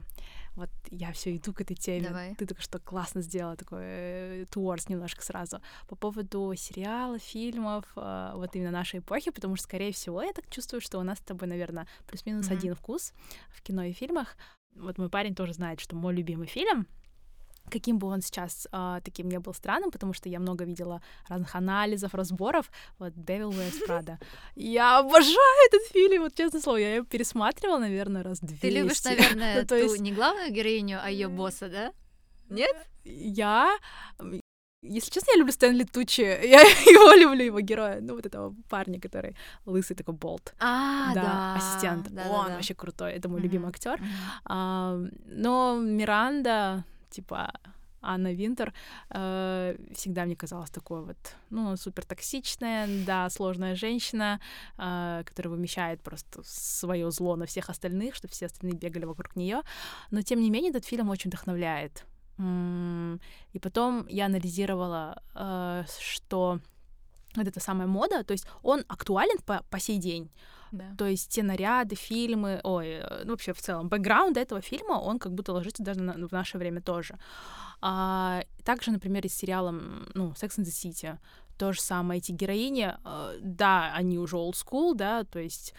Вот 0.56 0.70
я 0.90 1.12
все 1.14 1.36
иду 1.36 1.54
к 1.54 1.62
этой 1.62 1.76
теме. 1.76 2.10
Давай. 2.10 2.36
Ты 2.36 2.46
только 2.46 2.62
что 2.62 2.80
классно 2.80 3.22
сделала 3.22 3.56
такой 3.56 3.80
э, 3.82 4.46
tours 4.52 4.86
немножко 4.90 5.22
сразу 5.24 5.62
по 5.88 5.96
поводу 5.96 6.54
сериалов, 6.58 7.22
фильмов, 7.22 7.86
э, 7.96 8.32
вот 8.36 8.56
именно 8.56 8.72
нашей 8.72 9.00
эпохи, 9.00 9.32
потому 9.32 9.56
что, 9.56 9.64
скорее 9.64 9.94
всего, 9.94 10.22
я 10.22 10.34
так 10.34 10.50
чувствую, 10.50 10.82
что 10.82 11.00
у 11.00 11.04
нас 11.04 11.20
с 11.20 11.22
тобой, 11.22 11.48
наверное, 11.48 11.88
плюс-минус 12.08 12.50
mm-hmm. 12.50 12.58
один 12.58 12.76
вкус 12.76 13.14
в 13.50 13.62
кино 13.62 13.84
и 13.84 13.94
фильмах. 13.94 14.36
Вот 14.76 14.98
мой 14.98 15.10
парень 15.10 15.36
тоже 15.36 15.54
знает, 15.54 15.80
что 15.80 15.96
мой 15.96 16.14
любимый 16.14 16.48
фильм 16.48 16.88
каким 17.70 18.00
бы 18.00 18.08
он 18.08 18.22
сейчас 18.22 18.68
э, 18.72 19.00
таким 19.04 19.30
не 19.30 19.40
был 19.40 19.54
странным, 19.54 19.92
потому 19.92 20.14
что 20.14 20.30
я 20.30 20.40
много 20.40 20.66
видела 20.66 21.02
разных 21.28 21.56
анализов, 21.56 22.14
разборов, 22.14 22.70
вот 23.00 23.14
Devil 23.14 23.52
Wears 23.52 23.88
Prada. 23.88 24.18
Я 24.56 25.00
обожаю 25.00 25.68
этот 25.68 25.88
фильм, 25.92 26.24
вот 26.24 26.36
честное 26.36 26.62
слово, 26.62 26.78
я 26.78 26.96
его 26.96 27.06
пересматривала, 27.06 27.80
наверное, 27.80 28.24
раз 28.24 28.40
200. 28.40 28.62
Ты 28.62 28.70
любишь, 28.70 29.04
наверное, 29.04 29.62
ну, 29.62 29.68
то 29.68 29.76
есть... 29.76 30.00
не 30.00 30.12
главную 30.12 30.52
героиню, 30.52 31.00
а 31.02 31.10
ее 31.10 31.28
босса, 31.28 31.70
да? 31.70 31.94
Нет? 32.50 32.76
Я 33.04 33.78
если 34.82 35.12
честно, 35.12 35.32
я 35.34 35.40
люблю 35.40 35.54
Стэнли 35.54 35.84
Тучи. 35.84 36.22
Я 36.44 36.62
его 36.62 37.14
люблю, 37.14 37.46
его 37.46 37.60
героя. 37.62 38.00
Ну, 38.02 38.16
вот 38.16 38.26
этого 38.26 38.56
парня, 38.70 39.00
который 39.00 39.36
лысый 39.66 39.96
такой 39.96 40.16
болт. 40.16 40.54
А, 40.60 41.14
да. 41.14 41.22
да 41.22 41.56
ассистент. 41.56 42.08
Да, 42.10 42.30
Он 42.30 42.48
да, 42.48 42.56
вообще 42.56 42.74
крутой. 42.74 43.14
Это 43.14 43.30
мой 43.30 43.40
mm-hmm. 43.40 43.44
любимый 43.44 43.70
актер. 43.70 44.00
Mm-hmm. 44.00 44.42
А, 44.46 45.00
но 45.26 45.80
Миранда, 45.80 46.84
типа 47.10 47.52
Анна 48.02 48.34
Винтер, 48.34 48.74
э, 49.10 49.78
всегда 49.94 50.26
мне 50.26 50.36
казалась 50.36 50.72
такой 50.72 51.06
вот, 51.06 51.18
ну, 51.52 51.78
супер 51.78 52.04
токсичная, 52.06 52.88
да, 53.06 53.30
сложная 53.30 53.76
женщина, 53.76 54.40
э, 54.78 55.24
которая 55.26 55.52
вымещает 55.52 56.02
просто 56.02 56.42
свое 56.44 57.12
зло 57.12 57.36
на 57.36 57.46
всех 57.46 57.70
остальных, 57.70 58.16
чтобы 58.16 58.34
все 58.34 58.48
остальные 58.48 58.78
бегали 58.78 59.06
вокруг 59.06 59.36
нее. 59.36 59.62
Но 60.10 60.22
тем 60.24 60.40
не 60.40 60.50
менее 60.50 60.72
этот 60.72 60.86
фильм 60.86 61.10
очень 61.10 61.30
вдохновляет. 61.30 62.06
И 63.54 63.60
потом 63.60 64.08
я 64.08 64.26
анализировала, 64.26 65.22
э, 65.36 65.84
что 66.00 66.60
вот 67.36 67.48
эта 67.48 67.60
самая 67.60 67.88
мода, 67.88 68.24
то 68.24 68.34
есть 68.34 68.46
он 68.64 68.84
актуален 68.88 69.38
по, 69.46 69.64
по 69.70 69.80
сей 69.80 69.98
день. 69.98 70.30
Да. 70.72 70.86
То 70.98 71.06
есть 71.06 71.30
те 71.30 71.44
наряды, 71.44 71.96
фильмы, 71.96 72.62
ой, 72.64 72.88
э, 72.88 73.24
ну, 73.26 73.32
вообще 73.32 73.54
в 73.54 73.62
целом, 73.62 73.90
бэкграунд 73.90 74.38
этого 74.38 74.62
фильма, 74.62 74.94
он 74.94 75.20
как 75.20 75.34
будто 75.34 75.52
ложится 75.54 75.84
даже 75.84 76.02
на, 76.02 76.28
в 76.28 76.32
наше 76.32 76.58
время 76.58 76.82
тоже. 76.82 77.18
А, 77.82 78.44
также, 78.64 78.92
например, 78.92 79.26
и 79.26 79.30
с 79.30 79.34
сериалом, 79.34 80.08
ну, 80.14 80.32
Sex 80.32 80.60
and 80.60 80.66
the 80.66 80.92
City, 80.92 81.18
то 81.58 81.74
же 81.74 81.82
самое, 81.82 82.20
эти 82.20 82.32
героини, 82.32 82.94
э, 83.04 83.40
да, 83.42 83.94
они 83.94 84.18
уже 84.18 84.38
old 84.38 84.54
school, 84.54 84.96
да, 84.96 85.24
то 85.26 85.40
есть 85.40 85.74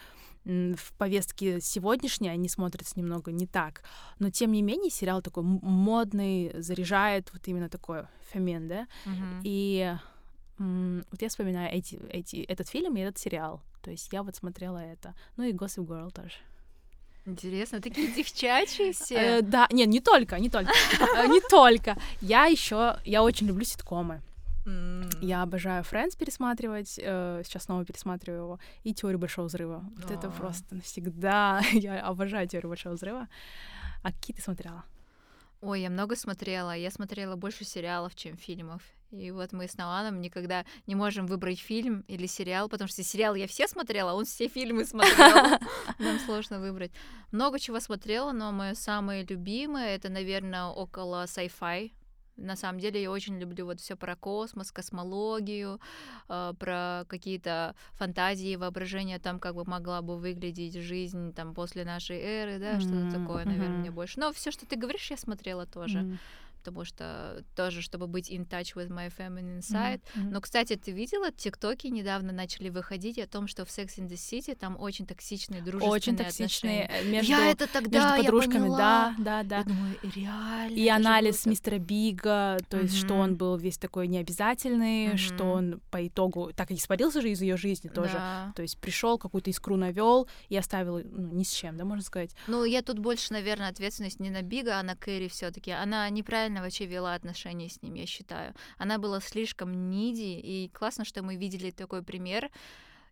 в 0.45 0.93
повестке 0.99 1.61
сегодняшней 1.61 2.28
они 2.28 2.49
смотрятся 2.49 2.99
немного 2.99 3.30
не 3.30 3.47
так. 3.47 3.82
Но 4.18 4.30
тем 4.30 4.53
не 4.53 4.62
менее 4.62 4.90
сериал 4.90 5.22
такой 5.22 5.45
модный, 5.45 6.53
заряжает 6.61 7.30
вот 7.32 7.47
именно 7.47 7.68
такой 7.68 8.05
фемен, 8.32 8.68
да. 8.68 8.86
Мгм. 9.05 9.40
И 9.45 9.95
вот 10.59 11.22
я 11.22 11.28
вспоминаю 11.28 11.72
эти, 11.72 11.99
эти, 12.09 12.36
этот 12.36 12.68
фильм 12.68 12.97
и 12.97 13.01
этот 13.01 13.18
сериал. 13.18 13.61
То 13.82 13.90
есть 13.90 14.12
я 14.12 14.22
вот 14.22 14.36
смотрела 14.36 14.78
это. 14.78 15.14
Ну 15.36 15.45
и 15.45 15.53
Gossip 15.53 15.86
Girl 15.86 16.11
тоже. 16.11 16.34
Интересно, 17.24 17.80
такие 17.80 18.12
девчачьи 18.12 18.93
все. 18.99 19.14
Э, 19.14 19.43
да, 19.43 19.68
нет, 19.70 19.88
не 19.88 20.01
только, 20.01 20.38
не 20.38 20.51
только. 20.51 20.72
Э, 21.16 21.26
Не 21.28 21.40
только. 21.40 21.97
Я 22.20 22.47
еще, 22.47 22.97
я 23.05 23.22
очень 23.22 23.47
люблю 23.47 23.64
ситкомы. 23.64 24.20
Я 25.20 25.42
обожаю 25.42 25.82
Friends 25.82 26.16
пересматривать, 26.16 26.98
э, 27.02 27.42
сейчас 27.44 27.64
снова 27.64 27.84
пересматриваю 27.84 28.42
его, 28.42 28.60
и 28.84 28.94
Теорию 28.94 29.18
Большого 29.18 29.46
Взрыва. 29.46 29.84
Вот 29.96 30.10
это 30.10 30.28
А. 30.28 30.30
просто 30.30 30.74
навсегда. 30.74 31.60
Я 31.72 32.00
обожаю 32.00 32.46
Теорию 32.48 32.68
Большого 32.68 32.94
Взрыва. 32.94 33.28
А 34.02 34.12
какие 34.12 34.36
ты 34.36 34.42
смотрела? 34.42 34.84
Ой, 35.60 35.80
я 35.82 35.90
много 35.90 36.16
смотрела. 36.16 36.76
Я 36.76 36.90
смотрела 36.90 37.36
больше 37.36 37.64
сериалов, 37.64 38.16
чем 38.16 38.36
фильмов. 38.36 38.82
И 39.12 39.30
вот 39.30 39.52
мы 39.52 39.68
с 39.68 39.76
Наланом 39.76 40.20
никогда 40.20 40.64
не 40.88 40.94
можем 40.96 41.26
выбрать 41.26 41.60
фильм 41.60 42.04
или 42.08 42.26
сериал, 42.26 42.68
потому 42.68 42.88
что 42.88 43.04
сериал 43.04 43.34
я 43.36 43.46
все 43.46 43.68
смотрела, 43.68 44.10
а 44.10 44.14
он 44.14 44.24
все 44.24 44.48
фильмы 44.48 44.84
смотрел. 44.84 45.60
Нам 45.98 46.18
сложно 46.20 46.58
выбрать. 46.58 46.90
Много 47.30 47.58
чего 47.60 47.78
смотрела, 47.78 48.32
но 48.32 48.50
мое 48.52 48.74
самое 48.74 49.24
любимое 49.24 49.94
это, 49.94 50.08
наверное, 50.08 50.64
около 50.66 51.24
sci-fi. 51.26 51.92
На 52.37 52.57
самом 52.57 52.80
деле 52.80 53.01
я 53.03 53.11
очень 53.11 53.39
люблю 53.39 53.66
вот 53.66 53.80
все 53.80 53.97
про 53.97 54.16
космос, 54.16 54.72
космологию, 54.72 55.80
э, 56.28 56.53
про 56.59 57.05
какие-то 57.09 57.74
фантазии, 57.93 58.57
воображения, 58.57 59.18
там 59.18 59.39
как 59.39 59.55
бы 59.55 59.64
могла 59.64 60.03
бы 60.03 60.16
выглядеть 60.16 60.74
жизнь 60.80 61.33
там 61.35 61.55
после 61.55 61.85
нашей 61.85 62.18
эры, 62.18 62.59
да, 62.59 62.80
что-то 62.80 63.07
Мгм, 63.07 63.07
такое, 63.07 63.45
наверное, 63.45 63.78
мгм. 63.78 63.78
мне 63.78 63.91
больше. 63.91 64.18
Но 64.20 64.33
все, 64.33 64.51
что 64.51 64.66
ты 64.66 64.76
говоришь, 64.76 65.11
я 65.11 65.16
смотрела 65.16 65.66
тоже, 65.66 66.07
Мгм. 66.07 66.18
Потому 66.62 66.84
что 66.84 67.44
тоже, 67.56 67.82
чтобы 67.82 68.06
быть 68.06 68.30
in 68.30 68.46
touch 68.48 68.74
with 68.76 68.88
my 68.88 69.12
feminine 69.16 69.60
side. 69.60 70.00
Мгм. 70.14 70.30
Но, 70.32 70.40
кстати, 70.40 70.76
ты 70.76 70.92
видела, 70.92 71.32
тиктоки 71.32 71.88
недавно 71.88 72.32
начали 72.32 72.68
выходить 72.68 73.18
о 73.18 73.26
том, 73.26 73.46
что 73.48 73.64
в 73.64 73.68
Sex 73.68 73.98
and 73.98 74.08
the 74.08 74.14
City 74.14 74.54
там 74.56 74.76
очень 74.80 75.06
токсичные, 75.06 75.60
дружественные 75.60 75.90
Очень 75.92 76.16
токсичные 76.16 76.84
отношения. 76.84 77.08
э, 77.08 77.10
между, 77.10 77.32
я 77.32 77.50
это 77.50 77.66
тогда, 77.66 77.98
между 77.98 78.16
я 78.16 78.22
подружками, 78.22 78.58
поняла. 78.60 78.78
да, 78.78 79.14
да, 79.18 79.42
да. 79.42 79.56
Я 79.58 79.64
думаю, 79.64 79.96
реально. 80.14 80.74
И 80.74 80.88
анализ 80.88 81.46
мистера 81.46 81.78
Бига, 81.78 82.58
то 82.68 82.78
есть, 82.78 82.96
что 82.96 83.14
Мгм. 83.14 83.20
он 83.22 83.36
был 83.36 83.56
весь 83.56 83.78
такой 83.78 84.06
необязательный, 84.08 85.16
что 85.16 85.44
Мгм. 85.44 85.52
он 85.52 85.80
по 85.90 86.06
итогу 86.06 86.52
так 86.54 86.70
и 86.70 86.74
испарился 86.74 87.20
же 87.20 87.30
из 87.30 87.40
ее 87.42 87.56
жизни 87.56 87.88
тоже. 87.88 88.12
Да. 88.14 88.52
То 88.54 88.62
есть 88.62 88.78
пришел, 88.78 89.18
какую-то 89.18 89.50
искру 89.50 89.76
навел 89.76 90.28
и 90.48 90.56
оставил 90.56 90.98
ну, 91.04 91.32
ни 91.32 91.42
с 91.44 91.50
чем, 91.52 91.76
да, 91.76 91.84
можно 91.84 92.02
сказать. 92.04 92.34
Ну, 92.46 92.64
я 92.64 92.82
тут 92.82 92.98
больше, 92.98 93.32
наверное, 93.32 93.68
ответственность 93.68 94.20
не 94.20 94.30
на 94.30 94.42
Бига, 94.42 94.78
а 94.78 94.82
на 94.82 94.96
Кэрри 94.96 95.28
все 95.28 95.50
таки 95.50 95.70
Она 95.70 96.08
неправильно 96.10 96.51
вообще 96.61 96.86
вела 96.86 97.14
отношения 97.14 97.68
с 97.68 97.80
ним, 97.80 97.94
я 97.94 98.05
считаю. 98.07 98.55
Она 98.76 98.98
была 98.98 99.20
слишком 99.20 99.88
ниди, 99.88 100.38
и 100.38 100.68
классно, 100.68 101.05
что 101.05 101.22
мы 101.22 101.36
видели 101.36 101.70
такой 101.70 102.03
пример. 102.03 102.50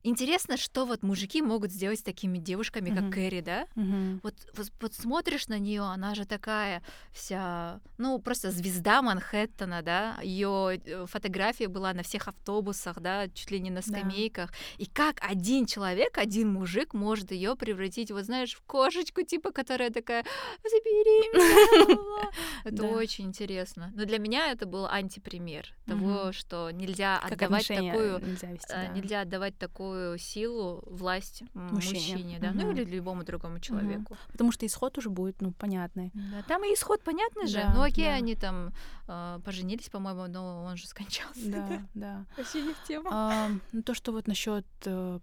Интересно, 0.05 0.57
что 0.57 0.87
вот 0.87 1.03
мужики 1.03 1.43
могут 1.43 1.71
сделать 1.73 1.99
с 2.01 2.03
такими 2.03 2.39
девушками, 2.39 2.89
Мгм. 2.89 3.11
как 3.11 3.13
Кэрри, 3.13 3.41
да? 3.43 3.67
Мгм. 3.77 4.21
Вот, 4.23 4.35
вот, 4.57 4.69
вот 4.81 4.95
смотришь 4.95 5.49
на 5.49 5.59
нее, 5.59 5.83
она 5.83 6.15
же 6.15 6.27
такая 6.27 6.83
вся, 7.13 7.81
ну, 7.99 8.19
просто 8.19 8.51
звезда 8.51 9.03
Манхэттена, 9.03 9.83
да, 9.83 10.19
ее 10.23 10.81
фотография 11.07 11.69
была 11.69 11.93
на 11.95 12.03
всех 12.03 12.29
автобусах, 12.29 13.01
да, 13.01 13.29
чуть 13.29 13.51
ли 13.51 13.61
не 13.61 13.71
на 13.71 13.83
Да. 13.85 13.89
скамейках. 13.89 14.53
И 14.79 14.87
как 14.87 15.17
один 15.23 15.67
человек, 15.67 16.19
один 16.19 16.53
мужик 16.53 16.95
может 16.95 17.31
ее 17.33 17.57
превратить, 17.57 18.11
вот 18.11 18.25
знаешь, 18.25 18.55
в 18.55 18.63
кошечку, 18.67 19.23
типа, 19.23 19.53
которая 19.53 19.91
такая, 19.91 20.25
забери 20.65 21.29
меня. 21.35 22.31
Это 22.65 22.83
Да. 22.83 22.89
очень 22.97 23.27
интересно. 23.27 23.93
Но 23.95 24.05
для 24.05 24.19
меня 24.19 24.51
это 24.53 24.67
был 24.67 24.87
антипример 24.87 25.75
того, 25.87 26.33
что 26.33 26.71
нельзя 26.71 27.19
отдавать 27.19 27.67
такую 27.73 28.21
да. 28.69 28.89
Нельзя 28.89 29.23
отдавать 29.23 29.59
такую 29.59 29.90
силу, 30.19 30.83
власть 30.87 31.43
Мужчине. 31.55 31.95
мужчине, 32.15 32.39
да, 32.41 32.53
ну 32.53 32.63
Мгм. 32.67 32.73
или 32.77 32.85
любому 32.97 33.25
другому 33.25 33.59
человеку. 33.61 34.17
Потому 34.33 34.53
что 34.53 34.67
исход 34.67 34.99
уже 34.99 35.09
будет, 35.11 35.41
ну, 35.43 35.53
понятный. 35.53 36.11
Да, 36.15 36.43
там 36.49 36.65
и 36.65 36.75
исход 36.75 37.03
понятный 37.03 37.47
же. 37.47 37.59
Да, 37.59 37.73
ну 37.75 37.83
окей, 37.83 38.07
да. 38.07 38.15
они 38.15 38.35
там 38.35 38.73
э, 39.09 39.41
поженились, 39.45 39.89
по-моему, 39.89 40.27
но 40.29 40.65
он 40.65 40.77
же 40.77 40.87
скончался. 40.87 41.51
Да, 41.51 41.83
да. 41.95 42.25
Вообще 42.37 42.63
не 42.63 42.73
в 42.75 42.83
тему. 42.89 43.09
А, 43.13 43.49
ну, 43.73 43.83
то, 43.83 43.95
что 43.95 44.13
вот 44.13 44.27
насчет 44.29 44.67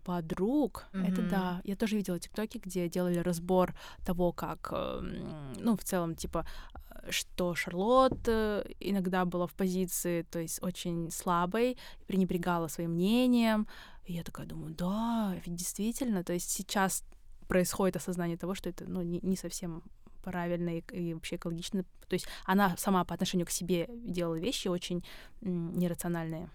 подруг, 0.04 0.86
это 0.94 1.22
Мгм. 1.22 1.30
да. 1.30 1.62
Я 1.64 1.76
тоже 1.76 1.96
видела 1.96 2.20
тиктоки, 2.20 2.60
где 2.64 2.88
делали 2.90 3.20
разбор 3.20 3.74
того, 4.06 4.32
как, 4.32 4.70
э, 4.72 5.02
ну, 5.60 5.76
в 5.76 5.84
целом, 5.84 6.16
типа, 6.16 6.46
э, 6.74 7.12
что 7.12 7.56
Шарлотт 7.56 8.28
э, 8.28 8.64
иногда 8.80 9.26
была 9.26 9.48
в 9.48 9.54
позиции, 9.54 10.24
то 10.24 10.40
есть 10.40 10.62
очень 10.64 11.12
слабой, 11.12 11.78
пренебрегала 12.08 12.68
своим 12.68 12.92
мнением. 12.92 13.68
И 14.08 14.14
я 14.14 14.24
такая 14.24 14.48
думаю, 14.48 14.74
да, 14.74 15.36
ведь 15.46 15.56
действительно, 15.56 16.24
то 16.24 16.32
есть 16.32 16.50
сейчас 16.50 17.04
происходит 17.50 17.98
осознание 17.98 18.38
того, 18.38 18.56
что 18.56 18.70
это, 18.70 18.86
ну, 18.86 19.02
не, 19.02 19.20
не 19.22 19.36
совсем 19.36 19.84
правильно 20.24 20.78
и, 20.78 20.84
и 20.94 21.14
вообще 21.14 21.36
экологично. 21.36 21.84
То 22.08 22.14
есть 22.14 22.26
она 22.46 22.76
сама 22.78 23.04
по 23.04 23.14
отношению 23.14 23.46
к 23.46 23.52
себе 23.52 23.90
делала 24.06 24.36
вещи 24.36 24.70
очень 24.70 25.04
нерациональные. 25.42 26.50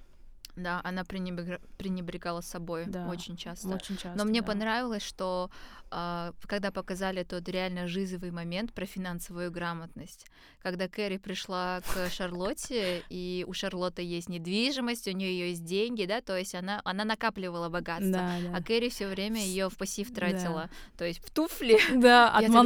Да, 0.57 0.81
она 0.85 1.03
пренебрега- 1.03 1.61
пренебрегала 1.79 2.41
собой 2.43 2.85
Да, 2.87 3.07
очень 3.09 3.37
часто. 3.37 3.69
Очень 3.69 3.97
часто. 3.97 4.17
Но 4.19 4.25
мне 4.25 4.41
да. 4.43 4.47
понравилось, 4.49 5.03
что 5.03 5.51
а, 5.91 6.33
когда 6.47 6.71
показали 6.71 7.23
тот 7.23 7.49
реально 7.49 7.87
жизовый 7.89 8.31
момент 8.31 8.73
про 8.73 8.85
финансовую 8.87 9.51
грамотность, 9.51 10.27
когда 10.63 10.89
Кэрри 10.89 11.17
пришла 11.19 11.81
к 11.81 12.11
Шарлотте, 12.11 13.03
и 13.09 13.45
у 13.49 13.53
Шарлотты 13.53 14.03
есть 14.03 14.29
недвижимость, 14.29 15.09
у 15.09 15.13
нее 15.13 15.49
есть 15.51 15.65
деньги, 15.65 16.05
да, 16.07 16.21
то 16.21 16.37
есть 16.37 16.55
она, 16.55 16.81
она 16.85 17.05
накапливала 17.05 17.69
богатство. 17.69 18.11
Да, 18.13 18.37
да. 18.43 18.57
А 18.57 18.63
Кэрри 18.63 18.89
все 18.91 19.07
время 19.09 19.41
ее 19.43 19.69
в 19.71 19.77
пассив 19.77 20.09
Да. 20.11 20.15
тратила. 20.17 20.71
То 20.97 21.05
есть 21.05 21.21
в 21.25 21.31
туфли. 21.31 21.79
Да, 22.03 22.31
тогда- 22.41 22.63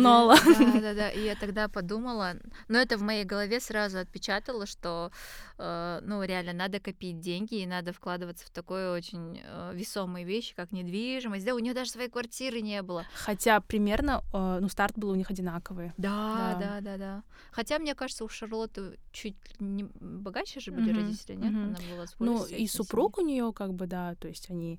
Да, 0.58 0.80
да, 0.80 0.94
да. 0.94 1.10
И 1.10 1.24
я 1.24 1.34
тогда 1.36 1.68
подумала, 1.68 2.34
но 2.68 2.78
это 2.78 2.96
в 2.96 3.02
моей 3.02 3.24
голове 3.24 3.60
сразу 3.60 3.98
отпечатало, 3.98 4.66
что, 4.66 5.10
э, 5.10 5.45
ну, 5.58 6.22
реально 6.22 6.52
надо 6.52 6.80
копить 6.80 7.20
деньги 7.20 7.54
и 7.56 7.66
надо 7.66 7.92
вкладываться 7.92 8.46
в 8.46 8.50
такое 8.50 8.92
очень 8.92 9.40
э, 9.42 9.72
весомые 9.74 10.24
вещи, 10.24 10.54
как 10.54 10.72
недвижимость. 10.72 11.44
Да, 11.46 11.54
у 11.54 11.58
нее 11.58 11.74
даже 11.74 11.90
своей 11.90 12.10
квартиры 12.10 12.60
не 12.60 12.82
было. 12.82 13.06
Хотя 13.14 13.60
примерно, 13.60 14.22
э, 14.32 14.58
ну, 14.60 14.68
старт 14.68 14.98
был 14.98 15.10
у 15.10 15.14
них 15.14 15.30
одинаковый. 15.30 15.92
Да, 15.96 16.54
Да. 16.54 16.58
да, 16.58 16.80
да, 16.80 16.96
да. 16.96 17.22
Хотя, 17.52 17.78
мне 17.78 17.94
кажется, 17.94 18.24
у 18.24 18.28
Шарлотты 18.28 18.98
чуть 19.12 19.36
не 19.60 19.84
богаче 20.00 20.60
же 20.60 20.70
были 20.70 20.90
Мгм, 20.90 20.96
родители, 20.96 21.36
нет? 21.36 21.52
мгм. 21.54 21.64
Она 21.76 21.78
была 21.88 22.06
Ну, 22.18 22.44
и 22.46 22.66
супруг 22.66 23.18
у 23.18 23.22
нее, 23.22 23.52
как 23.52 23.72
бы, 23.72 23.86
да, 23.86 24.14
то 24.16 24.28
есть 24.28 24.50
они 24.50 24.78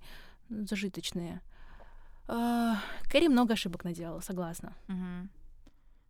зажиточные. 0.49 1.41
Кэрри 2.27 3.29
много 3.29 3.53
ошибок 3.53 3.83
наделала, 3.85 4.19
согласна. 4.19 4.75
Мгм. 4.87 5.29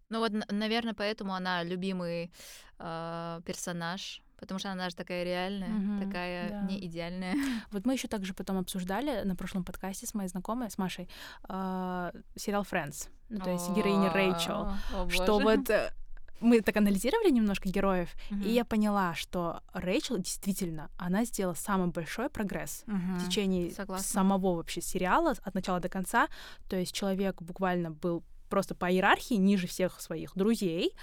Ну 0.10 0.20
вот, 0.20 0.32
наверное, 0.50 0.94
поэтому 0.94 1.34
она 1.34 1.64
любимый 1.64 2.32
э, 2.80 3.42
персонаж, 3.46 4.22
потому 4.40 4.60
что 4.60 4.72
она 4.72 4.90
же 4.90 4.96
такая 4.96 5.24
реальная, 5.24 5.70
Мгм, 5.70 6.06
такая 6.08 6.50
да. 6.50 6.62
не 6.62 6.86
идеальная. 6.86 7.36
Вот 7.72 7.86
мы 7.86 7.94
еще 7.94 8.08
также 8.08 8.34
потом 8.34 8.58
обсуждали 8.58 9.24
на 9.24 9.36
прошлом 9.36 9.64
подкасте 9.64 10.06
с 10.08 10.14
моей 10.14 10.30
знакомой, 10.30 10.70
с 10.70 10.78
Машей, 10.78 11.10
а, 11.44 12.12
сериал 12.36 12.66
Friends, 12.70 13.10
ну, 13.30 13.40
то 13.40 13.52
есть 13.52 13.70
героиня 13.72 14.12
Рэйчел. 14.12 14.72
Что 15.10 15.40
вот 15.40 15.70
э, 15.70 15.92
мы 16.40 16.62
так 16.62 16.78
анализировали 16.78 17.32
немножко 17.32 17.68
героев, 17.70 18.10
Мгм. 18.30 18.42
и 18.44 18.50
я 18.50 18.64
поняла, 18.64 19.16
что 19.16 19.62
Рэйчел 19.74 20.18
действительно, 20.20 20.90
она 20.98 21.26
сделала 21.26 21.56
самый 21.56 21.88
большой 21.88 22.30
прогресс 22.30 22.84
Мгм. 22.86 23.18
в 23.20 23.26
течение 23.28 23.72
Согласна. 23.72 24.06
самого 24.08 24.56
вообще 24.56 24.82
сериала 24.82 25.34
от 25.44 25.56
начала 25.56 25.80
до 25.80 25.90
конца. 25.90 26.28
То 26.70 26.76
есть 26.78 26.94
человек 26.94 27.42
буквально 27.42 27.90
был 27.92 28.24
просто 28.50 28.76
по 28.76 28.92
иерархии 28.92 29.36
ниже 29.36 29.68
всех 29.68 30.00
своих 30.02 30.32
друзей 30.36 30.94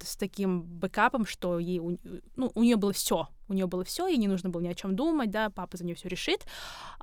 с 0.00 0.16
таким 0.16 0.62
бэкапом, 0.62 1.26
что 1.26 1.58
ей 1.58 1.80
ну, 2.36 2.52
у 2.54 2.62
нее 2.62 2.76
было 2.76 2.92
все, 2.92 3.28
у 3.48 3.52
нее 3.52 3.66
было 3.66 3.84
все, 3.84 4.06
ей 4.06 4.16
не 4.16 4.28
нужно 4.28 4.50
было 4.50 4.60
ни 4.60 4.68
о 4.68 4.74
чем 4.74 4.96
думать, 4.96 5.30
да, 5.30 5.50
папа 5.50 5.76
за 5.76 5.84
нее 5.84 5.94
все 5.94 6.08
решит. 6.08 6.46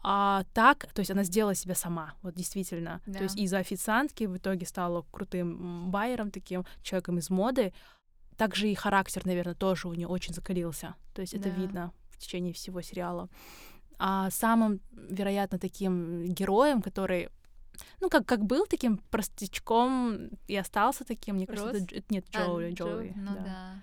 А 0.03 0.43
так, 0.53 0.87
то 0.93 0.99
есть 0.99 1.11
она 1.11 1.23
сделала 1.23 1.55
себя 1.55 1.75
сама, 1.75 2.13
вот 2.21 2.35
действительно. 2.35 3.01
Да. 3.05 3.19
То 3.19 3.23
есть 3.23 3.37
из-за 3.37 3.59
официантки 3.59 4.23
в 4.23 4.37
итоге 4.37 4.65
стала 4.65 5.05
крутым 5.11 5.91
байером, 5.91 6.31
таким 6.31 6.65
человеком 6.81 7.17
из 7.19 7.29
моды. 7.29 7.73
Также 8.37 8.69
и 8.69 8.75
характер, 8.75 9.21
наверное, 9.25 9.53
тоже 9.53 9.87
у 9.87 9.93
нее 9.93 10.07
очень 10.07 10.33
закалился. 10.33 10.95
То 11.13 11.21
есть 11.21 11.33
это 11.33 11.49
Да. 11.49 11.55
видно 11.55 11.93
в 12.09 12.17
течение 12.17 12.53
всего 12.53 12.81
сериала. 12.81 13.29
А 13.99 14.31
самым, 14.31 14.79
вероятно, 14.91 15.59
таким 15.59 16.25
героем, 16.25 16.81
который, 16.81 17.29
ну, 17.99 18.09
как, 18.09 18.25
как 18.25 18.43
был 18.45 18.65
таким 18.67 18.97
простячком 19.09 20.29
и 20.47 20.55
остался 20.55 21.03
таким, 21.05 21.35
мне 21.35 21.47
кажется, 21.47 21.85
это 21.91 22.05
нет, 22.09 22.25
А, 22.33 22.37
Джоуи, 22.45 22.71
Джо- 22.71 22.75
Джоуи, 22.75 23.13
Ну 23.15 23.35
да. 23.35 23.41
да. 23.43 23.79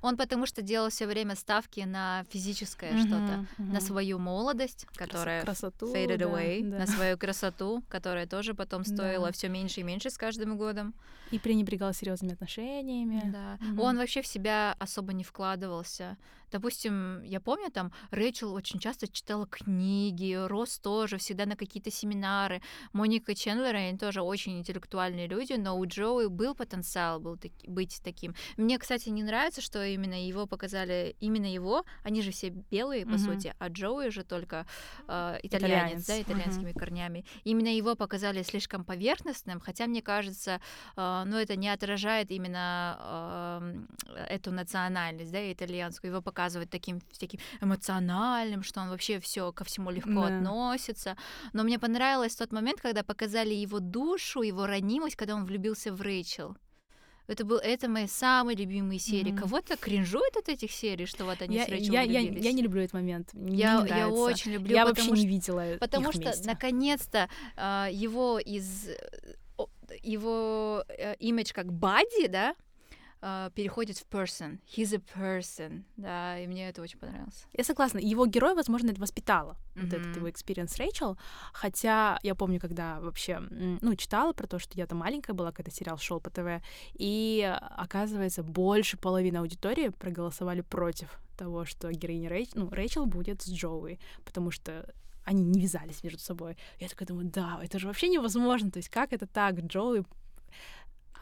Он 0.00 0.16
потому 0.16 0.46
что 0.46 0.62
делал 0.62 0.90
все 0.90 1.06
время 1.06 1.34
ставки 1.34 1.80
на 1.80 2.24
физическое 2.30 2.92
Мгм, 2.92 3.00
что-то, 3.00 3.46
на 3.58 3.64
мгм. 3.64 3.80
свою 3.80 4.18
молодость, 4.20 4.86
которая 4.94 5.42
красоту, 5.42 5.92
faded 5.92 6.18
да, 6.18 6.24
away, 6.26 6.62
да. 6.70 6.78
на 6.78 6.86
свою 6.86 7.18
красоту, 7.18 7.82
которая 7.88 8.26
тоже 8.26 8.54
потом 8.54 8.84
стоила 8.84 9.26
Да. 9.26 9.32
все 9.32 9.48
меньше 9.48 9.80
и 9.80 9.82
меньше 9.82 10.10
с 10.10 10.16
каждым 10.16 10.56
годом. 10.56 10.94
И 11.32 11.38
пренебрегал 11.40 11.92
серьезными 11.92 12.34
отношениями. 12.34 13.22
Да. 13.32 13.58
Мгм. 13.60 13.80
Он 13.80 13.96
вообще 13.96 14.22
в 14.22 14.26
себя 14.26 14.76
особо 14.78 15.12
не 15.12 15.24
вкладывался. 15.24 16.16
Допустим, 16.52 17.22
я 17.22 17.40
помню, 17.40 17.70
там 17.70 17.92
Рэйчел 18.10 18.52
очень 18.52 18.78
часто 18.78 19.08
читала 19.08 19.46
книги, 19.46 20.34
Росс 20.46 20.78
тоже 20.78 21.16
всегда 21.16 21.46
на 21.46 21.56
какие-то 21.56 21.90
семинары. 21.90 22.60
Моника 22.92 23.34
Чендлер, 23.34 23.74
они 23.74 23.98
тоже 23.98 24.20
очень 24.22 24.58
интеллектуальные 24.58 25.26
люди, 25.28 25.54
но 25.54 25.78
у 25.78 25.86
Джоуи 25.86 26.26
был 26.28 26.54
потенциал 26.54 27.20
был 27.20 27.36
таки- 27.38 27.66
быть 27.68 28.00
таким. 28.04 28.34
Мне, 28.58 28.78
кстати, 28.78 29.08
не 29.08 29.22
нравится, 29.22 29.60
что 29.62 29.82
именно 29.84 30.26
его 30.26 30.46
показали, 30.46 31.16
именно 31.20 31.46
его, 31.52 31.84
они 32.04 32.20
же 32.22 32.30
все 32.30 32.50
белые, 32.50 33.04
по 33.04 33.12
Мгм. 33.12 33.18
сути, 33.18 33.54
а 33.58 33.68
Джоуи 33.68 34.10
же 34.10 34.22
только 34.24 34.66
э, 35.08 35.38
итальянец, 35.42 36.04
Итальянец, 36.04 36.06
да, 36.06 36.22
итальянскими 36.22 36.72
корнями. 36.72 37.24
Именно 37.44 37.68
его 37.68 37.94
показали 37.94 38.42
слишком 38.42 38.84
поверхностным, 38.84 39.58
хотя, 39.60 39.86
мне 39.86 40.02
кажется, 40.02 40.60
э, 40.96 41.22
ну, 41.26 41.36
это 41.38 41.56
не 41.56 41.68
отражает 41.70 42.30
именно 42.30 43.58
эм, 43.62 43.88
эту 44.28 44.50
национальность, 44.52 45.32
да, 45.32 45.52
итальянскую. 45.52 46.10
Его 46.12 46.22
показывают 46.42 46.70
таким, 46.70 47.00
таким 47.20 47.40
эмоциональным, 47.60 48.62
что 48.62 48.80
он 48.80 48.88
вообще 48.88 49.18
все 49.20 49.52
ко 49.52 49.62
всему 49.64 49.90
легко 49.92 50.28
Да. 50.28 50.38
относится. 50.38 51.16
Но 51.52 51.62
мне 51.62 51.78
понравилось 51.78 52.34
тот 52.36 52.52
момент, 52.52 52.80
когда 52.80 53.02
показали 53.02 53.54
его 53.54 53.78
душу, 53.80 54.42
его 54.42 54.66
ранимость, 54.66 55.16
когда 55.16 55.34
он 55.36 55.44
влюбился 55.44 55.92
в 55.92 56.00
Рэйчел. 56.02 56.56
Это 57.28 57.44
был 57.44 57.58
это 57.58 57.88
мои 57.88 58.08
самые 58.08 58.56
любимые 58.56 58.98
серии. 58.98 59.30
Мгм. 59.30 59.42
Кого-то 59.42 59.76
кринжует 59.76 60.36
от 60.36 60.48
этих 60.48 60.72
серий, 60.72 61.06
что 61.06 61.24
вот 61.24 61.40
они 61.42 61.56
Я, 61.56 61.64
с 61.64 61.68
Рэйчел 61.68 61.92
я, 61.92 62.02
я, 62.02 62.20
я 62.20 62.52
не 62.52 62.62
люблю 62.62 62.82
этот 62.82 62.94
момент. 62.94 63.32
Мне 63.34 63.56
Я- 63.58 63.86
я 63.88 64.08
очень 64.08 64.52
люблю, 64.52 64.74
Я 64.74 64.84
потому 64.86 65.10
вообще 65.10 65.22
не 65.22 65.28
видела 65.28 65.76
Потому 65.78 66.08
их 66.08 66.12
что 66.14 66.22
вместе. 66.22 66.46
наконец-то 66.48 67.28
а, 67.56 67.88
его 67.92 68.40
из 68.40 68.88
э, 68.88 68.96
его 70.02 70.84
э, 70.88 71.14
имидж 71.20 71.52
как 71.54 71.72
buddy, 71.72 72.26
да, 72.26 72.54
а, 73.24 73.50
переходит 73.50 73.98
в 73.98 74.08
person. 74.08 74.58
He's 74.66 74.92
a 74.92 75.00
person, 75.16 75.84
да, 75.96 76.36
и 76.40 76.48
мне 76.48 76.68
это 76.68 76.82
очень 76.82 76.98
понравилось. 76.98 77.46
Я 77.52 77.62
согласна. 77.62 77.98
Его 77.98 78.26
герой, 78.26 78.54
возможно, 78.54 78.90
это 78.90 79.00
воспитала. 79.00 79.56
Вот 79.76 79.92
этот 79.92 80.16
его 80.16 80.28
experience 80.28 80.76
Рэйчел. 80.76 81.16
Хотя 81.52 82.18
я 82.24 82.34
помню, 82.34 82.58
когда 82.58 82.98
вообще, 83.00 83.38
ну, 83.38 83.94
читала 83.94 84.32
про 84.32 84.48
то, 84.48 84.58
что 84.58 84.76
я 84.76 84.88
там 84.88 84.98
маленькая 84.98 85.34
была, 85.34 85.52
когда 85.52 85.70
сериал 85.70 85.98
шел 85.98 86.20
по 86.20 86.30
ТВ, 86.30 86.64
и 86.94 87.56
оказывается, 87.76 88.42
больше 88.42 88.96
половины 88.96 89.36
аудитории 89.36 89.90
проголосовали 89.90 90.62
против 90.62 91.20
того, 91.38 91.64
что 91.64 91.92
героиня 91.92 92.28
Рэйчел, 92.28 92.62
ну, 92.62 92.70
Рэйчел 92.70 93.06
будет 93.06 93.42
с 93.42 93.48
Джоуи, 93.48 94.00
потому 94.24 94.50
что 94.50 94.92
они 95.24 95.44
не 95.44 95.60
вязались 95.60 96.02
между 96.02 96.18
собой. 96.18 96.56
Я 96.80 96.88
такая 96.88 97.06
думаю, 97.06 97.30
да, 97.30 97.60
это 97.62 97.78
же 97.78 97.86
вообще 97.86 98.08
невозможно. 98.08 98.72
То 98.72 98.78
есть 98.78 98.88
как 98.88 99.12
это 99.12 99.28
так? 99.28 99.60
Джоуи 99.60 100.04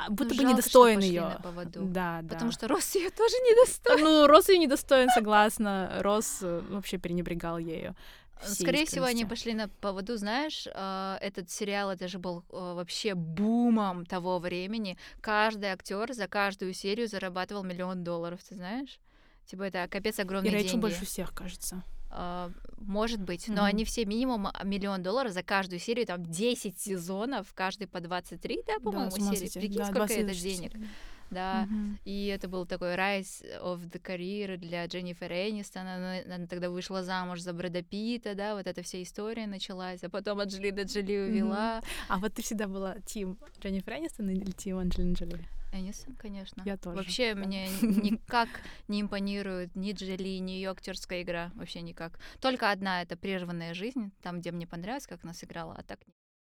а, 0.07 0.11
будто 0.11 0.35
бы 0.35 0.35
жалко, 0.35 0.63
что 0.63 0.89
недостоин 0.89 1.01
ее. 1.01 1.39
Да, 1.75 2.21
да. 2.23 2.35
Потому 2.35 2.53
что 2.53 2.69
Росс 2.69 2.95
ее 2.95 3.11
тоже 3.11 3.35
не 3.37 3.55
достоин. 3.55 4.05
Ну, 4.05 4.27
Рос 4.27 4.49
ее 4.49 4.59
недостоин, 4.59 5.09
согласна. 5.11 5.99
Рос 6.01 6.39
э, 6.43 6.63
вообще 6.71 6.99
пренебрегал 6.99 7.59
ею. 7.59 7.95
всей 8.43 8.63
Скорее 8.65 8.87
всего, 8.87 9.05
они 9.05 9.25
пошли 9.25 9.55
на 9.55 9.69
поводу, 9.69 10.17
знаешь, 10.17 10.67
а, 10.75 11.19
этот 11.21 11.51
сериал, 11.51 11.91
это 11.91 12.09
же 12.09 12.19
был 12.19 12.45
а, 12.51 12.75
вообще 12.75 13.15
бумом 13.15 14.07
того 14.07 14.39
времени. 14.39 14.97
Каждый 15.21 15.71
актер 15.71 16.13
за 16.13 16.29
каждую 16.29 16.73
серию 16.73 17.09
зарабатывал 17.09 17.63
миллион 17.63 18.03
долларов, 18.05 18.41
ты 18.49 18.55
знаешь? 18.55 18.99
Типа 19.47 19.65
это 19.65 19.87
капец 19.89 20.19
И 20.19 20.23
огромные 20.23 20.53
Рэйчел 20.53 20.73
деньги. 20.73 20.83
больше 20.83 21.05
всех, 21.05 21.35
кажется. 21.35 21.83
А, 22.11 22.51
Может 22.79 23.21
быть, 23.21 23.47
но 23.49 23.57
Мгм. 23.57 23.65
они 23.65 23.85
все 23.85 24.05
минимум 24.07 24.49
миллион 24.65 25.03
долларов 25.03 25.33
за 25.33 25.43
каждую 25.43 25.79
серию, 25.79 26.07
там 26.07 26.25
10 26.25 26.79
сезонов, 26.79 27.53
каждый 27.55 27.87
по 27.87 28.01
23, 28.01 28.63
да, 28.67 28.79
по-моему, 28.81 29.13
ума 29.15 29.37
серии. 29.37 29.51
Прикинь, 29.53 29.77
Да, 29.79 29.85
сколько 29.85 30.07
20 30.07 30.19
это 30.19 30.35
денег, 30.35 30.73
да. 31.31 31.67
Мгм. 31.71 31.99
И 32.07 32.27
это 32.27 32.49
был 32.49 32.65
такой 32.67 32.95
rise 32.97 33.45
of 33.63 33.89
the 33.91 34.01
career 34.03 34.57
для 34.57 34.87
Дженнифер 34.87 35.31
Энистон. 35.31 35.87
Она, 35.87 36.17
она 36.25 36.47
тогда 36.47 36.71
вышла 36.71 37.05
замуж 37.05 37.41
за 37.41 37.53
Брэда 37.53 37.83
Питта, 37.83 38.35
да, 38.35 38.55
вот 38.57 38.67
эта 38.67 38.83
вся 38.83 39.03
история 39.03 39.47
началась. 39.47 40.03
А 40.03 40.09
потом 40.09 40.41
Анджелина 40.41 40.83
Джоли 40.83 41.19
увела. 41.29 41.83
А 42.09 42.19
вот 42.19 42.33
ты 42.35 42.43
всегда 42.43 42.67
была 42.67 42.97
Тим 43.05 43.37
Дженнифер 43.63 43.93
Энистон 43.99 44.31
или 44.31 44.51
Тим 44.53 44.79
Анджелина 44.79 45.13
Джоли? 45.13 45.39
Энистон, 45.73 46.17
конечно. 46.17 46.63
Я 46.65 46.77
тоже, 46.77 46.97
Вообще 46.97 47.35
да. 47.35 47.41
мне 47.47 47.69
никак 47.81 48.49
не 48.89 49.01
импонирует 49.01 49.75
ни 49.77 49.93
Джоли, 49.93 50.39
ни 50.39 50.53
ее 50.53 50.71
актерская 50.71 51.23
игра. 51.23 51.53
Вообще 51.55 51.81
никак. 51.83 52.19
Только 52.41 52.71
одна— 52.71 53.03
это 53.03 53.17
«Прерванная 53.17 53.75
жизнь», 53.75 54.13
там, 54.23 54.41
где 54.41 54.51
мне 54.51 54.67
понравилось, 54.67 55.07
как 55.07 55.25
она 55.25 55.33
сыграла, 55.33 55.75
а 55.77 55.83
так. 55.83 56.01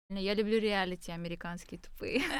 Я 0.09 0.35
люблю 0.35 0.57
реалити 0.59 1.11
американские 1.11 1.79
тупые. 1.81 2.21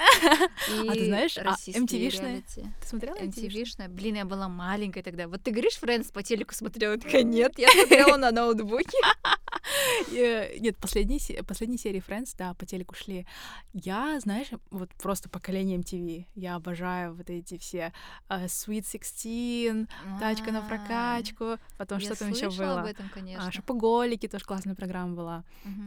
А 0.87 0.93
ты 0.93 0.99
И 0.99 1.05
знаешь, 1.05 1.37
а 1.37 1.51
MTV-шные? 1.51 2.21
реалити. 2.21 2.65
Ты 2.81 2.87
смотрела 2.87 3.15
MTV? 3.17 3.89
Блин, 3.89 4.15
я 4.15 4.25
была 4.25 4.47
маленькой 4.47 5.03
тогда. 5.03 5.27
Вот 5.27 5.43
ты 5.43 5.51
говоришь, 5.51 5.75
Фрэнс 5.77 6.11
по 6.11 6.23
телеку 6.23 6.53
смотрела? 6.53 6.93
Я 6.93 6.97
такая, 6.99 7.23
нет, 7.23 7.59
я 7.59 7.67
смотрела 7.69 8.15
на 8.17 8.31
ноутбуке. 8.31 8.97
Э, 10.13 10.57
Нет, 10.59 10.77
последние, 10.77 11.19
се- 11.19 11.43
последние 11.43 11.77
серии 11.77 12.01
Friends, 12.07 12.35
да, 12.37 12.53
по 12.53 12.65
телеку 12.65 12.95
шли. 12.95 13.25
Я, 13.73 14.17
знаешь, 14.21 14.47
вот 14.71 14.89
просто 14.93 15.27
поколение 15.29 15.77
MTV. 15.79 16.25
Я 16.35 16.55
обожаю 16.55 17.13
вот 17.13 17.29
эти 17.29 17.57
все 17.57 17.91
э, 18.29 18.45
Sweet 18.45 18.85
16, 18.89 19.89
тачка 20.21 20.51
на 20.53 20.59
А, 20.59 20.61
прокачку, 20.69 21.57
потом 21.77 21.99
что 21.99 22.15
там 22.17 22.29
еще 22.29 22.49
слышала 22.49 22.75
об 22.75 22.81
было. 22.83 22.87
этом, 22.91 23.07
А, 23.11 23.13
конечно. 23.13 23.51
Шопоголики 23.51 24.27
тоже 24.29 24.45
классная 24.45 24.75
программа 24.75 25.15
была. 25.15 25.43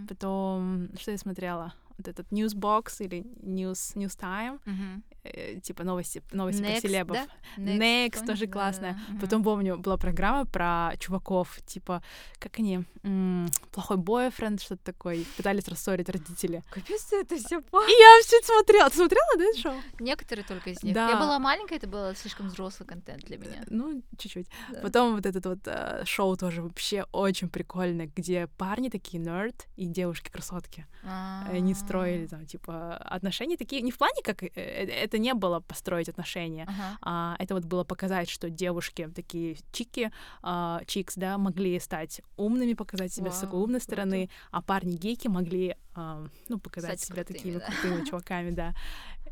Потом, 0.09 0.91
что 1.01 1.13
я 1.13 1.19
смотрела? 1.19 1.70
Вот 2.01 2.09
этот 2.09 2.27
Newsbox 2.33 3.05
или 3.05 3.23
News, 3.43 3.95
News 3.97 4.19
Time, 4.19 4.59
Мгм. 4.65 5.03
э, 5.25 5.61
типа 5.61 5.85
новости, 5.85 6.23
новости 6.33 6.63
Next, 6.63 6.81
про 6.81 6.89
селебов. 6.89 7.17
да? 7.17 7.63
Next, 7.63 8.11
помнишь? 8.13 8.27
тоже 8.27 8.47
Да, 8.47 8.53
классная. 8.53 8.93
да, 8.93 8.99
мгм. 9.13 9.21
Потом 9.21 9.45
помню, 9.45 9.77
была 9.79 9.97
программа 9.99 10.47
про 10.47 10.93
чуваков, 10.99 11.59
типа, 11.67 12.03
как 12.39 12.59
они, 12.59 12.85
м, 13.03 13.49
плохой 13.73 13.97
бойфренд, 13.99 14.61
что-то 14.63 14.83
такое, 14.85 15.25
пытались 15.37 15.69
рассорить 15.69 16.09
родители. 16.09 16.63
Капец, 16.71 17.05
ты 17.05 17.17
это 17.21 17.37
все 17.37 17.59
И 17.59 17.63
я 17.63 18.23
все 18.25 18.41
смотрела. 18.43 18.89
Ты 18.89 18.97
смотрела, 18.97 19.27
да, 19.37 19.45
это 19.45 19.59
шоу? 19.59 19.75
Некоторые 20.01 20.45
только 20.47 20.71
из 20.71 20.83
них. 20.83 20.95
Да. 20.95 21.11
Я 21.11 21.17
была 21.17 21.39
маленькая, 21.39 21.77
это 21.77 21.87
было 21.87 22.15
слишком 22.15 22.47
взрослый 22.49 22.87
контент 22.89 23.23
для 23.25 23.37
меня. 23.37 23.63
Ну, 23.69 24.03
чуть-чуть. 24.19 24.49
Да. 24.73 24.81
Потом 24.81 25.15
вот 25.17 25.27
этот 25.27 25.45
вот 25.45 25.59
э, 25.67 26.03
шоу 26.07 26.37
тоже 26.37 26.63
вообще 26.63 27.05
очень 27.13 27.49
прикольное, 27.51 28.11
где 28.17 28.47
парни 28.47 28.89
такие 28.89 29.19
нерд 29.23 29.67
и 29.77 29.87
девушки 29.87 30.31
красотки. 30.31 30.87
Они 31.03 31.75
строили 31.91 32.27
там, 32.27 32.47
типа, 32.47 32.97
отношения 32.97 33.57
такие, 33.57 33.83
не 33.83 33.91
в 33.91 33.99
плане, 33.99 34.23
как 34.23 34.43
э, 34.43 34.51
э, 34.55 35.05
это 35.05 35.19
не 35.19 35.35
было 35.35 35.61
построить 35.61 36.09
отношения, 36.09 36.67
Ага. 36.69 36.99
а 37.03 37.37
это 37.39 37.55
вот 37.55 37.65
было 37.65 37.85
показать, 37.85 38.29
что 38.31 38.49
девушки 38.51 39.09
такие 39.15 39.57
чики, 39.73 40.11
а, 40.43 40.81
чикс, 40.87 41.15
да, 41.17 41.39
могли 41.39 41.81
стать 41.81 42.23
умными, 42.37 42.75
показать 42.75 43.13
себя 43.13 43.31
с 43.31 43.35
Вау, 43.35 43.41
такой 43.43 43.61
умной 43.61 43.81
круто. 43.81 43.93
стороны, 43.93 44.31
а 44.51 44.63
парни 44.63 44.97
гейки 44.97 45.29
могли, 45.29 45.77
а, 45.95 46.27
ну, 46.49 46.59
показать 46.59 47.01
Стать 47.01 47.09
себя 47.09 47.25
крутыми, 47.25 47.37
такими 47.39 47.59
да. 47.59 47.67
крутыми 47.67 48.05
чуваками, 48.09 48.51
да. 48.51 48.75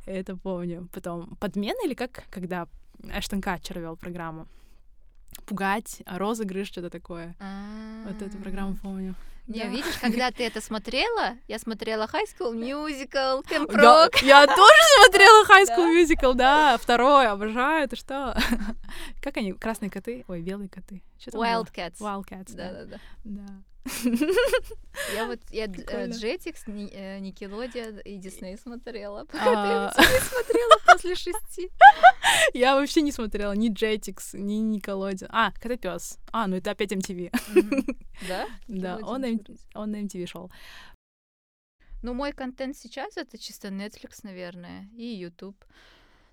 Это 0.07 0.37
помню. 0.37 0.89
Потом 0.93 1.37
подмена 1.37 1.85
или 1.85 1.95
как, 1.95 2.25
когда 2.31 2.67
Эштон 3.13 3.41
Катчер 3.41 3.79
вел 3.81 3.97
программу? 3.97 4.47
Пугать, 5.47 6.03
розыгрыш, 6.07 6.69
что-то 6.69 6.91
такое. 6.91 7.35
Вот 8.07 8.23
эту 8.23 8.39
программу 8.39 8.77
помню. 8.77 9.15
Не, 9.49 9.61
Да. 9.65 9.69
видишь, 9.69 9.97
когда 10.01 10.31
ты 10.31 10.45
это 10.47 10.61
смотрела, 10.61 11.37
я 11.49 11.59
смотрела 11.59 12.05
High 12.05 12.27
School 12.39 12.53
Musical, 12.55 13.43
Я, 13.51 13.59
Rock. 13.65 14.19
я 14.23 14.47
тоже 14.47 14.83
смотрела 15.03 15.45
High 15.47 15.67
Да? 15.67 15.77
School 15.77 15.97
Musical, 16.05 16.35
да, 16.35 16.77
второй, 16.79 17.27
обожаю, 17.29 17.89
ты 17.89 17.97
что? 17.97 18.37
Как 19.23 19.37
они, 19.39 19.53
красные 19.55 19.91
коты? 19.91 20.25
Ой, 20.29 20.43
белые 20.43 20.69
коты. 20.69 21.03
Wildcats. 21.27 21.99
Wildcats, 21.99 22.55
да. 22.55 22.73
Да-да-да. 22.73 23.43
Я 25.15 25.27
вот 25.27 25.41
я 25.51 25.67
д- 25.67 25.81
э, 25.83 25.85
Прикольно. 25.85 26.13
Jetix, 26.15 26.57
Ни- 26.67 26.91
э, 26.93 27.21
и 28.05 28.19
Disney 28.19 28.61
смотрела. 28.61 29.21
А. 29.21 29.25
Пока 29.27 29.93
ты 29.95 30.03
MTV 30.03 30.21
смотрела 30.21 30.75
после 30.87 31.15
шести. 31.15 31.71
Я 32.55 32.75
вообще 32.75 33.03
не 33.03 33.13
смотрела 33.13 33.53
ни 33.53 33.71
Jetix, 33.73 34.37
ни 34.37 34.61
Nickelodeon. 34.77 35.27
А, 35.31 35.53
Котопес. 35.53 36.19
А, 36.33 36.47
ну 36.47 36.57
это 36.57 36.73
опять 36.73 36.93
MTV. 36.93 37.31
Да? 38.29 38.47
Да, 38.69 38.97
Nickelodeon, 38.99 39.03
он, 39.05 39.21
на 39.21 39.27
М- 39.27 39.33
интересно. 39.35 39.71
он 39.75 39.91
на 39.93 39.97
MTV 40.03 40.27
шел. 40.27 40.51
Ну, 42.03 42.15
мой 42.15 42.33
контент 42.33 42.77
сейчас 42.77 43.17
это 43.17 43.39
чисто 43.39 43.69
Netflix, 43.69 44.21
наверное, 44.23 44.89
и 44.97 45.05
YouTube. 45.05 45.57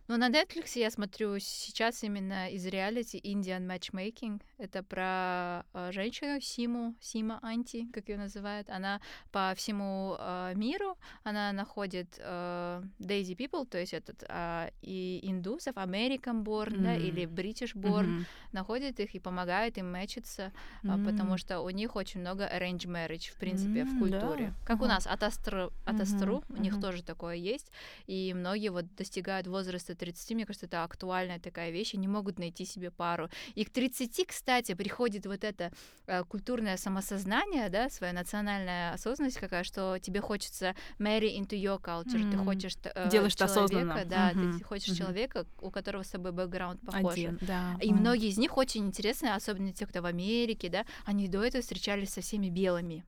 Ну, 0.07 0.17
на 0.17 0.29
Netflix 0.29 0.77
я 0.77 0.91
смотрю 0.91 1.39
сейчас 1.39 2.03
именно 2.03 2.47
из 2.51 2.63
реалити 2.67 3.17
Indian 3.17 3.65
Matchmaking. 3.65 4.39
Это 4.59 4.83
про 4.83 5.65
э, 5.73 5.91
женщину 5.91 6.39
Симу, 6.39 6.93
Сима 7.01 7.39
Анти, 7.41 7.87
как 7.91 8.07
ее 8.09 8.17
называют. 8.17 8.69
Она 8.69 9.01
по 9.31 9.53
всему 9.55 10.15
э, 10.19 10.53
миру, 10.55 10.95
она 11.23 11.51
находит 11.53 12.19
э, 12.19 12.83
Daisy 12.99 13.35
People, 13.35 13.65
то 13.65 13.79
есть 13.79 13.93
этот 13.93 14.23
э, 14.29 14.69
и 14.83 15.21
индусов, 15.23 15.75
American 15.75 16.43
born, 16.43 16.67
mm-hmm. 16.67 16.83
да, 16.83 16.95
или 16.95 17.23
British 17.23 17.73
born, 17.73 18.05
mm-hmm. 18.05 18.25
находит 18.51 18.99
их 18.99 19.15
и 19.15 19.19
помогает 19.19 19.79
им 19.79 19.91
мэчиться, 19.91 20.51
mm-hmm. 20.83 21.01
э, 21.01 21.05
потому 21.09 21.37
что 21.39 21.61
у 21.61 21.71
них 21.71 21.95
очень 21.95 22.19
много 22.19 22.43
arrange 22.43 22.85
marriage, 22.85 23.31
в 23.31 23.39
принципе, 23.39 23.81
mm-hmm, 23.81 23.95
в 23.95 23.99
культуре. 23.99 24.53
Да. 24.59 24.65
Как 24.67 24.81
uh-huh. 24.81 24.85
у 24.85 24.87
нас 24.87 25.07
от 25.07 25.23
Астру, 25.23 25.73
от 25.83 25.99
Астру, 25.99 26.37
mm-hmm. 26.37 26.57
у 26.57 26.61
них 26.61 26.73
uh-huh. 26.75 26.81
тоже 26.81 27.03
такое 27.03 27.35
есть, 27.37 27.71
и 28.05 28.35
многие 28.35 28.69
вот 28.69 28.85
достигают 28.95 29.47
возраста 29.47 29.94
30, 29.95 30.31
мне 30.31 30.45
кажется, 30.45 30.65
это 30.65 30.83
актуальная 30.83 31.39
такая 31.39 31.71
вещь, 31.71 31.93
и 31.93 31.97
не 31.97 32.07
могут 32.07 32.39
найти 32.39 32.65
себе 32.65 32.91
пару. 32.91 33.29
И 33.55 33.63
к 33.63 33.69
30, 33.69 34.27
кстати, 34.27 34.73
приходит 34.73 35.25
вот 35.25 35.43
это 35.43 35.71
э, 36.07 36.23
культурное 36.23 36.77
самосознание, 36.77 37.69
да, 37.69 37.89
своя 37.89 38.13
национальная 38.13 38.93
осознанность 38.93 39.37
какая, 39.37 39.63
что 39.63 39.99
тебе 39.99 40.21
хочется 40.21 40.75
marry 40.99 41.37
into 41.37 41.59
your 41.59 41.81
culture, 41.81 42.19
mm-hmm. 42.19 42.31
ты 42.31 42.37
хочешь 42.37 42.75
э, 42.83 43.09
Делаешь 43.09 43.35
человека, 43.35 43.61
осознанно. 43.61 44.05
да, 44.05 44.31
mm-hmm. 44.31 44.57
ты 44.57 44.63
хочешь 44.63 44.89
mm-hmm. 44.89 44.97
человека, 44.97 45.45
у 45.61 45.71
которого 45.71 46.03
с 46.03 46.09
собой 46.09 46.31
бэкграунд 46.31 46.81
похож. 46.81 47.13
Один, 47.13 47.37
да. 47.41 47.77
И 47.81 47.89
mm-hmm. 47.89 47.93
многие 47.93 48.29
из 48.29 48.37
них 48.37 48.57
очень 48.57 48.85
интересные, 48.85 49.33
особенно 49.33 49.73
те, 49.73 49.85
кто 49.85 50.01
в 50.01 50.05
Америке, 50.05 50.69
да, 50.69 50.85
они 51.05 51.27
до 51.27 51.43
этого 51.43 51.61
встречались 51.61 52.09
со 52.09 52.21
всеми 52.21 52.49
белыми 52.49 53.05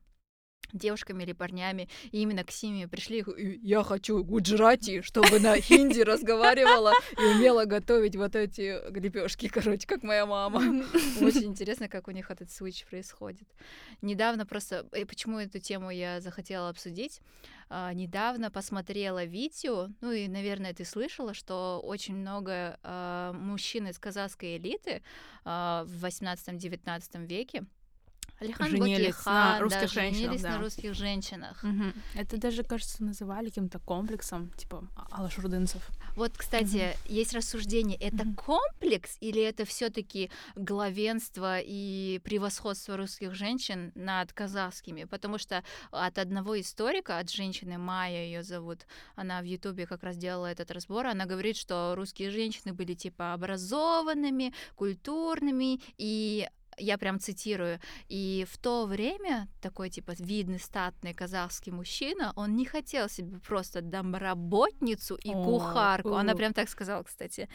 девушками 0.72 1.22
или 1.22 1.32
парнями, 1.32 1.88
и 2.10 2.20
именно 2.20 2.44
к 2.44 2.50
Симе 2.50 2.88
пришли, 2.88 3.24
я 3.62 3.82
хочу 3.82 4.22
гуджрати, 4.24 5.02
чтобы 5.02 5.40
на 5.40 5.60
хинди 5.60 6.00
разговаривала 6.00 6.92
и 7.18 7.24
умела 7.24 7.64
готовить 7.64 8.16
вот 8.16 8.36
эти 8.36 8.78
лепешки, 8.98 9.48
короче, 9.48 9.86
как 9.86 10.02
моя 10.02 10.26
мама. 10.26 10.60
Очень 11.20 11.44
интересно, 11.44 11.88
как 11.88 12.08
у 12.08 12.10
них 12.10 12.30
этот 12.30 12.48
switch 12.48 12.86
происходит. 12.88 13.48
Недавно 14.02 14.46
просто, 14.46 14.86
и 14.96 15.04
почему 15.04 15.38
эту 15.38 15.58
тему 15.58 15.90
я 15.90 16.20
захотела 16.20 16.68
обсудить, 16.68 17.20
Uh, 17.70 17.92
недавно 17.92 18.50
посмотрела 18.50 19.24
видео, 19.24 19.88
ну 20.00 20.10
и, 20.10 20.26
наверное, 20.26 20.72
ты 20.72 20.86
слышала, 20.86 21.34
что 21.34 21.82
очень 21.84 22.16
много 22.16 22.78
uh, 22.82 23.34
мужчин 23.34 23.88
из 23.88 23.98
казахской 23.98 24.56
элиты 24.56 25.02
uh, 25.44 25.84
в 25.84 26.02
18-19 26.02 27.26
веке 27.26 27.66
Алихан 28.40 28.70
женились 28.70 29.24
на 29.26 29.60
русских 29.60 29.80
да, 29.80 29.86
женщинах, 29.88 30.22
женились 30.22 30.42
да. 30.42 30.50
на 30.50 30.58
русских 30.58 30.94
женщинах. 30.94 31.64
Угу. 31.64 31.92
Это 32.14 32.36
даже, 32.36 32.62
кажется, 32.62 33.02
называли 33.02 33.48
каким-то 33.48 33.80
комплексом, 33.80 34.50
типа 34.56 34.84
алашурдынцев. 35.10 35.82
Вот, 36.14 36.32
кстати, 36.36 36.92
угу. 36.92 37.14
есть 37.14 37.34
рассуждение, 37.34 37.98
это 37.98 38.22
угу. 38.22 38.34
комплекс 38.34 39.16
или 39.20 39.42
это 39.42 39.64
все 39.64 39.90
таки 39.90 40.30
главенство 40.54 41.58
и 41.60 42.20
превосходство 42.22 42.96
русских 42.96 43.34
женщин 43.34 43.90
над 43.96 44.32
казахскими? 44.32 45.04
Потому 45.04 45.38
что 45.38 45.64
от 45.90 46.18
одного 46.18 46.60
историка, 46.60 47.18
от 47.18 47.30
женщины 47.30 47.76
Майя 47.76 48.24
ее 48.24 48.44
зовут, 48.44 48.86
она 49.16 49.40
в 49.40 49.44
Ютубе 49.44 49.86
как 49.86 50.04
раз 50.04 50.16
делала 50.16 50.46
этот 50.46 50.70
разбор, 50.70 51.06
она 51.06 51.26
говорит, 51.26 51.56
что 51.56 51.94
русские 51.96 52.30
женщины 52.30 52.72
были 52.72 52.94
типа 52.94 53.32
образованными, 53.32 54.54
культурными, 54.76 55.80
и 55.96 56.48
я 56.77 56.97
прям 56.97 57.19
цитирую, 57.19 57.79
и 58.09 58.45
в 58.49 58.57
то 58.57 58.85
время 58.85 59.47
такой, 59.61 59.89
типа, 59.89 60.13
видный, 60.19 60.59
статный 60.59 61.13
казахский 61.13 61.71
мужчина, 61.71 62.33
он 62.35 62.55
не 62.55 62.65
хотел 62.65 63.09
себе 63.09 63.39
просто 63.39 63.81
домработницу 63.81 65.15
и 65.15 65.33
О, 65.33 65.43
кухарку. 65.43 66.15
Она 66.15 66.35
прям 66.35 66.53
так 66.53 66.69
сказала, 66.69 67.03
кстати. 67.03 67.49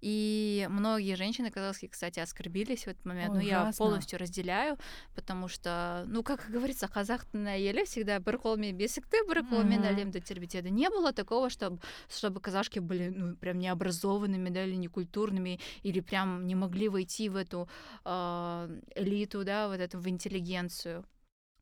И 0.00 0.66
многие 0.70 1.16
женщины 1.16 1.50
казахские, 1.50 1.90
кстати, 1.90 2.20
оскорбились 2.20 2.84
в 2.84 2.88
этот 2.88 3.04
момент. 3.04 3.34
Ну, 3.34 3.40
я 3.40 3.72
полностью 3.78 4.18
разделяю, 4.18 4.76
потому 5.14 5.48
что, 5.48 6.04
ну, 6.06 6.22
как 6.22 6.46
говорится, 6.48 6.88
казах 6.88 7.26
наели 7.32 7.84
всегда 7.84 8.18
бір 8.18 8.36
қолмен 8.38 8.76
бесікті, 8.76 9.24
бір 9.28 9.42
қолмен 9.50 9.84
әлемді 9.84 10.20
тербетеді. 10.20 10.70
Не 10.70 10.88
было 10.90 11.12
такого, 11.12 11.48
чтобы, 11.48 11.80
чтобы 12.08 12.40
казашки 12.40 12.78
были, 12.78 13.08
ну, 13.08 13.36
прям 13.36 13.58
необразованными, 13.58 14.50
да, 14.50 14.64
или 14.64 14.76
некультурными, 14.76 15.58
или 15.82 16.00
прям 16.00 16.46
не 16.46 16.54
могли 16.54 16.88
войти 16.88 17.28
в 17.28 17.36
эту 17.36 17.68
э, 18.04 18.62
элиту, 18.95 19.43
да, 19.43 19.67
вот 19.67 19.79
эту 19.79 19.99
в 19.99 20.07
интеллигенцию. 20.07 21.05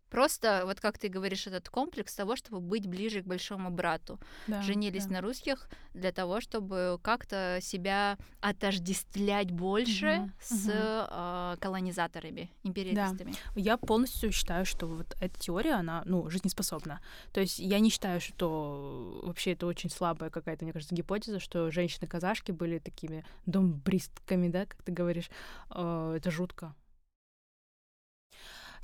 Просто, 0.10 0.62
вот 0.66 0.80
как 0.80 0.98
ты 0.98 1.10
говоришь, 1.10 1.48
этот 1.48 1.68
комплекс 1.68 2.16
того, 2.16 2.36
чтобы 2.36 2.62
быть 2.62 2.88
ближе 2.88 3.22
к 3.22 3.26
большому 3.26 3.70
брату. 3.70 4.20
Да, 4.48 4.62
Женились 4.62 5.08
да. 5.08 5.16
на 5.16 5.22
русских 5.22 5.68
для 5.94 6.12
того, 6.12 6.40
чтобы 6.42 7.00
как-то 7.02 7.60
себя 7.62 8.18
отождествлять 8.40 9.52
больше 9.52 10.20
угу, 10.20 10.32
с 10.40 10.66
угу. 10.66 10.72
Э, 10.76 11.56
колонизаторами, 11.60 12.50
империалистами. 12.64 13.32
Да. 13.32 13.38
Я 13.56 13.78
полностью 13.78 14.32
считаю, 14.32 14.66
что 14.66 14.88
вот 14.88 15.18
эта 15.20 15.38
теория, 15.40 15.74
она, 15.74 16.04
ну, 16.06 16.30
жизнеспособна. 16.30 17.02
То 17.34 17.42
есть 17.42 17.60
я 17.60 17.80
не 17.80 17.90
считаю, 17.90 18.22
что 18.22 19.22
вообще 19.24 19.52
это 19.52 19.66
очень 19.66 19.90
слабая 19.90 20.30
какая-то, 20.30 20.64
мне 20.64 20.72
кажется, 20.72 20.96
гипотеза, 20.96 21.40
что 21.40 21.72
женщины-казашки 21.72 22.52
были 22.52 22.78
такими 22.80 23.26
домбристками, 23.48 24.48
да, 24.48 24.66
как 24.66 24.82
ты 24.84 24.92
говоришь. 24.92 25.30
Э, 25.72 26.14
это 26.16 26.32
жутко. 26.32 26.74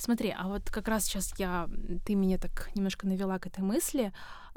Смотри, 0.01 0.33
а 0.35 0.47
вот 0.47 0.67
как 0.71 0.87
раз 0.87 1.05
сейчас 1.05 1.31
я, 1.37 1.69
ты 2.03 2.15
меня 2.15 2.39
так 2.39 2.71
немножко 2.73 3.05
навела 3.05 3.37
к 3.37 3.45
этой 3.45 3.59
мысли. 3.59 4.11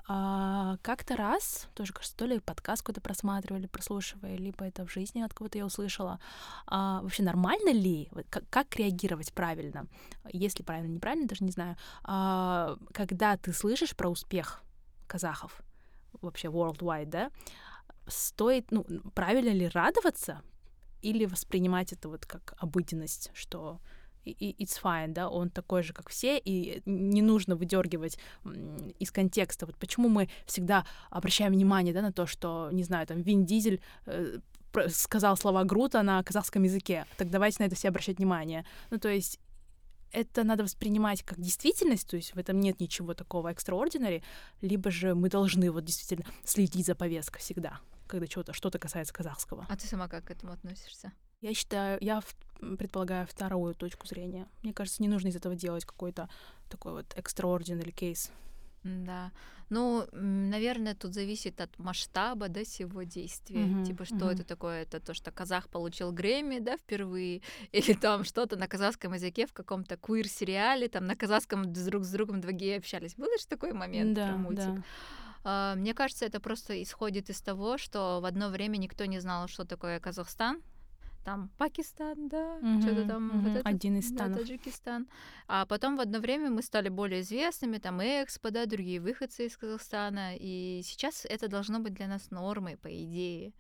А, 0.09 0.79
как-то 0.81 1.17
раз, 1.17 1.69
тоже, 1.75 1.93
кажется, 1.93 2.17
то 2.17 2.25
ли 2.25 2.39
подкаст 2.41 2.81
какой-то 2.81 3.03
просматривали, 3.03 3.67
прослушивая, 3.67 4.37
либо 4.39 4.65
это 4.65 4.87
в 4.87 4.91
жизни 4.91 5.21
от 5.21 5.35
кого-то 5.35 5.59
я 5.59 5.67
услышала. 5.67 6.19
А, 6.67 7.03
вообще 7.03 7.23
нормально 7.23 7.75
ли, 7.75 8.09
как, 8.31 8.49
как 8.49 8.75
реагировать 8.77 9.35
правильно, 9.35 9.87
если 10.33 10.63
правильно, 10.63 10.91
неправильно, 10.91 11.29
даже 11.29 11.45
не 11.45 11.51
знаю, 11.51 11.77
а, 12.05 12.79
когда 12.95 13.37
ты 13.37 13.53
слышишь 13.53 13.95
про 13.95 14.09
успех 14.09 14.63
казахов, 15.07 15.61
вообще 16.23 16.49
worldwide, 16.49 17.11
да, 17.11 17.31
стоит, 18.07 18.71
ну, 18.71 18.87
правильно 19.15 19.51
ли 19.51 19.69
радоваться 19.69 20.41
или 21.03 21.27
воспринимать 21.27 21.93
это 21.93 22.09
вот 22.09 22.25
как 22.25 22.55
обыденность, 22.57 23.31
что 23.35 23.79
и 24.31 24.65
it's 24.65 24.81
fine, 24.83 25.09
да, 25.09 25.29
он 25.29 25.51
такой 25.51 25.83
же, 25.83 25.93
как 25.93 26.09
все, 26.09 26.39
и 26.39 26.83
не 26.87 27.23
нужно 27.23 27.57
выдергивать 27.57 28.19
из 28.99 29.11
контекста. 29.11 29.67
Вот 29.67 29.77
почему 29.77 30.09
мы 30.09 30.29
всегда 30.47 30.87
обращаем 31.11 31.53
внимание, 31.53 31.95
да, 31.95 32.03
на 32.03 32.13
то, 32.13 32.27
что, 32.27 32.69
не 32.73 32.85
знаю, 32.85 33.07
там, 33.07 33.23
Вин 33.23 33.45
Дизель 33.45 33.81
э, 34.07 34.39
сказал 34.89 35.37
слова 35.37 35.65
Грута 35.65 36.03
на 36.03 36.23
казахском 36.23 36.63
языке, 36.63 37.07
так 37.17 37.31
давайте 37.31 37.63
на 37.63 37.67
это 37.67 37.77
все 37.77 37.89
обращать 37.89 38.19
внимание. 38.19 38.65
Ну, 38.91 38.99
то 38.99 39.09
есть 39.09 39.41
это 40.15 40.45
надо 40.45 40.63
воспринимать 40.63 41.23
как 41.23 41.41
действительность, 41.41 42.09
то 42.09 42.17
есть 42.17 42.35
в 42.35 42.39
этом 42.39 42.61
нет 42.61 42.81
ничего 42.81 43.15
такого 43.15 43.53
extraordinary, 43.53 44.23
либо 44.61 44.91
же 44.91 45.15
мы 45.15 45.29
должны 45.29 45.71
вот 45.71 45.85
действительно 45.85 46.25
следить 46.45 46.87
за 46.87 46.95
повесткой 46.95 47.41
всегда, 47.41 47.81
когда 48.07 48.27
что-то 48.27 48.53
что-то 48.53 48.79
касается 48.79 49.13
казахского. 49.13 49.67
А 49.69 49.77
ты 49.77 49.87
сама 49.87 50.09
как 50.09 50.25
к 50.25 50.31
этому 50.31 50.53
относишься? 50.53 51.13
Я 51.45 51.53
считаю, 51.53 51.99
я 52.01 52.23
предполагаю 52.79 53.27
вторую 53.27 53.75
точку 53.75 54.07
зрения. 54.07 54.49
Мне 54.63 54.73
кажется, 54.73 55.03
не 55.03 55.09
нужно 55.09 55.29
из 55.29 55.37
этого 55.37 55.55
делать 55.55 55.85
какой-то 55.85 56.31
такой 56.71 56.93
вот 56.93 57.15
extraordinary 57.19 57.91
кейс. 57.91 58.31
Да. 58.83 59.31
Ну, 59.69 60.07
наверное, 60.13 60.95
тут 60.95 61.13
зависит 61.13 61.61
от 61.61 61.79
масштаба, 61.79 62.49
да, 62.49 62.65
всего 62.65 63.03
действия. 63.03 63.61
Mm-hmm, 63.61 63.85
типа, 63.85 64.07
что 64.07 64.17
mm-hmm. 64.17 64.33
это 64.33 64.45
такое? 64.45 64.83
Это 64.85 65.01
то, 65.01 65.13
что 65.13 65.31
казах 65.33 65.69
получил 65.69 66.13
Грэмми, 66.13 66.61
да, 66.61 66.79
впервые, 66.79 67.43
или 67.73 67.93
там 67.93 68.25
что-то 68.25 68.57
на 68.57 68.67
казахском 68.67 69.13
языке 69.13 69.47
в 69.47 69.53
каком-то 69.53 69.99
квир-сериале, 69.99 70.89
там 70.89 71.07
на 71.07 71.15
казахском 71.15 71.71
друг 71.75 72.05
с 72.05 72.11
другом 72.11 72.41
два 72.41 72.53
гея 72.53 72.79
общались. 72.79 73.17
Был 73.17 73.29
же 73.39 73.47
такой 73.47 73.75
момент 73.75 74.15
да, 74.15 74.35
мультик? 74.39 74.65
Да. 74.65 74.83
Uh, 75.45 75.77
мне 75.77 75.93
кажется, 75.93 76.25
это 76.25 76.41
просто 76.41 76.83
исходит 76.83 77.29
из 77.29 77.43
того, 77.43 77.77
что 77.77 78.21
в 78.23 78.25
одно 78.25 78.49
время 78.49 78.79
никто 78.79 79.05
не 79.05 79.19
знал, 79.19 79.47
что 79.47 79.67
такое 79.67 80.01
Казахстан, 80.01 80.63
там 81.25 81.51
Пакистан, 81.59 82.29
да, 82.29 82.59
mm-hmm, 82.59 82.81
что-то 82.83 83.09
там 83.09 83.31
mm-hmm. 83.31 83.41
вот 83.41 83.51
этот, 83.51 83.67
один 83.67 83.99
из 83.99 84.09
станов. 84.09 84.39
Да, 84.39 84.39
Таджикистан. 84.39 85.09
А 85.49 85.67
потом 85.67 85.97
в 85.97 86.01
одно 86.01 86.19
время 86.21 86.51
мы 86.51 86.63
стали 86.63 86.89
более 86.89 87.23
известными, 87.23 87.79
там 87.79 88.01
Экспо, 88.01 88.51
да, 88.51 88.67
другие 88.67 89.01
выходцы 89.01 89.47
из 89.47 89.57
Казахстана, 89.57 90.37
и 90.37 90.83
сейчас 90.85 91.25
это 91.25 91.49
должно 91.49 91.81
быть 91.81 91.95
для 91.95 92.07
нас 92.07 92.31
нормой, 92.31 92.77
по 92.77 92.89
идее. 92.89 93.53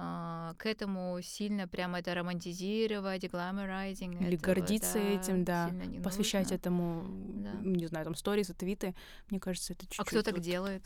А, 0.00 0.54
к 0.58 0.66
этому 0.66 1.18
сильно 1.22 1.66
прямо 1.66 1.98
это 1.98 2.14
романтизировать, 2.14 3.28
гламорайзинг. 3.28 4.20
Или 4.20 4.36
этого, 4.36 4.54
гордиться 4.54 4.94
да, 4.94 5.00
этим, 5.00 5.44
да, 5.44 5.70
посвящать 6.04 6.44
нужно. 6.44 6.54
этому, 6.54 7.04
да. 7.08 7.50
не 7.62 7.86
знаю, 7.86 8.04
там, 8.04 8.14
сторисы, 8.14 8.54
твиты. 8.54 8.94
Мне 9.28 9.40
кажется, 9.40 9.72
это 9.72 9.86
чуть-чуть... 9.86 10.00
А 10.00 10.04
кто 10.04 10.22
так 10.22 10.34
вот... 10.34 10.42
делает? 10.42 10.84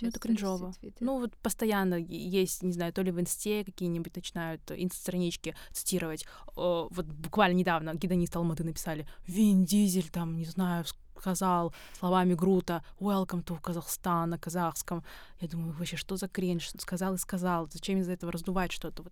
Ну, 0.00 0.08
это 0.08 0.18
кринжово. 0.18 0.72
Ну, 1.00 1.18
вот 1.20 1.36
постоянно 1.36 1.96
есть, 1.96 2.62
не 2.62 2.72
знаю, 2.72 2.94
то 2.94 3.02
ли 3.02 3.10
в 3.10 3.20
инсте 3.20 3.64
какие-нибудь 3.64 4.16
начинают 4.16 4.62
инст-странички 4.70 5.54
цитировать. 5.70 6.24
Вот 6.56 7.04
буквально 7.04 7.56
недавно 7.56 7.94
гидонисты 7.94 8.38
Алматы 8.38 8.64
написали 8.64 9.06
«Вин 9.26 9.64
Дизель, 9.64 10.08
там, 10.08 10.36
не 10.36 10.46
знаю, 10.46 10.86
сказал 11.16 11.74
словами 11.98 12.34
Грута 12.34 12.82
«Welcome 13.00 13.44
to 13.44 13.60
Казахстан» 13.60 14.30
на 14.30 14.38
казахском. 14.38 15.04
Я 15.40 15.48
думаю, 15.48 15.72
вообще, 15.72 15.96
что 15.96 16.16
за 16.16 16.28
кринж? 16.28 16.70
Сказал 16.78 17.14
и 17.14 17.18
сказал. 17.18 17.68
Зачем 17.70 17.98
из-за 17.98 18.12
этого 18.12 18.32
раздувать 18.32 18.72
что-то? 18.72 19.04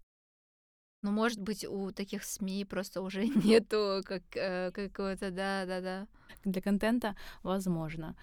Ну, 1.03 1.11
может 1.11 1.41
быть, 1.41 1.65
у 1.65 1.91
таких 1.91 2.25
СМИ 2.25 2.65
просто 2.65 3.03
уже 3.03 3.27
нету 3.45 4.03
как, 4.05 4.23
э, 4.35 4.71
какого-то, 4.71 5.31
да-да-да. 5.31 6.07
Для 6.45 6.63
контента 6.63 7.17
возможно. 7.43 8.15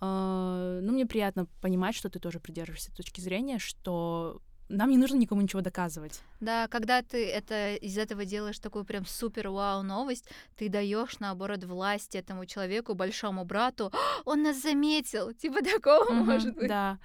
Э, 0.00 0.80
ну, 0.82 0.92
мне 0.92 1.06
приятно 1.06 1.46
понимать, 1.62 1.94
что 1.94 2.08
ты 2.10 2.18
тоже 2.18 2.40
придерживаешься 2.40 2.94
точки 2.94 3.20
зрения, 3.20 3.58
что 3.58 4.40
нам 4.68 4.90
не 4.90 4.98
нужно 4.98 5.16
никому 5.16 5.40
ничего 5.40 5.62
доказывать. 5.62 6.20
Да, 6.40 6.68
когда 6.68 7.02
ты 7.02 7.26
это 7.26 7.74
из 7.74 7.96
этого 7.98 8.24
делаешь 8.24 8.58
такую 8.58 8.84
прям 8.84 9.06
супер 9.06 9.48
вау 9.48 9.82
новость, 9.82 10.28
ты 10.56 10.68
даешь 10.68 11.18
наоборот 11.18 11.64
власть 11.64 12.14
этому 12.14 12.46
человеку, 12.46 12.94
большому 12.94 13.44
брату, 13.44 13.92
он 14.24 14.42
нас 14.42 14.60
заметил, 14.62 15.32
типа 15.32 15.62
такого 15.62 16.10
mm-hmm, 16.10 16.24
может 16.24 16.54
быть. 16.54 16.68
Да. 16.68 16.98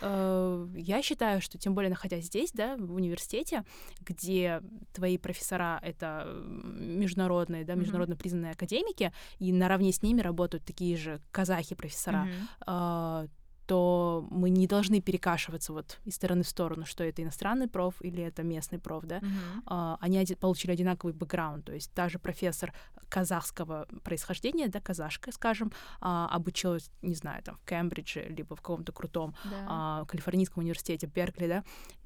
Э, 0.00 0.66
я 0.74 1.02
считаю, 1.02 1.40
что 1.40 1.58
тем 1.58 1.74
более 1.74 1.90
находясь 1.90 2.24
здесь, 2.24 2.50
да, 2.52 2.76
в 2.76 2.94
университете, 2.94 3.64
где 4.00 4.60
твои 4.92 5.18
профессора 5.18 5.78
это 5.82 6.26
международные, 6.44 7.64
да, 7.64 7.74
международно 7.74 8.16
признанные 8.16 8.52
академики, 8.52 9.12
и 9.38 9.52
наравне 9.52 9.92
с 9.92 10.02
ними 10.02 10.20
работают 10.20 10.64
такие 10.64 10.96
же 10.96 11.20
казахи-профессора, 11.30 12.28
mm-hmm 12.66 13.28
то 13.66 14.26
мы 14.30 14.50
не 14.50 14.66
должны 14.66 15.00
перекашиваться 15.00 15.72
вот 15.72 15.98
из 16.04 16.16
стороны 16.16 16.42
в 16.42 16.48
сторону, 16.48 16.84
что 16.84 17.04
это 17.04 17.22
иностранный 17.22 17.68
проф 17.68 17.94
или 18.00 18.22
это 18.22 18.42
местный 18.42 18.78
проф, 18.78 19.04
да. 19.04 19.20
Mm-hmm. 19.20 19.96
Они 20.00 20.18
оди- 20.18 20.34
получили 20.34 20.72
одинаковый 20.72 21.14
бэкграунд, 21.14 21.64
то 21.64 21.72
есть 21.72 21.94
даже 21.94 22.18
профессор 22.18 22.74
казахского 23.08 23.86
происхождения, 24.02 24.68
да, 24.68 24.80
казашка, 24.80 25.32
скажем, 25.32 25.72
uh, 26.00 26.26
обучилась, 26.28 26.90
не 27.02 27.14
знаю, 27.14 27.42
там 27.42 27.56
в 27.56 27.64
Кембридже 27.64 28.26
либо 28.28 28.56
в 28.56 28.60
каком-то 28.60 28.92
крутом 28.92 29.34
yeah. 29.44 30.02
uh, 30.02 30.06
калифорнийском 30.06 30.62
университете 30.62 31.06
Беркли, 31.06 31.46
да, 31.46 31.58
yeah. 31.58 31.64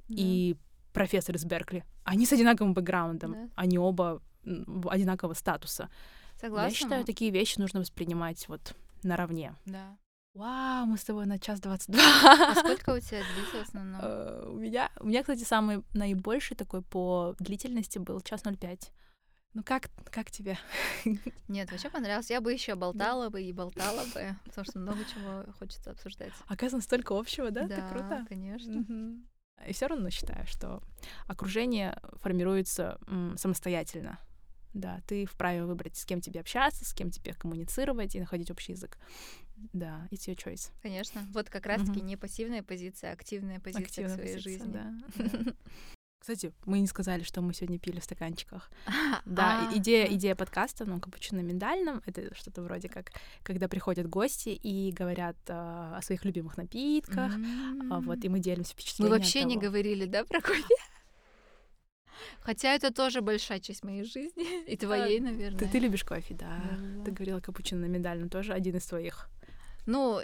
и 0.09 0.57
профессор 0.93 1.37
из 1.37 1.45
Беркли, 1.45 1.85
они 2.05 2.27
с 2.27 2.33
одинаковым 2.33 2.75
бэкграундом, 2.75 3.35
yeah. 3.35 3.51
они 3.57 3.79
оба 3.79 4.23
одинакового 4.45 5.35
статуса. 5.35 5.89
Согласна. 6.41 6.69
Я 6.69 6.75
считаю, 6.75 7.05
такие 7.05 7.31
вещи 7.31 7.59
нужно 7.59 7.81
воспринимать 7.81 8.49
вот 8.49 8.77
наравне. 9.03 9.57
Да. 9.67 9.97
Вау, 10.39 10.87
мы 10.87 10.97
с 10.97 11.03
тобой 11.03 11.27
на 11.27 11.41
час 11.41 11.59
двадцать 11.59 11.91
два. 11.91 12.01
А 12.53 12.55
сколько 12.61 12.95
у 12.95 13.01
тебя 13.01 13.25
длится 13.35 13.65
в 13.65 13.69
основном? 13.69 14.01
Э, 14.01 14.45
у 14.47 14.57
меня, 14.57 14.89
у 15.01 15.07
меня, 15.07 15.23
кстати, 15.23 15.43
самый 15.43 15.83
наибольший 15.95 16.57
такой 16.57 16.81
по 16.81 17.35
длительности 17.41 17.99
был 17.99 18.21
час 18.21 18.45
ноль 18.45 18.57
пять. 18.57 18.93
Ну 19.55 19.65
как, 19.65 19.91
как 20.13 20.31
тебе? 20.31 20.57
Нет, 21.49 21.73
вообще 21.73 21.91
понравилось. 21.91 22.31
Я 22.31 22.41
бы 22.41 22.53
еще 22.53 22.77
болтала 22.77 23.25
да. 23.25 23.31
бы 23.31 23.43
и 23.43 23.53
болтала 23.53 24.05
бы, 24.15 24.37
потому 24.45 24.65
что 24.65 24.79
много 24.79 25.01
чего 25.13 25.53
хочется 25.59 25.91
обсуждать. 25.91 26.33
Оказывается, 26.47 26.87
столько 26.87 27.19
общего, 27.19 27.51
да? 27.51 27.67
Да, 27.67 27.75
Это 27.75 27.89
круто. 27.89 28.27
конечно. 28.29 28.85
И 29.67 29.73
все 29.73 29.89
равно 29.89 30.09
считаю, 30.11 30.47
что 30.47 30.81
окружение 31.27 32.01
формируется 32.13 33.01
самостоятельно. 33.37 34.21
Да, 34.73 35.01
ты 35.09 35.27
вправе 35.27 35.65
выбрать, 35.65 35.97
с 35.97 36.05
кем 36.05 36.21
тебе 36.21 36.39
общаться, 36.39 36.85
с 36.85 36.93
кем 36.93 37.11
тебе 37.11 37.35
коммуницировать 37.35 38.15
и 38.15 38.21
находить 38.21 38.53
общий 38.53 38.73
язык. 38.73 38.99
Да, 39.73 40.09
it's 40.11 40.27
your 40.29 40.37
choice. 40.37 40.71
Конечно. 40.83 41.27
Вот 41.33 41.49
как 41.51 41.67
раз-таки 41.67 42.01
mm-hmm. 42.01 42.05
не 42.05 42.17
пассивная 42.17 42.63
позиция, 42.63 43.11
а 43.11 43.13
активная 43.15 43.61
позиция 43.61 43.85
активная 43.85 44.17
к 44.17 44.21
своей 44.21 44.35
позиция, 44.35 44.53
жизни. 44.53 44.73
Да. 45.47 45.53
Кстати, 46.19 46.53
мы 46.67 46.81
не 46.81 46.87
сказали, 46.89 47.23
что 47.23 47.41
мы 47.41 47.55
сегодня 47.55 47.79
пили 47.79 48.01
в 48.01 48.05
стаканчиках. 48.05 48.71
Да, 49.25 49.71
идея, 49.75 50.07
идея 50.13 50.35
подкаста, 50.35 50.85
ну, 50.85 51.01
капучино 51.01 51.41
миндальном, 51.41 52.03
это 52.07 52.35
что-то 52.35 52.63
вроде 52.63 52.89
как, 52.89 53.13
когда 53.43 53.69
приходят 53.69 54.09
гости 54.09 54.49
и 54.49 54.91
говорят 54.91 55.37
э, 55.47 55.53
о 55.53 56.01
своих 56.03 56.25
любимых 56.25 56.57
напитках, 56.57 57.37
mm-hmm. 57.37 58.01
вот, 58.03 58.25
и 58.25 58.29
мы 58.29 58.41
делимся 58.41 58.73
впечатлениями. 58.73 59.15
Мы 59.15 59.19
вообще 59.19 59.45
не 59.45 59.57
говорили, 59.57 60.07
да, 60.07 60.25
про 60.25 60.41
кофе? 60.41 60.63
Хотя 62.41 62.75
это 62.75 62.93
тоже 62.93 63.21
большая 63.21 63.61
часть 63.61 63.85
моей 63.85 64.05
жизни. 64.05 64.65
И 64.65 64.77
твоей, 64.77 65.21
наверное. 65.21 65.59
Ты, 65.59 65.69
ты 65.69 65.79
любишь 65.79 66.05
кофе, 66.05 66.35
да. 66.35 66.61
да. 66.71 67.05
Ты 67.05 67.11
говорила 67.11 67.41
капучино 67.41 67.83
на 67.83 67.91
миндальном, 67.91 68.29
тоже 68.29 68.53
один 68.53 68.77
из 68.77 68.87
твоих. 68.87 69.29
Ну, 69.89 70.21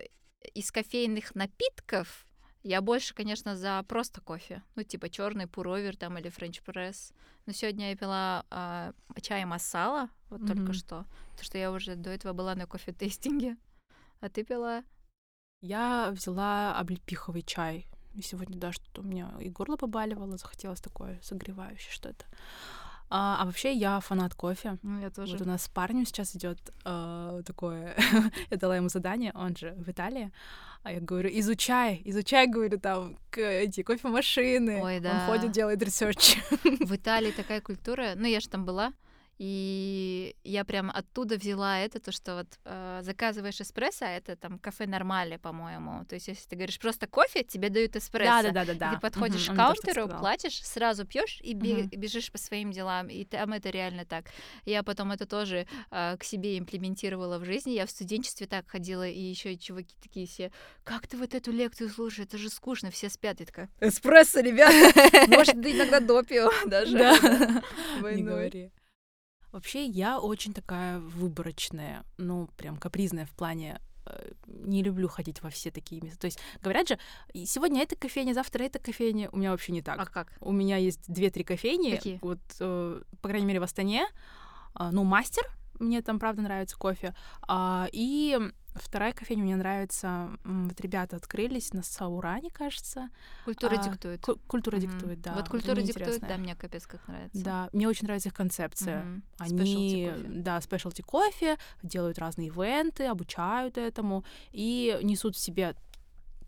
из 0.53 0.71
кофейных 0.71 1.35
напитков 1.35 2.27
я 2.63 2.83
больше, 2.83 3.15
конечно, 3.15 3.57
за 3.57 3.83
просто 3.89 4.21
кофе. 4.21 4.63
Ну, 4.75 4.83
типа 4.83 5.09
черный 5.09 5.47
pour-over 5.47 5.97
там 5.97 6.19
или 6.19 6.29
френч-пресс. 6.29 7.15
Но 7.47 7.55
сегодня 7.55 7.89
я 7.89 7.97
пила 7.97 8.45
а, 8.51 8.93
чай 9.23 9.43
масала, 9.47 10.11
вот 10.29 10.43
mm-hmm. 10.43 10.47
только 10.49 10.73
что. 10.75 11.07
Потому 11.31 11.45
что 11.45 11.57
я 11.57 11.73
уже 11.73 11.97
до 11.97 12.11
этого 12.11 12.35
была 12.35 12.55
на 12.55 12.67
кофе-тестинге. 12.67 13.57
А 14.21 14.29
ты 14.29 14.45
пила? 14.45 14.85
Я 15.63 16.11
взяла 16.11 16.79
облепиховый 16.79 17.41
чай. 17.41 17.87
И 18.15 18.21
сегодня, 18.21 18.59
да, 18.59 18.71
что-то 18.71 19.01
у 19.01 19.05
меня 19.05 19.33
и 19.41 19.49
горло 19.49 19.77
побаливало, 19.77 20.37
захотелось 20.37 20.83
такое 20.83 21.19
согревающее 21.23 21.91
что-то. 21.91 22.27
А, 23.11 23.39
а 23.41 23.45
вообще 23.45 23.73
я 23.73 24.01
фанат 24.01 24.35
кофе. 24.35 24.79
Ну, 24.83 25.01
я 25.01 25.11
тоже. 25.11 25.37
Вот 25.37 25.47
у 25.47 25.49
нас 25.49 25.65
с 25.65 25.69
парнем 25.69 26.07
сейчас 26.07 26.35
идет 26.35 26.59
э, 26.85 27.43
такое. 27.47 27.95
я 28.51 28.57
дала 28.57 28.77
ему 28.77 28.89
задание, 28.89 29.33
он 29.35 29.57
же 29.57 29.75
в 29.77 29.89
Италии. 29.89 30.33
А 30.83 30.93
я 30.93 31.01
говорю, 31.01 31.31
изучай, 31.33 32.03
изучай, 32.05 32.47
говорю, 32.47 32.79
там, 32.79 33.17
эти 33.33 33.83
кофемашины. 33.83 34.83
Ой, 34.83 35.01
да. 35.01 35.13
Он 35.13 35.27
ходит, 35.27 35.53
делает 35.53 35.83
ресерч. 35.83 36.37
в 36.63 36.95
Италии 36.95 37.31
такая 37.31 37.61
культура. 37.61 38.13
Ну, 38.17 38.27
я 38.27 38.41
же 38.41 38.49
там 38.49 38.67
была. 38.67 38.93
И 39.39 40.37
я 40.45 40.65
прям 40.65 40.91
оттуда 40.91 41.37
взяла 41.37 41.81
это, 41.81 41.99
то, 41.99 42.13
что 42.13 42.37
вот 42.37 42.47
э, 42.65 43.01
заказываешь 43.03 43.61
эспрессо, 43.61 44.05
а 44.05 44.09
это 44.09 44.37
там 44.37 44.59
кафе 44.59 44.87
нормали, 44.87 45.37
по-моему. 45.39 46.05
То 46.05 46.15
есть, 46.15 46.29
если 46.29 46.49
ты 46.49 46.57
говоришь 46.57 46.79
просто 46.79 47.09
кофе, 47.09 47.43
тебе 47.43 47.69
дают 47.69 47.97
эспрессо. 47.97 48.43
Да, 48.43 48.53
да, 48.53 48.65
да, 48.65 48.75
да. 48.75 48.95
Ты 48.95 49.01
подходишь 49.01 49.49
угу, 49.49 49.55
к 49.55 49.57
каунтеру, 49.57 50.09
платишь, 50.09 50.63
сразу 50.63 51.05
пьешь 51.05 51.41
и 51.43 51.55
угу. 51.55 51.89
бежишь 51.97 52.31
по 52.31 52.39
своим 52.39 52.71
делам. 52.71 53.09
И 53.09 53.25
там 53.25 53.53
это 53.53 53.71
реально 53.71 54.05
так. 54.05 54.27
Я 54.65 54.83
потом 54.85 55.11
это 55.11 55.27
тоже 55.27 55.67
э, 55.91 56.17
к 56.17 56.23
себе 56.23 56.57
имплементировала 56.57 57.39
в 57.39 57.45
жизни. 57.45 57.73
Я 57.73 57.87
в 57.87 57.91
студенчестве 57.91 58.47
так 58.47 58.69
ходила, 58.69 59.07
и 59.07 59.21
еще 59.21 59.57
чуваки 59.57 59.97
такие 60.01 60.27
все, 60.27 60.53
как 60.85 61.09
ты 61.09 61.17
вот 61.17 61.35
эту 61.35 61.51
лекцию 61.51 61.91
слушаешь, 61.91 62.29
это 62.29 62.39
же 62.39 62.51
скучно, 62.51 62.91
все 62.93 63.09
спят. 63.09 63.41
И 63.41 63.45
такая, 63.45 63.69
эспрессо, 63.81 64.41
ребята, 64.41 65.27
может, 65.29 65.57
иногда 65.57 65.99
допью 65.99 66.51
даже. 66.67 66.95
Да, 68.01 68.13
не 68.13 68.23
говори. 68.23 68.71
Вообще, 69.55 69.87
я 69.87 70.19
очень 70.19 70.53
такая 70.53 70.99
выборочная, 70.99 72.05
ну, 72.19 72.49
прям 72.57 72.77
капризная 72.77 73.25
в 73.25 73.31
плане 73.31 73.81
э, 74.05 74.33
не 74.49 74.83
люблю 74.83 75.07
ходить 75.07 75.43
во 75.43 75.51
все 75.51 75.71
такие 75.71 76.03
места. 76.03 76.19
То 76.19 76.25
есть 76.25 76.41
говорят 76.61 76.89
же, 76.89 76.99
сегодня 77.33 77.81
это 77.83 77.95
кофейня, 77.95 78.35
завтра 78.35 78.65
это 78.65 78.81
кофейня. 78.81 79.31
У 79.31 79.37
меня 79.37 79.53
вообще 79.53 79.71
не 79.71 79.81
так. 79.81 79.97
А 79.97 80.07
как? 80.07 80.33
У 80.41 80.51
меня 80.51 80.77
есть 80.77 81.03
две-три 81.07 81.45
кофейни. 81.45 81.95
Какие? 81.95 82.19
Вот, 82.21 82.41
э, 82.59 83.01
по 83.23 83.29
крайней 83.29 83.47
мере, 83.47 83.61
в 83.61 83.63
Астане. 83.63 84.09
Э, 84.77 84.89
ну, 84.91 85.05
мастер, 85.05 85.45
мне 85.79 86.03
там 86.03 86.19
правда 86.19 86.43
нравится 86.43 86.77
кофе. 86.77 87.15
А, 87.47 87.87
и 87.93 88.37
Вторая 88.75 89.13
кофейня 89.13 89.45
мне 89.45 89.57
нравится. 89.57 90.31
Вот 90.45 90.81
ребята 90.81 91.17
открылись 91.17 91.73
на 91.73 91.83
Сауране, 91.83 92.51
кажется. 92.51 93.09
Культура 93.45 93.79
а, 93.79 93.85
диктует. 93.85 94.21
Ку- 94.21 94.39
культура 94.49 94.77
mm-hmm. 94.77 94.81
диктует, 94.81 95.21
да. 95.21 95.35
Вот 95.35 95.49
культура 95.49 95.81
диктует, 95.81 96.21
да, 96.21 96.37
мне 96.37 96.57
капец 96.57 96.87
как 96.87 97.07
нравится. 97.07 97.45
Да, 97.45 97.69
мне 97.73 97.89
очень 97.89 98.07
нравится 98.07 98.31
их 98.31 98.35
концепция. 98.35 99.03
Mm-hmm. 99.03 99.23
Они, 99.39 100.13
да, 100.43 100.61
спешлти 100.61 101.03
кофе, 101.03 101.57
делают 101.83 102.19
разные 102.19 102.49
ивенты, 102.49 103.07
обучают 103.07 103.79
этому 103.79 104.25
и 104.51 104.99
несут 105.03 105.37
в 105.37 105.39
себе 105.39 105.77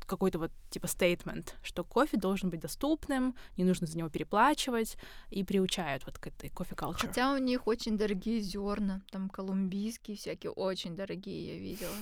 какой-то 0.07 0.39
вот 0.39 0.53
типа 0.71 0.87
statement, 0.87 1.51
что 1.63 1.85
кофе 1.85 2.17
должен 2.17 2.51
быть 2.51 2.61
доступным, 2.61 3.35
не 3.57 3.65
нужно 3.65 3.87
за 3.87 3.99
него 3.99 4.09
переплачивать, 4.09 4.97
и 5.31 5.45
приучают 5.45 6.05
вот 6.07 6.19
к 6.19 6.29
этой 6.29 6.51
кофе 6.51 6.75
culture. 6.75 7.07
Хотя 7.07 7.33
у 7.33 7.39
них 7.39 7.67
очень 7.67 7.99
дорогие 7.99 8.41
зерна, 8.41 9.03
там 9.11 9.29
колумбийские 9.29 10.17
всякие, 10.17 10.53
очень 10.53 10.97
дорогие, 10.97 11.55
я 11.55 11.59
видела. 11.59 11.97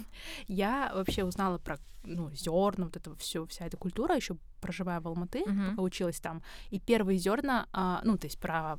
Я 0.46 0.92
вообще 0.94 1.24
узнала 1.24 1.58
про 1.58 1.78
ну, 2.04 2.30
зерна, 2.32 2.86
вот 2.86 2.96
это 2.96 3.14
все, 3.16 3.46
вся 3.46 3.66
эта 3.66 3.76
культура, 3.76 4.14
еще 4.14 4.36
проживая 4.64 5.00
в 5.00 5.06
Алматы, 5.06 5.40
uh-huh. 5.40 5.70
пока 5.70 5.82
училась 5.82 6.20
там. 6.20 6.42
И 6.70 6.80
первые 6.80 7.18
зерна, 7.18 7.66
а, 7.72 8.00
ну, 8.02 8.16
то 8.16 8.26
есть 8.26 8.38
про 8.38 8.78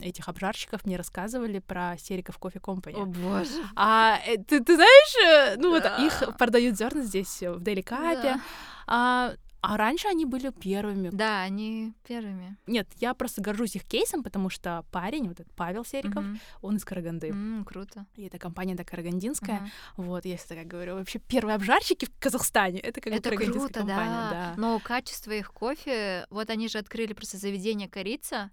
этих 0.00 0.28
обжарщиков 0.28 0.84
мне 0.84 0.96
рассказывали 0.96 1.60
про 1.60 1.96
Сериков 1.96 2.38
кофе 2.38 2.58
компани. 2.58 3.00
О 3.00 3.06
боже. 3.06 3.62
А 3.76 4.18
э, 4.26 4.36
ты, 4.38 4.64
ты 4.64 4.74
знаешь, 4.74 5.54
э, 5.54 5.56
ну 5.58 5.78
да. 5.78 5.96
вот 5.96 6.06
их 6.06 6.36
продают 6.36 6.76
зерна 6.76 7.02
здесь 7.02 7.40
в 7.40 7.62
Деликапе. 7.62 8.22
Да. 8.22 8.40
А, 8.88 9.32
а 9.62 9.76
раньше 9.76 10.08
они 10.08 10.26
были 10.26 10.50
первыми. 10.50 11.10
Да, 11.10 11.42
они 11.42 11.94
первыми. 12.06 12.56
Нет, 12.66 12.88
я 12.96 13.14
просто 13.14 13.40
горжусь 13.40 13.76
их 13.76 13.84
кейсом, 13.84 14.24
потому 14.24 14.50
что 14.50 14.84
парень, 14.90 15.28
вот 15.28 15.38
этот 15.38 15.52
Павел 15.54 15.84
Сериков, 15.84 16.24
mm-hmm. 16.24 16.40
он 16.62 16.76
из 16.76 16.84
Караганды. 16.84 17.28
Mm, 17.28 17.64
круто. 17.64 18.04
И 18.16 18.24
эта 18.24 18.38
компания 18.38 18.74
да, 18.74 18.82
карагандинская. 18.82 19.60
Mm-hmm. 19.60 19.70
Вот, 19.98 20.24
я 20.24 20.36
всегда 20.36 20.64
говорю, 20.64 20.96
вообще 20.96 21.20
первые 21.20 21.54
обжарщики 21.54 22.06
в 22.06 22.18
Казахстане, 22.18 22.80
это 22.80 23.00
как 23.00 23.12
это 23.12 23.22
карагандинская 23.22 23.68
круто, 23.68 23.86
компания. 23.86 24.10
Да. 24.10 24.30
да. 24.30 24.54
Но 24.56 24.80
качество 24.80 25.30
их 25.30 25.52
кофе, 25.52 26.26
вот 26.30 26.50
они 26.50 26.68
же 26.68 26.78
открыли 26.78 27.12
просто 27.12 27.36
заведение 27.36 27.88
Корица, 27.88 28.50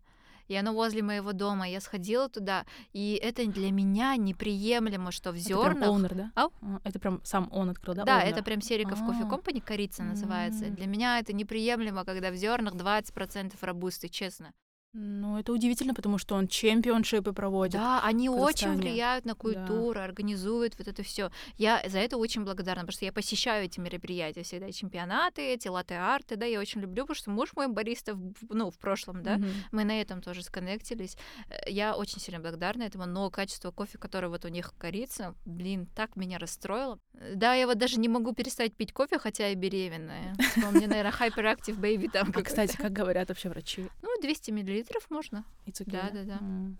и 0.49 0.55
оно 0.55 0.73
возле 0.73 1.01
моего 1.01 1.31
дома. 1.31 1.69
Я 1.69 1.79
сходила 1.79 2.27
туда, 2.27 2.65
и 2.91 3.17
это 3.23 3.45
для 3.45 3.71
меня 3.71 4.17
неприемлемо, 4.17 5.11
что 5.11 5.31
в 5.31 5.37
зернах. 5.37 5.77
Это 5.77 5.79
прям 5.79 5.95
owner, 5.95 6.15
да? 6.15 6.31
Ау? 6.35 6.51
А, 6.61 6.81
Это 6.83 6.99
прям 6.99 7.21
сам 7.23 7.47
он 7.53 7.69
открыл, 7.69 7.95
да? 7.95 8.03
Да, 8.03 8.21
owner? 8.21 8.29
это 8.29 8.43
прям 8.43 8.61
Сериков 8.61 8.99
кофе 9.05 9.23
А. 9.23 9.29
компани, 9.29 9.59
корица 9.59 10.03
называется. 10.03 10.65
Для 10.65 10.87
меня 10.87 11.19
это 11.19 11.31
неприемлемо, 11.33 12.03
когда 12.03 12.31
в 12.31 12.35
зернах 12.35 12.73
20% 12.73 13.53
робусты, 13.61 14.09
честно. 14.09 14.51
Ну, 14.93 15.37
это 15.37 15.51
удивительно, 15.53 15.93
потому 15.93 16.17
что 16.17 16.33
он 16.35 16.47
чемпионшипы 16.47 17.31
проводит. 17.31 17.73
Да, 17.73 18.01
они 18.03 18.27
очень 18.27 18.75
влияют 18.75 19.23
на 19.23 19.35
культуру, 19.35 19.99
организуют 19.99 20.73
вот 20.79 20.87
это 20.87 21.03
все. 21.03 21.29
Я 21.57 21.83
за 21.87 21.99
это 21.99 22.17
очень 22.17 22.43
благодарна, 22.43 22.81
потому 22.81 22.93
что 22.93 23.05
я 23.05 23.13
посещаю 23.13 23.65
эти 23.65 23.79
мероприятия 23.79 24.41
всегда, 24.41 24.71
чемпионаты, 24.71 25.43
эти 25.43 25.67
латте-арты, 25.67 26.37
да, 26.37 26.47
я 26.47 26.59
очень 26.59 26.81
люблю, 26.81 27.03
потому 27.03 27.15
что 27.15 27.29
муж 27.29 27.49
мой 27.55 27.67
бариста, 27.67 28.15
в- 28.15 28.33
ну, 28.49 28.71
в 28.71 28.79
прошлом, 28.79 29.21
да, 29.21 29.37
Мгм. 29.37 29.47
мы 29.71 29.83
на 29.83 30.01
этом 30.01 30.21
тоже 30.23 30.41
сконнектились. 30.41 31.17
Э, 31.49 31.69
Я 31.69 31.95
очень 31.95 32.19
сильно 32.19 32.39
благодарна 32.39 32.81
этому, 32.83 33.05
но 33.05 33.29
качество 33.29 33.69
кофе, 33.71 33.99
которое 33.99 34.29
вот 34.29 34.43
у 34.45 34.47
них 34.47 34.73
корица, 34.79 35.35
блин, 35.45 35.85
так 35.95 36.15
меня 36.15 36.39
расстроило. 36.39 36.97
Э, 37.13 37.35
Да, 37.35 37.53
я 37.53 37.67
вот 37.67 37.77
даже 37.77 37.99
не 37.99 38.09
могу 38.09 38.33
перестать 38.33 38.73
пить 38.75 38.91
кофе, 38.91 39.19
хотя 39.19 39.47
я 39.49 39.55
беременная. 39.55 40.35
У 40.57 40.71
меня, 40.71 40.87
наверное, 40.87 41.11
hyperactive 41.19 41.77
baby 41.79 42.09
там 42.09 42.33
А, 42.35 42.41
кстати, 42.41 42.75
как 42.75 42.91
говорят 42.91 43.29
вообще 43.29 43.49
врачи? 43.49 43.87
Ну, 44.01 44.08
200 44.21 44.51
миллилитров 44.51 45.09
можно. 45.09 45.43
It's 45.65 45.81
okay, 45.81 45.91
Да-да-да. 45.91 46.37
М. 46.37 46.77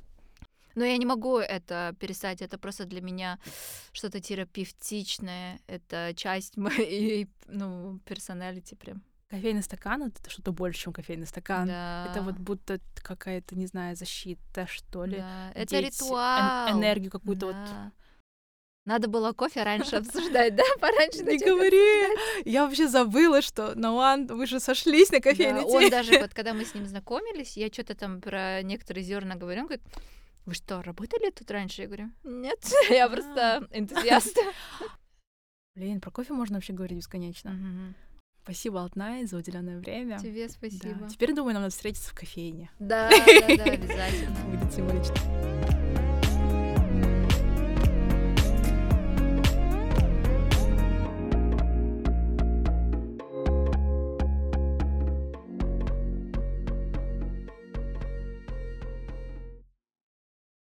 Но 0.76 0.86
я 0.86 0.98
не 0.98 1.06
могу 1.06 1.38
это 1.40 1.96
перестать. 2.00 2.42
Это 2.42 2.58
просто 2.58 2.86
для 2.86 3.02
меня 3.02 3.40
что-то 3.92 4.20
терапевтичное. 4.22 5.60
Это 5.68 6.14
часть 6.16 6.58
моей, 6.58 7.28
ну, 7.48 8.00
персоналити 8.06 8.76
прям. 8.76 9.02
Кофейный 9.30 9.62
стакан— 9.62 10.04
это 10.08 10.30
что-то 10.30 10.52
больше, 10.52 10.82
чем 10.82 10.94
кофейный 10.94 11.28
стакан. 11.28 11.68
Да. 11.68 12.08
Это 12.10 12.22
вот 12.24 12.36
будто 12.40 12.80
какая-то, 12.96 13.56
не 13.56 13.68
знаю, 13.68 13.96
защита, 13.96 14.66
что 14.68 15.06
ли. 15.06 15.18
Да, 15.18 15.52
Это 15.54 15.76
Деть 15.76 15.86
эн- 15.86 15.86
ритуал. 16.06 16.72
энергию 16.72 17.12
какую-то 17.12 17.46
вот. 17.48 17.56
Надо 18.86 19.08
было 19.08 19.34
кофе 19.34 19.64
раньше 19.64 19.98
обсуждать, 19.98 20.56
да? 20.56 20.64
Пораньше 20.80 21.20
Не 21.24 21.38
говори! 21.38 22.18
Я 22.46 22.66
вообще 22.66 22.88
забыла, 22.88 23.42
что 23.42 23.76
Науан, 23.76 24.26
вы 24.28 24.48
же 24.48 24.60
сошлись 24.60 25.12
на 25.12 25.20
кофейной 25.20 25.62
Да, 25.62 25.68
он 25.68 25.80
теме. 25.80 25.92
даже, 25.92 26.20
вот 26.20 26.34
когда 26.34 26.54
мы 26.54 26.66
с 26.66 26.74
ним 26.74 26.86
знакомились, 26.86 27.56
я 27.58 27.68
что-то 27.68 27.94
там 27.96 28.20
про 28.22 28.62
некоторые 28.64 29.04
зерна 29.04 29.36
говорю, 29.36 29.62
он 29.62 29.68
говорит, 29.68 29.84
вы 30.46 30.54
что, 30.56 30.82
работали 30.82 31.30
тут 31.30 31.52
раньше? 31.52 31.82
Я 31.84 31.88
говорю, 31.88 32.10
нет, 32.24 32.60
я 32.90 33.06
А. 33.06 33.10
просто 33.10 33.68
энтузиаст. 33.74 34.38
Блин, 35.76 36.02
про 36.02 36.10
кофе 36.10 36.34
можно 36.34 36.56
вообще 36.56 36.74
говорить 36.74 36.98
бесконечно. 36.98 37.94
Спасибо, 38.44 38.82
Алтнай, 38.82 39.26
за 39.26 39.38
уделенное 39.38 39.78
время. 39.78 40.18
Тебе 40.18 40.48
Да. 40.48 40.54
спасибо. 40.54 41.08
Теперь, 41.10 41.36
думаю, 41.36 41.54
нам 41.54 41.64
надо 41.64 41.74
встретиться 41.76 42.10
в 42.10 42.16
кофейне. 42.16 42.72
Да, 42.80 43.10
да, 43.12 43.56
да, 43.58 43.64
обязательно. 43.66 44.36
Будет 44.48 44.74
символично. 44.74 46.09